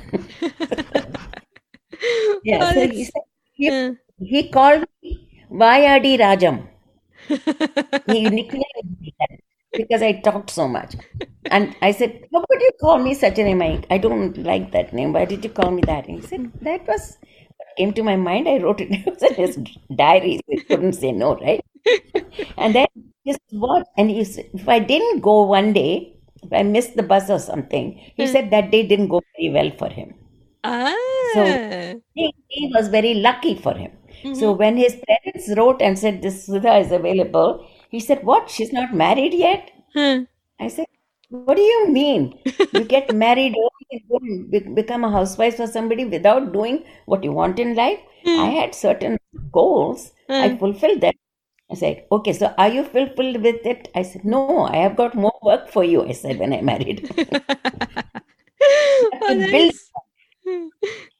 yeah, 2.50 2.60
Oh, 2.64 2.72
so 2.74 2.80
he 2.80 2.87
that's- 2.87 3.10
said, 3.12 3.26
he, 3.58 3.66
uh, 3.70 3.90
he 4.32 4.40
called 4.56 4.84
me 5.02 5.12
Vayadi 5.62 6.12
Rajam. 6.24 6.56
he 8.12 8.18
nicknamed 8.38 8.90
me 9.02 9.10
that 9.20 9.34
because 9.75 10.01
I 10.01 10.13
talked 10.21 10.49
so 10.49 10.67
much. 10.67 10.95
And 11.51 11.75
I 11.82 11.91
said, 11.91 12.25
How 12.34 12.43
could 12.49 12.62
you 12.62 12.71
call 12.82 12.99
me 12.99 13.13
such 13.13 13.39
a 13.39 13.43
name? 13.43 13.62
I, 13.62 13.84
I 13.89 13.97
don't 13.97 14.38
like 14.38 14.71
that 14.71 14.93
name. 14.93 15.13
Why 15.13 15.25
did 15.25 15.43
you 15.43 15.49
call 15.49 15.71
me 15.71 15.82
that? 15.86 16.08
And 16.08 16.21
he 16.21 16.27
said, 16.27 16.51
That 16.62 16.88
was 16.88 17.17
what 17.58 17.67
came 17.77 17.93
to 17.93 18.03
my 18.03 18.15
mind. 18.15 18.47
I 18.47 18.58
wrote 18.60 18.82
it. 18.82 18.89
It 18.91 19.05
was 19.05 19.23
in 19.23 19.36
his 19.36 19.58
diary. 19.95 20.39
He 20.47 20.63
couldn't 20.63 20.93
say 20.93 21.12
no, 21.12 21.36
right? 21.38 21.62
and 22.58 22.75
then 22.75 22.88
just 23.25 23.39
what? 23.51 23.88
And 23.97 24.10
he 24.10 24.23
said, 24.23 24.49
If 24.53 24.67
I 24.67 24.79
didn't 24.79 25.21
go 25.21 25.43
one 25.43 25.73
day, 25.73 26.13
if 26.43 26.51
I 26.53 26.63
missed 26.63 26.95
the 26.95 27.03
bus 27.03 27.29
or 27.29 27.39
something, 27.39 27.99
he 28.15 28.27
said 28.27 28.49
that 28.51 28.71
day 28.71 28.88
didn't 28.88 29.10
go 29.10 29.21
very 29.38 29.53
well 29.53 29.71
for 29.77 29.89
him. 29.89 30.13
ah. 31.36 31.55
He, 32.13 32.34
he 32.47 32.71
was 32.75 32.88
very 32.89 33.15
lucky 33.15 33.55
for 33.55 33.73
him. 33.73 33.91
So 34.32 34.51
when 34.51 34.77
his 34.77 34.95
parents 35.08 35.49
wrote 35.58 35.82
and 35.82 35.97
said 35.97 36.21
this 36.21 36.45
Sudha 36.45 36.77
is 36.77 36.91
available, 36.91 37.65
he 37.89 37.99
said, 37.99 38.23
"What? 38.23 38.49
She's 38.49 38.71
not 38.73 38.93
married 38.93 39.34
yet?" 39.34 39.71
Huh. 39.93 40.21
I 40.60 40.67
said, 40.69 40.86
"What 41.30 41.56
do 41.58 41.62
you 41.62 41.88
mean? 41.89 42.39
You 42.71 42.84
get 42.86 43.13
married 43.25 43.56
and 43.91 44.75
become 44.75 45.04
a 45.04 45.12
housewife 45.12 45.58
for 45.58 45.67
somebody 45.67 46.06
without 46.06 46.52
doing 46.54 46.84
what 47.06 47.23
you 47.23 47.32
want 47.32 47.60
in 47.60 47.75
life?" 47.75 47.99
Hmm. 48.23 48.39
I 48.39 48.47
had 48.60 48.75
certain 48.75 49.17
goals. 49.52 50.12
I 50.39 50.49
hmm. 50.49 50.49
fulfilled 50.49 51.02
them. 51.02 51.13
I 51.71 51.75
said, 51.75 52.06
"Okay, 52.12 52.34
so 52.34 52.54
are 52.58 52.69
you 52.69 52.84
fulfilled 52.84 53.41
with 53.43 53.65
it?" 53.75 53.89
I 53.95 54.04
said, 54.04 54.25
"No, 54.25 54.63
I 54.65 54.78
have 54.78 54.95
got 54.97 55.15
more 55.15 55.38
work 55.43 55.69
for 55.69 55.84
you." 55.84 56.04
I 56.06 56.13
said 56.13 56.39
when 56.39 56.54
I 56.54 56.62
married. 56.62 57.10
oh, 59.21 59.23
that 59.39 59.52
build- 59.52 59.71
is, 59.71 59.91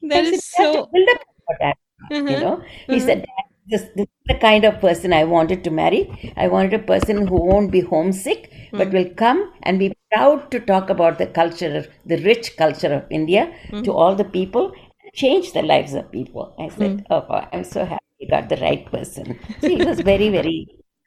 that 0.10 0.26
said, 0.26 0.40
"You 0.56 0.64
have 0.64 0.72
to 0.72 0.82
so. 0.82 0.88
build 0.92 1.10
up 1.10 1.22
for 1.46 1.56
that." 1.60 1.78
Uh-huh. 2.12 2.24
you 2.26 2.38
Uh-huh. 2.38 2.38
know 2.38 2.62
he 2.90 2.98
uh-huh. 2.98 3.02
said 3.02 3.26
this, 3.70 3.84
this 3.96 4.08
is 4.08 4.26
the 4.32 4.38
kind 4.48 4.66
of 4.66 4.80
person 4.82 5.14
i 5.14 5.24
wanted 5.24 5.64
to 5.64 5.72
marry. 5.72 6.34
I 6.36 6.48
wanted 6.48 6.74
a 6.74 6.84
person 6.92 7.28
who 7.28 7.40
won't 7.50 7.72
be 7.72 7.82
homesick 7.82 8.52
but 8.72 8.88
hmm. 8.88 8.94
will 8.94 9.10
come 9.24 9.54
and 9.64 9.80
be 9.80 9.94
proud 10.12 10.52
to 10.52 10.60
talk 10.60 10.90
about 10.90 11.18
the 11.18 11.28
culture 11.28 11.86
the 12.06 12.20
rich 12.24 12.58
culture 12.58 12.94
of 12.94 13.06
india 13.20 13.46
hmm. 13.70 13.84
to 13.84 13.94
all 13.94 14.16
the 14.16 14.30
people 14.38 14.72
change 15.14 15.54
the 15.54 15.62
lives 15.64 15.94
of 15.94 16.12
people. 16.12 16.54
I 16.60 16.70
said 16.70 17.00
hmm. 17.00 17.14
oh 17.14 17.26
wow, 17.30 17.48
i'm 17.54 17.64
so 17.64 17.86
happy 17.86 18.06
you 18.20 18.28
got 18.30 18.50
the 18.50 18.58
right 18.58 18.86
person. 18.92 19.40
So 19.62 19.70
he 19.70 19.84
was 19.84 20.02
very 20.02 20.30
very 20.30 20.58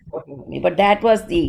important 0.05 0.41
of 0.41 0.49
me 0.49 0.61
but 0.61 0.77
that 0.77 1.03
was 1.03 1.27
the 1.27 1.45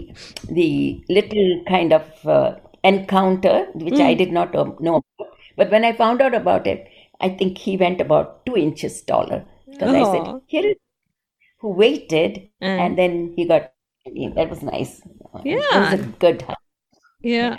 the 0.49 1.03
little 1.09 1.63
kind 1.67 1.93
of 1.93 2.27
uh, 2.37 2.55
encounter 2.83 3.67
which 3.75 3.99
i 4.09 4.13
did 4.13 4.31
not 4.31 4.53
know 4.53 4.97
about. 4.97 5.31
but 5.57 5.71
when 5.71 5.85
i 5.85 5.93
found 5.93 6.21
out 6.21 6.35
about 6.41 6.67
it 6.67 6.89
I 7.25 7.29
think 7.29 7.57
he 7.57 7.77
went 7.77 8.01
about 8.01 8.45
two 8.45 8.57
inches 8.57 9.01
taller 9.01 9.45
because 9.69 9.93
I 9.95 10.03
said, 10.11 10.27
oh. 10.27 10.41
"Here 10.47 10.65
is 10.71 10.75
who 11.63 11.69
waited," 11.71 12.49
Mm. 12.61 12.77
and 12.83 12.97
then 12.99 13.33
he 13.35 13.47
got. 13.47 13.71
That 14.35 14.49
was 14.51 14.61
nice. 14.61 15.01
yeah 15.47 15.55
it 15.55 15.63
Yeah. 15.71 15.79
was 15.79 15.99
a 15.99 16.03
good. 16.19 16.41
hug. 16.43 16.57
Yeah. 17.21 17.55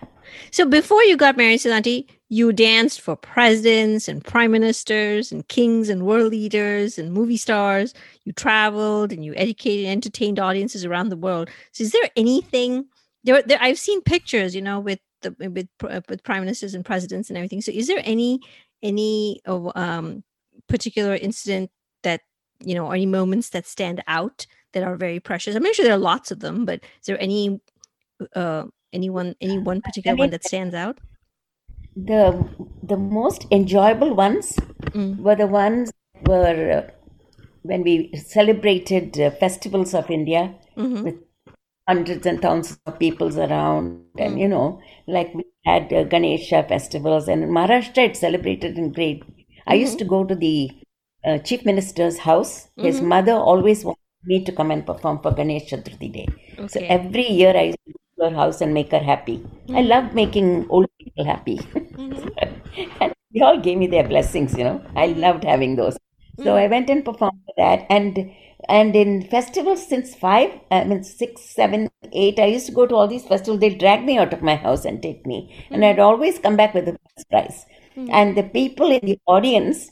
So 0.53 0.67
before 0.69 1.03
you 1.05 1.17
got 1.17 1.39
married, 1.39 1.61
Sudhanti, 1.61 2.07
you 2.29 2.53
danced 2.53 3.01
for 3.01 3.17
presidents 3.17 4.09
and 4.09 4.23
prime 4.23 4.51
ministers 4.53 5.33
and 5.33 5.49
kings 5.49 5.89
and 5.89 6.05
world 6.05 6.33
leaders 6.33 6.99
and 6.99 7.13
movie 7.15 7.39
stars. 7.39 7.95
You 8.27 8.33
traveled 8.33 9.11
and 9.11 9.25
you 9.25 9.33
educated 9.37 9.87
and 9.87 9.93
entertained 9.93 10.39
audiences 10.39 10.85
around 10.85 11.09
the 11.09 11.17
world. 11.17 11.49
So 11.73 11.83
is 11.85 11.93
there 11.93 12.11
anything 12.15 12.85
there, 13.25 13.41
there 13.41 13.59
I've 13.61 13.79
seen 13.79 14.03
pictures, 14.03 14.55
you 14.55 14.61
know, 14.61 14.81
with 14.81 15.01
the 15.23 15.35
with 15.39 15.69
with 16.11 16.23
prime 16.25 16.41
ministers 16.45 16.75
and 16.75 16.85
presidents 16.85 17.31
and 17.31 17.39
everything. 17.39 17.63
So 17.63 17.73
is 17.73 17.87
there 17.87 18.03
any 18.05 18.41
any 18.83 19.41
uh, 19.49 19.73
um 19.75 20.25
particular 20.69 21.15
incident 21.17 21.71
you 22.65 22.75
know 22.75 22.91
any 22.93 23.07
moments 23.07 23.51
that 23.51 23.67
stand 23.67 24.03
out 24.09 24.47
that 24.73 24.83
are 24.83 24.97
very 24.97 25.21
precious? 25.21 25.57
I'm 25.57 25.73
sure 25.75 25.85
there 25.85 25.95
are 25.95 25.99
lots 25.99 26.31
of 26.31 26.41
them, 26.41 26.65
but 26.65 26.81
is 27.01 27.07
there 27.07 27.21
any 27.21 27.61
uh 28.37 28.65
anyone 28.93 29.35
any 29.41 29.59
one 29.59 29.83
particular 29.83 30.17
one 30.17 30.31
that 30.31 30.45
stands 30.45 30.75
out 30.75 31.01
The 31.97 32.49
the 32.83 32.97
most 32.97 33.47
enjoyable 33.51 34.15
ones 34.15 34.57
Mm. 34.95 35.19
were 35.19 35.35
the 35.37 35.47
ones 35.47 35.93
were 36.27 36.71
uh, 36.89 36.91
when 37.63 37.83
we 37.83 38.13
celebrated 38.17 39.19
uh, 39.21 39.31
festivals 39.31 39.95
of 39.95 40.11
India 40.11 40.55
Mhm. 40.77 41.05
with 41.05 41.17
hundreds 41.89 42.27
and 42.27 42.41
thousands 42.43 42.81
of 42.87 42.99
peoples 42.99 43.37
around, 43.39 44.19
Mm. 44.19 44.19
and 44.19 44.39
you 44.41 44.49
know, 44.49 44.81
like 45.07 45.35
we 45.35 45.45
had 45.65 45.93
uh, 45.93 46.05
Ganesha 46.05 46.65
festivals, 46.69 47.29
and 47.29 47.43
in 47.45 47.51
Maharashtra 47.51 48.11
it 48.11 48.17
celebrated 48.17 48.79
in 48.79 48.93
great. 48.93 49.23
I 49.67 49.75
used 49.75 49.99
Mm-hmm. 49.99 50.01
to 50.01 50.05
go 50.05 50.25
to 50.25 50.35
the 50.35 50.71
uh, 51.25 51.39
chief 51.39 51.65
minister's 51.65 52.19
house. 52.19 52.69
His 52.77 52.97
mm-hmm. 52.97 53.09
mother 53.09 53.33
always 53.33 53.85
wanted 53.85 53.99
me 54.25 54.45
to 54.45 54.53
come 54.53 54.71
and 54.71 54.87
perform 54.87 55.21
for 55.21 55.33
Ganesh 55.33 55.71
Chaturthi 55.71 56.13
day. 56.13 56.29
So 56.69 56.81
every 56.81 57.29
year 57.29 57.57
I 57.57 57.63
used 57.63 57.79
to 57.87 57.93
go 57.93 58.25
to 58.25 58.31
her 58.31 58.37
house 58.37 58.61
and 58.61 58.73
make 58.73 58.91
her 58.91 58.99
happy. 58.99 59.45
I 59.69 59.73
mm-hmm. 59.73 59.89
love 59.89 60.15
making 60.15 60.67
old 60.71 60.87
people 60.99 61.25
happy. 61.25 61.59
Mm-hmm. 61.59 62.93
and 63.01 63.15
they 63.35 63.41
all 63.41 63.61
gave 63.61 63.79
me 63.79 63.87
their 63.87 64.07
blessings, 64.07 64.57
you 64.57 64.65
know. 64.65 64.85
I 64.97 65.07
loved 65.07 65.45
having 65.45 65.77
those. 65.77 65.97
So 66.43 66.57
I 66.57 66.67
went 66.67 66.91
and 66.91 67.05
performed 67.05 67.41
for 67.47 67.55
that. 67.59 67.87
And 67.91 68.33
and 68.69 68.97
in 68.97 69.23
festivals 69.29 69.87
since 69.87 70.15
five, 70.15 70.51
I 70.71 70.85
mean 70.85 71.05
six, 71.05 71.43
seven, 71.43 71.91
eight, 72.13 72.39
I 72.39 72.47
used 72.47 72.67
to 72.67 72.73
go 72.73 72.87
to 72.87 72.95
all 72.95 73.07
these 73.07 73.27
festivals. 73.27 73.61
They'd 73.61 73.79
drag 73.79 74.05
me 74.05 74.19
out 74.19 74.33
of 74.33 74.43
my 74.43 74.57
house 74.57 74.85
and 74.85 75.03
take 75.03 75.27
me. 75.27 75.55
And 75.71 75.85
I'd 75.85 75.99
always 75.99 76.39
come 76.39 76.57
back 76.57 76.75
with 76.75 76.89
a 76.89 76.97
prize. 77.31 77.67
And 78.11 78.37
the 78.37 78.43
people 78.43 78.91
in 78.91 79.07
the 79.07 79.19
audience 79.27 79.91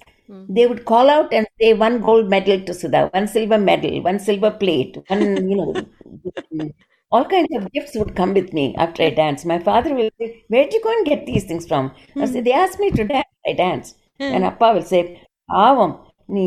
they 0.50 0.66
would 0.68 0.84
call 0.86 1.10
out 1.10 1.34
and 1.34 1.48
say 1.60 1.74
one 1.74 2.02
gold 2.02 2.30
medal 2.30 2.60
to 2.62 2.74
Sudha, 2.74 3.10
one 3.14 3.28
silver 3.28 3.58
medal, 3.58 4.02
one 4.02 4.20
silver 4.20 4.52
plate, 4.52 4.98
one, 5.08 5.50
you 5.50 5.56
know, 5.56 6.72
all 7.12 7.26
kinds 7.26 7.48
of 7.56 7.72
gifts 7.72 7.95
would 7.95 8.16
come 8.16 8.34
with 8.34 8.52
me 8.54 8.76
after 8.78 9.04
I 9.04 9.12
dance. 9.12 9.45
My 9.45 9.60
father 9.60 9.93
will 9.93 10.10
say, 10.20 10.43
Where'd 10.50 10.74
you 10.74 10.82
go 10.84 10.91
and 10.91 11.06
get 11.06 11.26
these 11.26 11.45
things 11.45 11.68
from? 11.68 11.91
I 12.18 12.26
say, 12.26 12.41
They 12.41 12.52
asked 12.52 12.80
me 12.80 12.91
to 12.91 13.06
dance, 13.06 13.34
I 13.48 13.54
dance. 13.54 13.95
And 14.20 14.43
Appa 14.43 14.74
will 14.74 14.84
say, 14.84 15.22
Avam, 15.50 15.91
நீ 16.36 16.45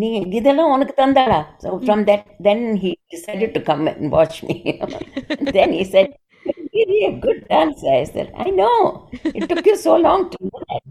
நீ 0.00 0.08
இதெல்லாம் 0.38 0.72
உனக்கு 0.74 0.94
தந்தாடா 1.02 1.38
so 1.62 1.68
from 1.86 2.00
that 2.08 2.22
then 2.46 2.60
he 2.82 2.90
decided 3.14 3.50
to 3.56 3.60
come 3.68 3.82
and 3.92 4.10
watch 4.16 4.36
me 4.48 4.56
then 5.56 5.70
he 5.78 5.84
said 5.92 6.08
"You're 6.46 6.66
really 6.76 7.00
a 7.08 7.14
good 7.24 7.40
dancer 7.52 7.92
i 8.00 8.04
said 8.12 8.28
i 8.44 8.50
know 8.60 8.76
it 9.38 9.44
took 9.50 9.66
you 9.70 9.76
so 9.86 9.94
long 10.06 10.22
to 10.32 10.38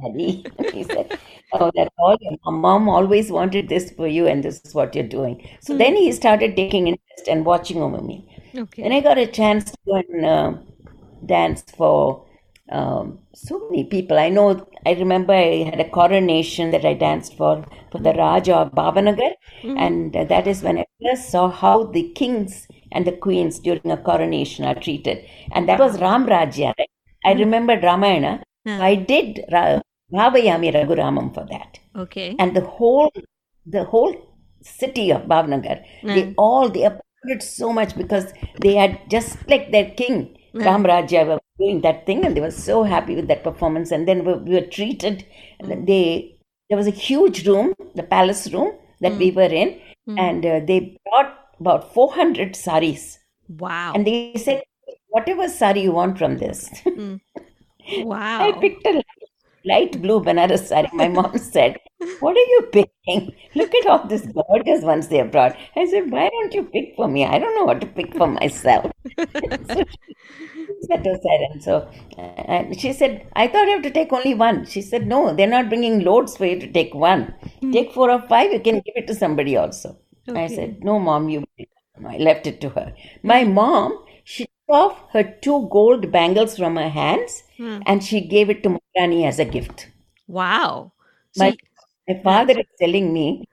daddy 0.00 0.52
he 0.70 0.82
said 0.92 1.10
oh 1.52 1.70
that's 1.74 1.94
all 1.98 2.16
your 2.20 2.52
mom 2.52 2.88
always 2.88 3.30
wanted 3.30 3.68
this 3.68 3.90
for 3.92 4.06
you 4.06 4.26
and 4.26 4.44
this 4.44 4.60
is 4.64 4.74
what 4.74 4.94
you're 4.94 5.12
doing 5.18 5.36
so 5.60 5.76
then 5.76 5.96
he 5.96 6.10
started 6.12 6.56
taking 6.56 6.88
interest 6.88 7.28
and 7.28 7.44
watching 7.44 7.82
over 7.82 8.00
me 8.02 8.18
Okay. 8.56 8.82
and 8.82 8.92
I 8.94 9.00
got 9.00 9.18
a 9.18 9.26
chance 9.26 9.70
to 9.70 9.78
go 9.86 9.96
and 9.96 10.24
uh, 10.26 10.52
dance 11.24 11.62
for 11.76 12.26
um, 12.70 13.20
so 13.34 13.68
many 13.70 13.84
people. 13.84 14.18
I 14.18 14.28
know, 14.28 14.68
I 14.84 14.92
remember 14.94 15.32
I 15.32 15.62
had 15.70 15.80
a 15.80 15.88
coronation 15.88 16.70
that 16.72 16.84
I 16.84 16.94
danced 16.94 17.36
for, 17.36 17.64
for 17.90 17.98
the 17.98 18.12
Raja 18.12 18.56
of 18.56 18.72
Bhavnagar. 18.72 19.32
And 19.76 20.16
uh, 20.16 20.24
that 20.24 20.46
is 20.46 20.62
when 20.62 20.78
I 20.78 20.86
first 21.02 21.30
saw 21.30 21.48
how 21.50 21.84
the 21.84 22.10
kings 22.14 22.66
and 22.92 23.06
the 23.06 23.12
queens 23.12 23.58
during 23.60 23.90
a 23.90 23.96
coronation 23.96 24.64
are 24.64 24.74
treated. 24.74 25.24
And 25.52 25.68
that 25.68 25.78
was 25.78 26.00
Ram 26.00 26.26
Rajya. 26.26 26.74
Right? 26.78 26.90
I 27.24 27.32
remembered 27.34 27.82
Ramayana. 27.84 28.42
I 28.72 28.94
did 28.94 29.40
Ra- 29.52 29.80
Bhavayami 30.12 30.72
Raghuramam 30.74 31.34
for 31.34 31.46
that. 31.50 31.78
Okay. 31.96 32.36
and 32.38 32.54
the 32.54 32.60
whole 32.60 33.10
the 33.64 33.84
whole 33.84 34.14
city 34.62 35.10
of 35.10 35.22
Bhavnagar, 35.22 35.82
they 36.02 36.34
all 36.36 36.68
they 36.68 36.84
applauded 36.84 37.42
so 37.42 37.72
much 37.72 37.96
because 37.96 38.32
they 38.60 38.74
had 38.74 38.98
just 39.10 39.48
like 39.48 39.70
their 39.72 39.90
king 39.90 40.36
Ram 40.54 40.84
Rajya 40.84 41.26
were 41.26 41.40
doing 41.58 41.80
that 41.82 42.06
thing 42.06 42.24
and 42.24 42.36
they 42.36 42.40
were 42.40 42.50
so 42.50 42.82
happy 42.82 43.14
with 43.14 43.28
that 43.28 43.42
performance. 43.42 43.90
And 43.90 44.06
then 44.08 44.24
we, 44.24 44.34
we 44.34 44.54
were 44.54 44.66
treated 44.66 45.26
and 45.60 45.72
hmm. 45.72 45.84
they 45.84 46.38
there 46.68 46.78
was 46.78 46.86
a 46.86 46.90
huge 46.90 47.46
room 47.46 47.74
the 47.94 48.02
palace 48.02 48.52
room 48.52 48.72
that 49.00 49.12
hmm. 49.12 49.18
we 49.18 49.30
were 49.30 49.52
in 49.62 49.80
hmm. 50.06 50.18
and 50.18 50.44
uh, 50.44 50.60
they 50.60 50.98
brought 51.04 51.38
about 51.60 51.92
400 51.94 52.54
saris 52.54 53.18
Wow. 53.48 53.92
and 53.94 54.06
they 54.06 54.34
said 54.36 54.62
whatever 55.08 55.48
sari 55.48 55.82
you 55.82 55.92
want 55.92 56.18
from 56.18 56.38
this. 56.38 56.70
I 56.84 57.20
wow. 57.98 58.48
I 58.48 58.52
picked 58.60 58.86
a 58.86 58.92
light, 58.92 59.04
light 59.64 60.02
blue 60.02 60.20
Banaras 60.20 60.66
sari. 60.66 60.88
My 60.92 61.08
mom 61.08 61.36
said, 61.52 61.78
What 62.20 62.36
are 62.36 62.48
you 62.54 62.68
picking? 62.72 63.34
Look 63.54 63.74
at 63.74 63.86
all 63.86 64.06
these 64.06 64.26
gorgeous 64.26 64.82
ones 64.82 65.08
they 65.08 65.18
have 65.18 65.32
brought. 65.32 65.56
I 65.76 65.86
said, 65.86 66.10
Why 66.10 66.28
don't 66.28 66.54
you 66.54 66.64
pick 66.64 66.94
for 66.96 67.08
me? 67.08 67.24
I 67.24 67.38
don't 67.38 67.54
know 67.54 67.64
what 67.64 67.80
to 67.80 67.86
pick 67.86 68.16
for 68.16 68.26
myself. 68.26 68.90
so 69.18 69.84
she 70.66 70.86
said 70.88 71.04
to 71.04 71.18
and 71.52 71.62
so 71.62 71.88
and 72.18 72.78
she 72.78 72.92
said, 72.92 73.28
I 73.34 73.48
thought 73.48 73.68
I 73.68 73.72
have 73.72 73.82
to 73.82 73.90
take 73.90 74.12
only 74.12 74.34
one. 74.34 74.66
She 74.66 74.82
said, 74.82 75.06
No, 75.06 75.34
they're 75.34 75.46
not 75.46 75.68
bringing 75.68 76.00
loads 76.00 76.36
for 76.36 76.46
you 76.46 76.58
to 76.60 76.72
take 76.72 76.94
one. 76.94 77.34
Hmm. 77.60 77.72
Take 77.72 77.92
four 77.92 78.10
or 78.10 78.22
five, 78.28 78.52
you 78.52 78.60
can 78.60 78.76
give 78.76 78.96
it 78.96 79.06
to 79.08 79.14
somebody 79.14 79.56
also. 79.56 79.98
I 80.34 80.48
said, 80.48 80.82
No, 80.82 80.98
mom, 80.98 81.28
you. 81.28 81.44
I 82.06 82.18
left 82.18 82.46
it 82.46 82.60
to 82.60 82.68
her. 82.70 82.94
My 83.22 83.44
hmm. 83.44 83.54
mom, 83.54 83.90
she 83.90 84.02
took 84.02 84.05
off 84.68 85.00
her 85.12 85.22
two 85.42 85.68
gold 85.70 86.10
bangles 86.10 86.56
from 86.56 86.76
her 86.76 86.88
hands 86.88 87.42
hmm. 87.56 87.78
and 87.86 88.02
she 88.02 88.20
gave 88.20 88.50
it 88.50 88.62
to 88.62 88.70
Maharani 88.70 89.24
as 89.26 89.38
a 89.38 89.44
gift. 89.44 89.88
Wow. 90.26 90.92
So 91.32 91.44
My, 91.44 91.56
my 92.08 92.20
father 92.22 92.58
is 92.58 92.66
telling 92.80 93.12
me, 93.12 93.48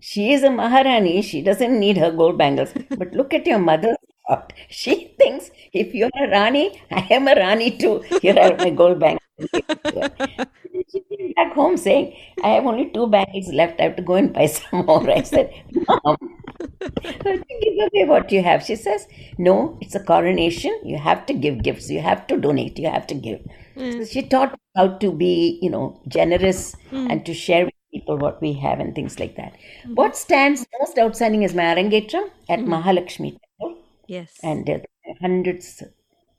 she 0.00 0.32
is 0.32 0.42
a 0.42 0.50
Maharani, 0.50 1.22
she 1.22 1.42
doesn't 1.42 1.78
need 1.78 1.96
her 1.96 2.10
gold 2.10 2.38
bangles. 2.38 2.72
But 2.98 3.12
look 3.12 3.34
at 3.34 3.46
your 3.46 3.58
mother's 3.58 3.96
thought. 4.26 4.52
She 4.68 5.14
thinks 5.18 5.50
if 5.72 5.94
you're 5.94 6.10
a 6.14 6.28
Rani, 6.30 6.82
I 6.90 7.06
am 7.10 7.28
a 7.28 7.34
Rani 7.34 7.76
too. 7.78 8.02
Here 8.22 8.38
are 8.38 8.56
my 8.56 8.70
gold 8.70 8.98
bangles. 8.98 9.27
She 9.40 11.00
came 11.10 11.32
back 11.34 11.52
home 11.52 11.76
saying, 11.76 12.16
I 12.42 12.48
have 12.50 12.66
only 12.66 12.90
two 12.90 13.06
bangles 13.06 13.48
left. 13.48 13.80
I 13.80 13.84
have 13.84 13.96
to 13.96 14.02
go 14.02 14.14
and 14.14 14.32
buy 14.32 14.46
some 14.46 14.86
more. 14.86 15.08
I 15.10 15.22
said, 15.22 15.52
Mom, 15.72 16.16
give 16.98 17.78
away 17.86 18.04
what 18.06 18.32
you 18.32 18.42
have. 18.42 18.64
She 18.64 18.76
says, 18.76 19.06
No, 19.38 19.78
it's 19.80 19.94
a 19.94 20.00
coronation. 20.00 20.78
You 20.84 20.98
have 20.98 21.26
to 21.26 21.34
give 21.34 21.62
gifts. 21.62 21.90
You 21.90 22.00
have 22.00 22.26
to 22.28 22.36
donate. 22.36 22.78
You 22.78 22.90
have 22.90 23.06
to 23.08 23.14
give. 23.14 23.40
Mm. 23.76 23.92
So 23.92 24.04
she 24.04 24.22
taught 24.22 24.58
how 24.76 24.88
to 24.88 25.12
be, 25.12 25.58
you 25.62 25.70
know, 25.70 26.00
generous 26.08 26.74
mm. 26.90 27.10
and 27.10 27.24
to 27.26 27.34
share 27.34 27.64
with 27.64 27.74
people 27.92 28.18
what 28.18 28.40
we 28.40 28.52
have 28.54 28.80
and 28.80 28.94
things 28.94 29.18
like 29.18 29.36
that. 29.36 29.54
Mm. 29.86 29.94
What 29.94 30.16
stands 30.16 30.66
most 30.80 30.98
outstanding 30.98 31.42
is 31.42 31.54
my 31.54 31.62
Arangetram 31.62 32.30
at 32.48 32.60
Mahalakshmi 32.60 33.38
Temple 33.38 33.78
yes. 34.06 34.38
and 34.42 34.68
uh, 34.68 34.78
hundreds 35.20 35.82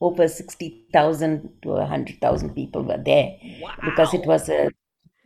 over 0.01 0.27
60,000 0.27 1.49
to 1.61 1.69
100,000 1.69 2.55
people 2.55 2.83
were 2.83 3.01
there. 3.03 3.35
Because 3.83 4.13
it 4.13 4.25
was 4.25 4.49
a 4.49 4.69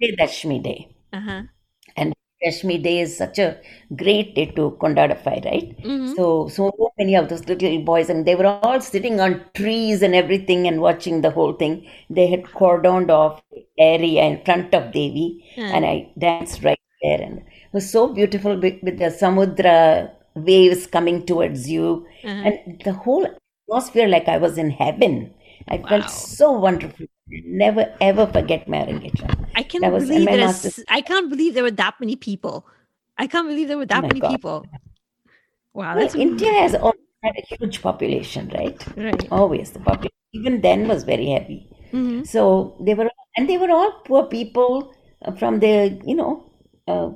Dashmi 0.01 0.61
day. 0.63 0.95
Uh-huh. 1.13 1.43
and 1.95 2.13
Dashmi 2.43 2.81
day 2.83 2.99
is 2.99 3.15
such 3.15 3.37
a 3.39 3.57
great 3.95 4.35
day 4.35 4.47
to 4.47 4.77
Kondadafai, 4.81 5.45
right? 5.45 5.75
So, 6.15 6.47
so 6.49 6.71
many 6.97 7.15
of 7.15 7.29
those 7.29 7.47
little 7.47 7.79
boys, 7.83 8.09
and 8.09 8.25
they 8.25 8.35
were 8.35 8.47
all 8.47 8.81
sitting 8.81 9.19
on 9.19 9.41
trees 9.53 10.01
and 10.01 10.13
everything 10.15 10.67
and 10.67 10.81
watching 10.81 11.21
the 11.21 11.29
whole 11.29 11.53
thing. 11.53 11.87
They 12.09 12.27
had 12.27 12.43
cordoned 12.43 13.09
off 13.09 13.41
area 13.77 14.23
in 14.23 14.43
front 14.43 14.73
of 14.73 14.91
Devi, 14.91 15.45
and 15.55 15.85
I 15.85 16.11
danced 16.17 16.63
right 16.63 16.79
there, 17.01 17.21
and 17.21 17.37
it 17.37 17.73
was 17.73 17.89
so 17.89 18.11
beautiful 18.13 18.59
with, 18.59 18.81
with 18.83 18.97
the 18.97 19.05
Samudra 19.05 20.11
waves 20.35 20.87
coming 20.87 21.25
towards 21.25 21.69
you, 21.69 22.05
and 22.23 22.81
the 22.83 22.93
whole 22.93 23.25
atmosphere 23.69 24.07
like 24.07 24.27
I 24.27 24.37
was 24.37 24.57
in 24.57 24.69
heaven. 24.69 25.33
I 25.67 25.77
felt 25.77 26.09
so 26.09 26.51
wonderful. 26.51 27.05
Never 27.29 27.93
ever 28.01 28.27
forget 28.27 28.67
Arangetram. 28.67 29.47
I 29.55 29.63
can't 29.63 29.91
was- 29.93 30.07
believe 30.07 30.25
there's 30.27 30.79
I 30.89 31.01
can't 31.01 31.29
believe 31.29 31.53
there 31.53 31.63
were 31.63 31.71
that 31.71 31.95
many 31.99 32.15
people. 32.15 32.65
I 33.17 33.27
can't 33.27 33.47
believe 33.47 33.67
there 33.67 33.77
were 33.77 33.85
that 33.85 34.01
my 34.01 34.07
many 34.07 34.19
God. 34.19 34.31
people. 34.31 34.65
Wow, 35.73 35.95
Well, 35.95 36.15
India 36.15 36.51
has 36.53 36.75
always 36.75 36.99
had 37.23 37.35
a 37.37 37.55
huge 37.55 37.81
population, 37.81 38.51
right? 38.53 38.85
right. 38.97 39.27
Always 39.31 39.71
the 39.71 39.79
population 39.79 40.11
even 40.33 40.61
then 40.61 40.87
was 40.87 41.03
very 41.03 41.27
heavy. 41.27 41.69
Mhm. 41.91 42.27
So 42.27 42.75
they 42.81 42.93
were, 42.93 43.09
and 43.37 43.49
they 43.49 43.57
were 43.57 43.71
all 43.71 43.91
poor 44.05 44.23
people 44.25 44.93
uh, 45.23 45.31
from 45.31 45.59
the 45.59 45.99
you 46.05 46.15
know 46.15 46.51
uh, 46.87 47.09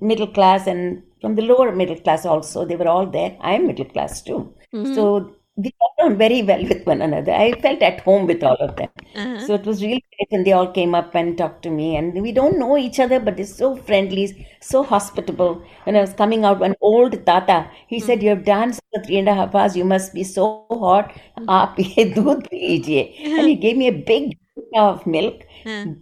middle 0.00 0.26
class 0.26 0.66
and 0.66 1.02
from 1.20 1.34
the 1.36 1.42
lower 1.42 1.72
middle 1.74 1.96
class 1.98 2.26
also. 2.26 2.64
They 2.64 2.76
were 2.76 2.88
all 2.88 3.06
there. 3.06 3.36
I 3.40 3.54
am 3.54 3.66
middle 3.66 3.86
class 3.86 4.22
too. 4.22 4.54
So 4.94 5.34
we 5.62 5.72
got 5.82 6.04
on 6.04 6.16
very 6.16 6.42
well 6.42 6.62
with 6.66 6.84
one 6.86 7.02
another. 7.02 7.32
I 7.32 7.52
felt 7.60 7.82
at 7.82 8.00
home 8.00 8.26
with 8.26 8.42
all 8.42 8.56
of 8.56 8.76
them. 8.76 8.88
Uh-huh. 9.14 9.40
So 9.46 9.54
it 9.54 9.64
was 9.64 9.82
really 9.82 10.04
great, 10.16 10.28
and 10.32 10.46
they 10.46 10.52
all 10.52 10.70
came 10.78 10.94
up 10.94 11.14
and 11.14 11.36
talked 11.36 11.62
to 11.64 11.70
me. 11.70 11.96
And 11.96 12.20
we 12.22 12.32
don't 12.32 12.58
know 12.58 12.76
each 12.76 13.00
other, 13.00 13.20
but 13.20 13.36
they're 13.36 13.46
so 13.46 13.76
friendly, 13.76 14.46
so 14.60 14.82
hospitable. 14.82 15.62
When 15.84 15.96
I 15.96 16.00
was 16.00 16.12
coming 16.12 16.44
out, 16.44 16.60
one 16.60 16.76
old 16.80 17.24
tata, 17.26 17.70
he 17.88 18.00
said, 18.00 18.22
"You 18.22 18.30
have 18.30 18.44
danced 18.44 18.80
for 18.92 19.02
three 19.02 19.18
and 19.18 19.28
a 19.28 19.34
half 19.34 19.54
hours. 19.54 19.76
You 19.76 19.84
must 19.84 20.14
be 20.14 20.24
so 20.24 20.66
hot. 20.70 21.12
Doodh. 21.38 22.48
And 22.52 23.48
he 23.48 23.56
gave 23.56 23.76
me 23.76 23.88
a 23.88 23.98
big 24.12 24.36
of 24.76 25.06
milk, 25.06 25.42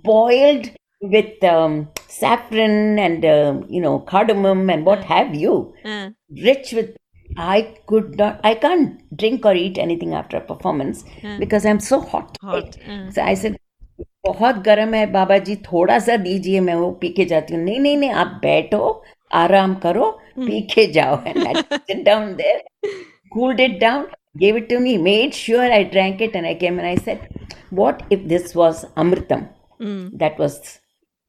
boiled 0.03 0.71
with 1.01 1.43
um, 1.45 1.89
saffron 2.09 2.99
and 2.99 3.25
um, 3.25 3.65
you 3.69 3.81
know 3.81 4.01
cardamom 4.01 4.69
and 4.71 4.85
what 4.85 5.05
have 5.05 5.35
you 5.35 5.73
rich 6.43 6.73
with 6.73 6.97
I 7.38 7.76
could 7.88 8.18
not 8.18 8.40
I 8.44 8.56
can't 8.56 9.18
drink 9.18 9.46
or 9.46 9.54
eat 9.56 9.78
anything 9.78 10.14
after 10.14 10.38
a 10.38 10.42
performance 10.42 11.04
because 11.40 11.66
I'm 11.66 11.80
so 11.80 12.00
hot. 12.02 12.38
Hot, 12.42 12.78
uh. 12.88 13.12
So 13.12 13.22
I 13.22 13.34
said 13.34 13.58
बहुत 14.26 14.56
गर्म 14.64 14.94
है 14.94 15.06
बाबा 15.12 15.38
जी 15.48 15.56
थोड़ा 15.66 15.98
सा 16.00 16.16
दीजिए 16.18 16.60
मैं 16.68 16.76
वो 16.76 16.92
P 17.02 17.10
के 17.14 17.26
जाती 17.32 17.54
हूँ 17.54 17.64
नहीं 17.64 17.80
नहीं 17.80 17.98
नहीं 17.98 18.12
आप 18.22 18.28
बैठो 18.42 19.04
आराम 19.40 19.74
करो 19.86 20.10
पी 20.38 20.62
के 20.74 20.86
जाओ 20.92 21.18
and 21.32 21.48
I 21.48 21.54
sit 21.90 22.04
down 22.06 22.30
there 22.38 22.62
cooled 23.34 23.60
it 23.60 23.80
down 23.82 24.06
gave 24.44 24.56
it 24.62 24.70
to 24.70 24.80
me 24.86 24.98
made 25.10 25.36
sure 25.40 25.68
I 25.80 25.84
drank 25.96 26.22
it 26.22 26.36
and 26.36 26.48
I 26.48 26.56
came 26.64 26.80
and 26.80 26.88
I 26.88 26.96
said 26.96 27.28
what 27.82 28.04
if 28.18 28.28
this 28.34 28.56
was 28.62 28.86
amritam 29.04 29.46
that 30.24 30.40
was 30.40 30.58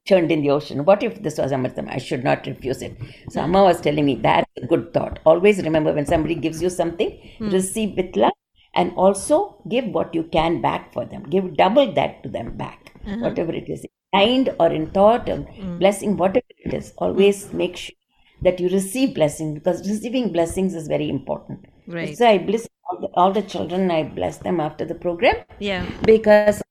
churned 0.08 0.32
in 0.32 0.42
the 0.42 0.50
ocean. 0.50 0.86
What 0.86 1.04
if 1.04 1.22
this 1.22 1.38
was 1.38 1.52
Amritam? 1.52 1.90
I 1.90 1.98
should 1.98 2.24
not 2.24 2.46
refuse 2.46 2.82
it. 2.82 2.98
So 3.30 3.42
Amma 3.42 3.64
was 3.64 3.82
telling 3.82 4.06
me 4.06 4.16
that's 4.16 4.50
a 4.58 4.66
good 4.66 4.94
thought. 4.94 5.20
Always 5.26 5.64
remember 5.64 5.94
when 5.94 6.06
somebody 6.06 6.36
gives 6.36 6.62
you 6.62 6.70
something, 6.70 7.12
hmm. 7.38 7.50
receive 7.50 7.96
with 7.96 8.16
love 8.16 8.34
and 8.76 8.92
also 8.96 9.62
give 9.70 9.86
what 9.86 10.14
you 10.14 10.24
can 10.24 10.62
back 10.62 10.94
for 10.94 11.06
them. 11.06 11.24
Give 11.24 11.56
double 11.56 11.92
that 11.94 12.24
to 12.24 12.30
them 12.30 12.58
back, 12.58 12.94
uh-huh. 13.06 13.18
whatever 13.20 13.52
it 13.52 13.70
is. 13.70 13.86
Kind 14.14 14.50
or 14.60 14.72
in 14.72 14.88
thought 14.88 15.30
or 15.30 15.38
hmm. 15.38 15.78
blessing, 15.78 16.18
whatever 16.18 16.46
it 16.66 16.74
is. 16.74 16.94
Always 16.98 17.48
hmm. 17.48 17.58
make 17.58 17.78
sure 17.78 17.96
that 18.42 18.60
you 18.60 18.70
receive 18.70 19.14
blessing 19.14 19.54
because 19.54 19.88
receiving 19.88 20.32
blessings 20.32 20.74
is 20.74 20.88
very 20.88 21.10
important. 21.10 21.66
Right. 21.88 22.18
So 22.18 22.28
I 22.28 22.38
bless 22.38 22.68
all 22.90 23.00
the, 23.02 23.08
all 23.14 23.32
the 23.32 23.42
children, 23.42 23.92
I 23.92 24.04
bless 24.04 24.38
them 24.38 24.60
after 24.60 24.86
the 24.86 24.96
program 24.96 25.36
yeah. 25.60 25.86
because 26.04 26.62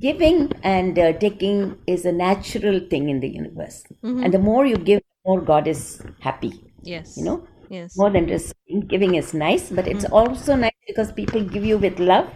giving 0.00 0.52
and 0.62 0.98
uh, 0.98 1.12
taking 1.14 1.76
is 1.86 2.04
a 2.04 2.12
natural 2.12 2.80
thing 2.90 3.08
in 3.08 3.20
the 3.20 3.28
universe. 3.28 3.84
And 4.02 4.32
the 4.32 4.38
more 4.38 4.64
you 4.66 4.76
give, 4.76 5.00
the 5.00 5.30
more 5.30 5.40
God 5.40 5.66
is 5.68 6.00
happy. 6.20 6.52
Yes. 6.82 7.16
You 7.16 7.24
know, 7.24 7.46
Yes. 7.70 7.96
more 7.98 8.08
than 8.10 8.26
just 8.28 8.54
giving 8.88 9.14
is 9.16 9.34
nice, 9.34 9.70
but 9.70 9.86
it's 9.86 10.04
also 10.06 10.54
nice 10.56 10.72
because 10.86 11.12
people 11.12 11.42
give 11.44 11.64
you 11.66 11.76
with 11.78 11.98
love. 11.98 12.28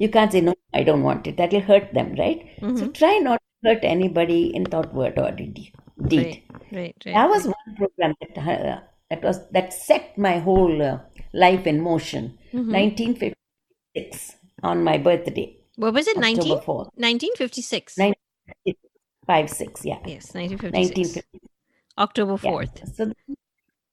You 0.00 0.08
can't 0.08 0.32
say, 0.32 0.40
no, 0.40 0.54
I 0.72 0.82
don't 0.82 1.02
want 1.02 1.26
it. 1.26 1.36
That'll 1.36 1.60
hurt 1.60 1.92
them, 1.92 2.14
right? 2.18 2.48
So 2.78 2.88
try 2.88 3.18
not 3.18 3.38
to 3.64 3.68
hurt 3.68 3.84
anybody 3.84 4.54
in 4.54 4.64
thought, 4.64 4.94
word, 4.94 5.18
or 5.18 5.30
deed. 5.32 5.72
Right. 5.98 6.42
Right. 6.72 6.96
Right. 7.04 7.14
That 7.14 7.28
was 7.28 7.44
one 7.46 7.76
program 7.76 8.14
that, 8.22 8.38
uh, 8.38 8.80
that 9.10 9.22
was 9.22 9.40
that 9.50 9.72
set 9.72 10.16
my 10.16 10.38
whole 10.38 10.80
uh, 10.80 10.98
life 11.34 11.66
in 11.66 11.80
motion. 11.82 12.38
1956 12.52 14.36
on 14.62 14.82
my 14.82 14.96
birthday, 14.98 15.56
What 15.78 15.94
was 15.94 16.08
it? 16.08 16.16
October 16.16 16.38
19? 16.38 16.58
4th. 16.58 16.90
1956. 16.96 17.98
1956, 17.98 19.84
yeah. 19.84 19.98
Yes, 20.04 20.34
1956. 20.34 21.22
1956. 21.22 21.26
October 21.98 22.36
Yeah. 22.42 22.50
4th. 22.50 22.94
So, 22.96 23.12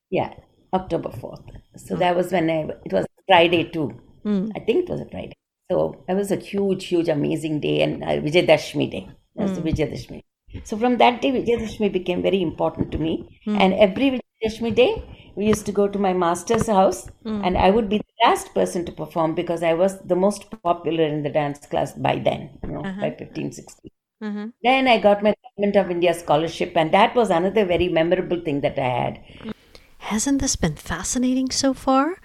yeah, 0.09 0.33
October 0.73 1.09
4th. 1.09 1.45
So 1.77 1.95
that 1.97 2.15
was 2.15 2.31
when 2.31 2.49
I, 2.49 2.69
it 2.85 2.91
was 2.91 3.05
Friday 3.27 3.65
too. 3.65 4.01
Mm. 4.25 4.51
I 4.55 4.59
think 4.61 4.85
it 4.85 4.89
was 4.89 5.01
a 5.01 5.05
Friday. 5.05 5.33
So 5.69 6.03
that 6.07 6.15
was 6.15 6.31
a 6.31 6.37
huge, 6.37 6.85
huge, 6.85 7.07
amazing 7.07 7.59
day 7.59 7.81
and 7.83 8.03
uh, 8.03 8.07
Vijayadashmi 8.07 8.89
day. 8.91 9.07
That's 9.35 9.51
the 9.53 9.61
Vijayadashmi. 9.61 10.21
So 10.63 10.77
from 10.77 10.97
that 10.97 11.21
day, 11.21 11.31
Vijayadashmi 11.31 11.91
became 11.91 12.21
very 12.23 12.41
important 12.41 12.91
to 12.93 12.97
me. 12.97 13.39
And 13.45 13.73
every 13.73 14.19
Vijayadashmi 14.45 14.75
day, 14.75 15.03
we 15.35 15.47
used 15.47 15.65
to 15.65 15.71
go 15.71 15.87
to 15.87 15.99
my 15.99 16.13
master's 16.13 16.67
house 16.67 17.09
and 17.25 17.57
I 17.57 17.69
would 17.69 17.89
be 17.89 17.97
the 17.97 18.27
last 18.27 18.53
person 18.53 18.85
to 18.85 18.91
perform 18.91 19.35
because 19.35 19.63
I 19.63 19.73
was 19.73 19.99
the 19.99 20.15
most 20.15 20.49
popular 20.63 21.03
in 21.03 21.23
the 21.23 21.29
dance 21.29 21.65
class 21.65 21.93
by 21.93 22.19
then, 22.19 22.49
you 22.63 22.69
know, 22.69 22.83
by 22.83 23.11
15, 23.11 23.51
16. 23.51 23.91
Uh-huh. 24.21 24.47
Then 24.63 24.87
I 24.87 24.99
got 24.99 25.21
my 25.23 25.35
Government 25.43 25.75
of 25.75 25.91
India 25.91 26.13
scholarship, 26.13 26.73
and 26.75 26.93
that 26.93 27.15
was 27.15 27.29
another 27.29 27.65
very 27.65 27.89
memorable 27.89 28.39
thing 28.39 28.61
that 28.61 28.79
I 28.79 28.87
had. 28.87 29.53
Hasn't 29.97 30.41
this 30.41 30.55
been 30.55 30.75
fascinating 30.75 31.49
so 31.51 31.73
far? 31.73 32.15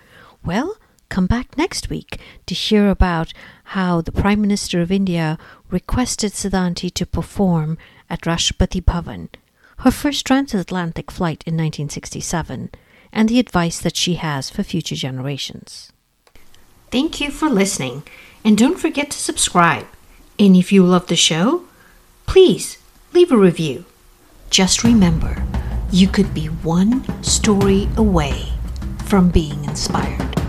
Well, 0.44 0.76
come 1.08 1.26
back 1.26 1.58
next 1.58 1.90
week 1.90 2.20
to 2.46 2.54
hear 2.54 2.88
about 2.88 3.32
how 3.64 4.00
the 4.00 4.12
Prime 4.12 4.40
Minister 4.40 4.80
of 4.80 4.92
India 4.92 5.36
requested 5.68 6.32
Sudhanti 6.32 6.92
to 6.94 7.06
perform 7.06 7.76
at 8.08 8.22
Rashtrapati 8.22 8.82
Bhavan, 8.82 9.28
her 9.80 9.90
first 9.90 10.26
transatlantic 10.26 11.10
flight 11.10 11.42
in 11.46 11.54
1967, 11.54 12.70
and 13.12 13.28
the 13.28 13.38
advice 13.38 13.80
that 13.80 13.96
she 13.96 14.14
has 14.14 14.50
for 14.50 14.62
future 14.62 14.94
generations. 14.94 15.92
Thank 16.90 17.20
you 17.20 17.30
for 17.30 17.48
listening, 17.48 18.02
and 18.44 18.58
don't 18.58 18.78
forget 18.78 19.10
to 19.10 19.18
subscribe. 19.18 19.86
And 20.38 20.56
if 20.56 20.72
you 20.72 20.84
love 20.84 21.06
the 21.06 21.16
show, 21.16 21.64
please 22.26 22.78
leave 23.12 23.32
a 23.32 23.36
review. 23.36 23.84
Just 24.50 24.84
remember, 24.84 25.44
you 25.90 26.08
could 26.08 26.34
be 26.34 26.46
one 26.46 27.22
story 27.22 27.88
away 27.96 28.52
from 29.06 29.28
being 29.30 29.64
inspired. 29.64 30.39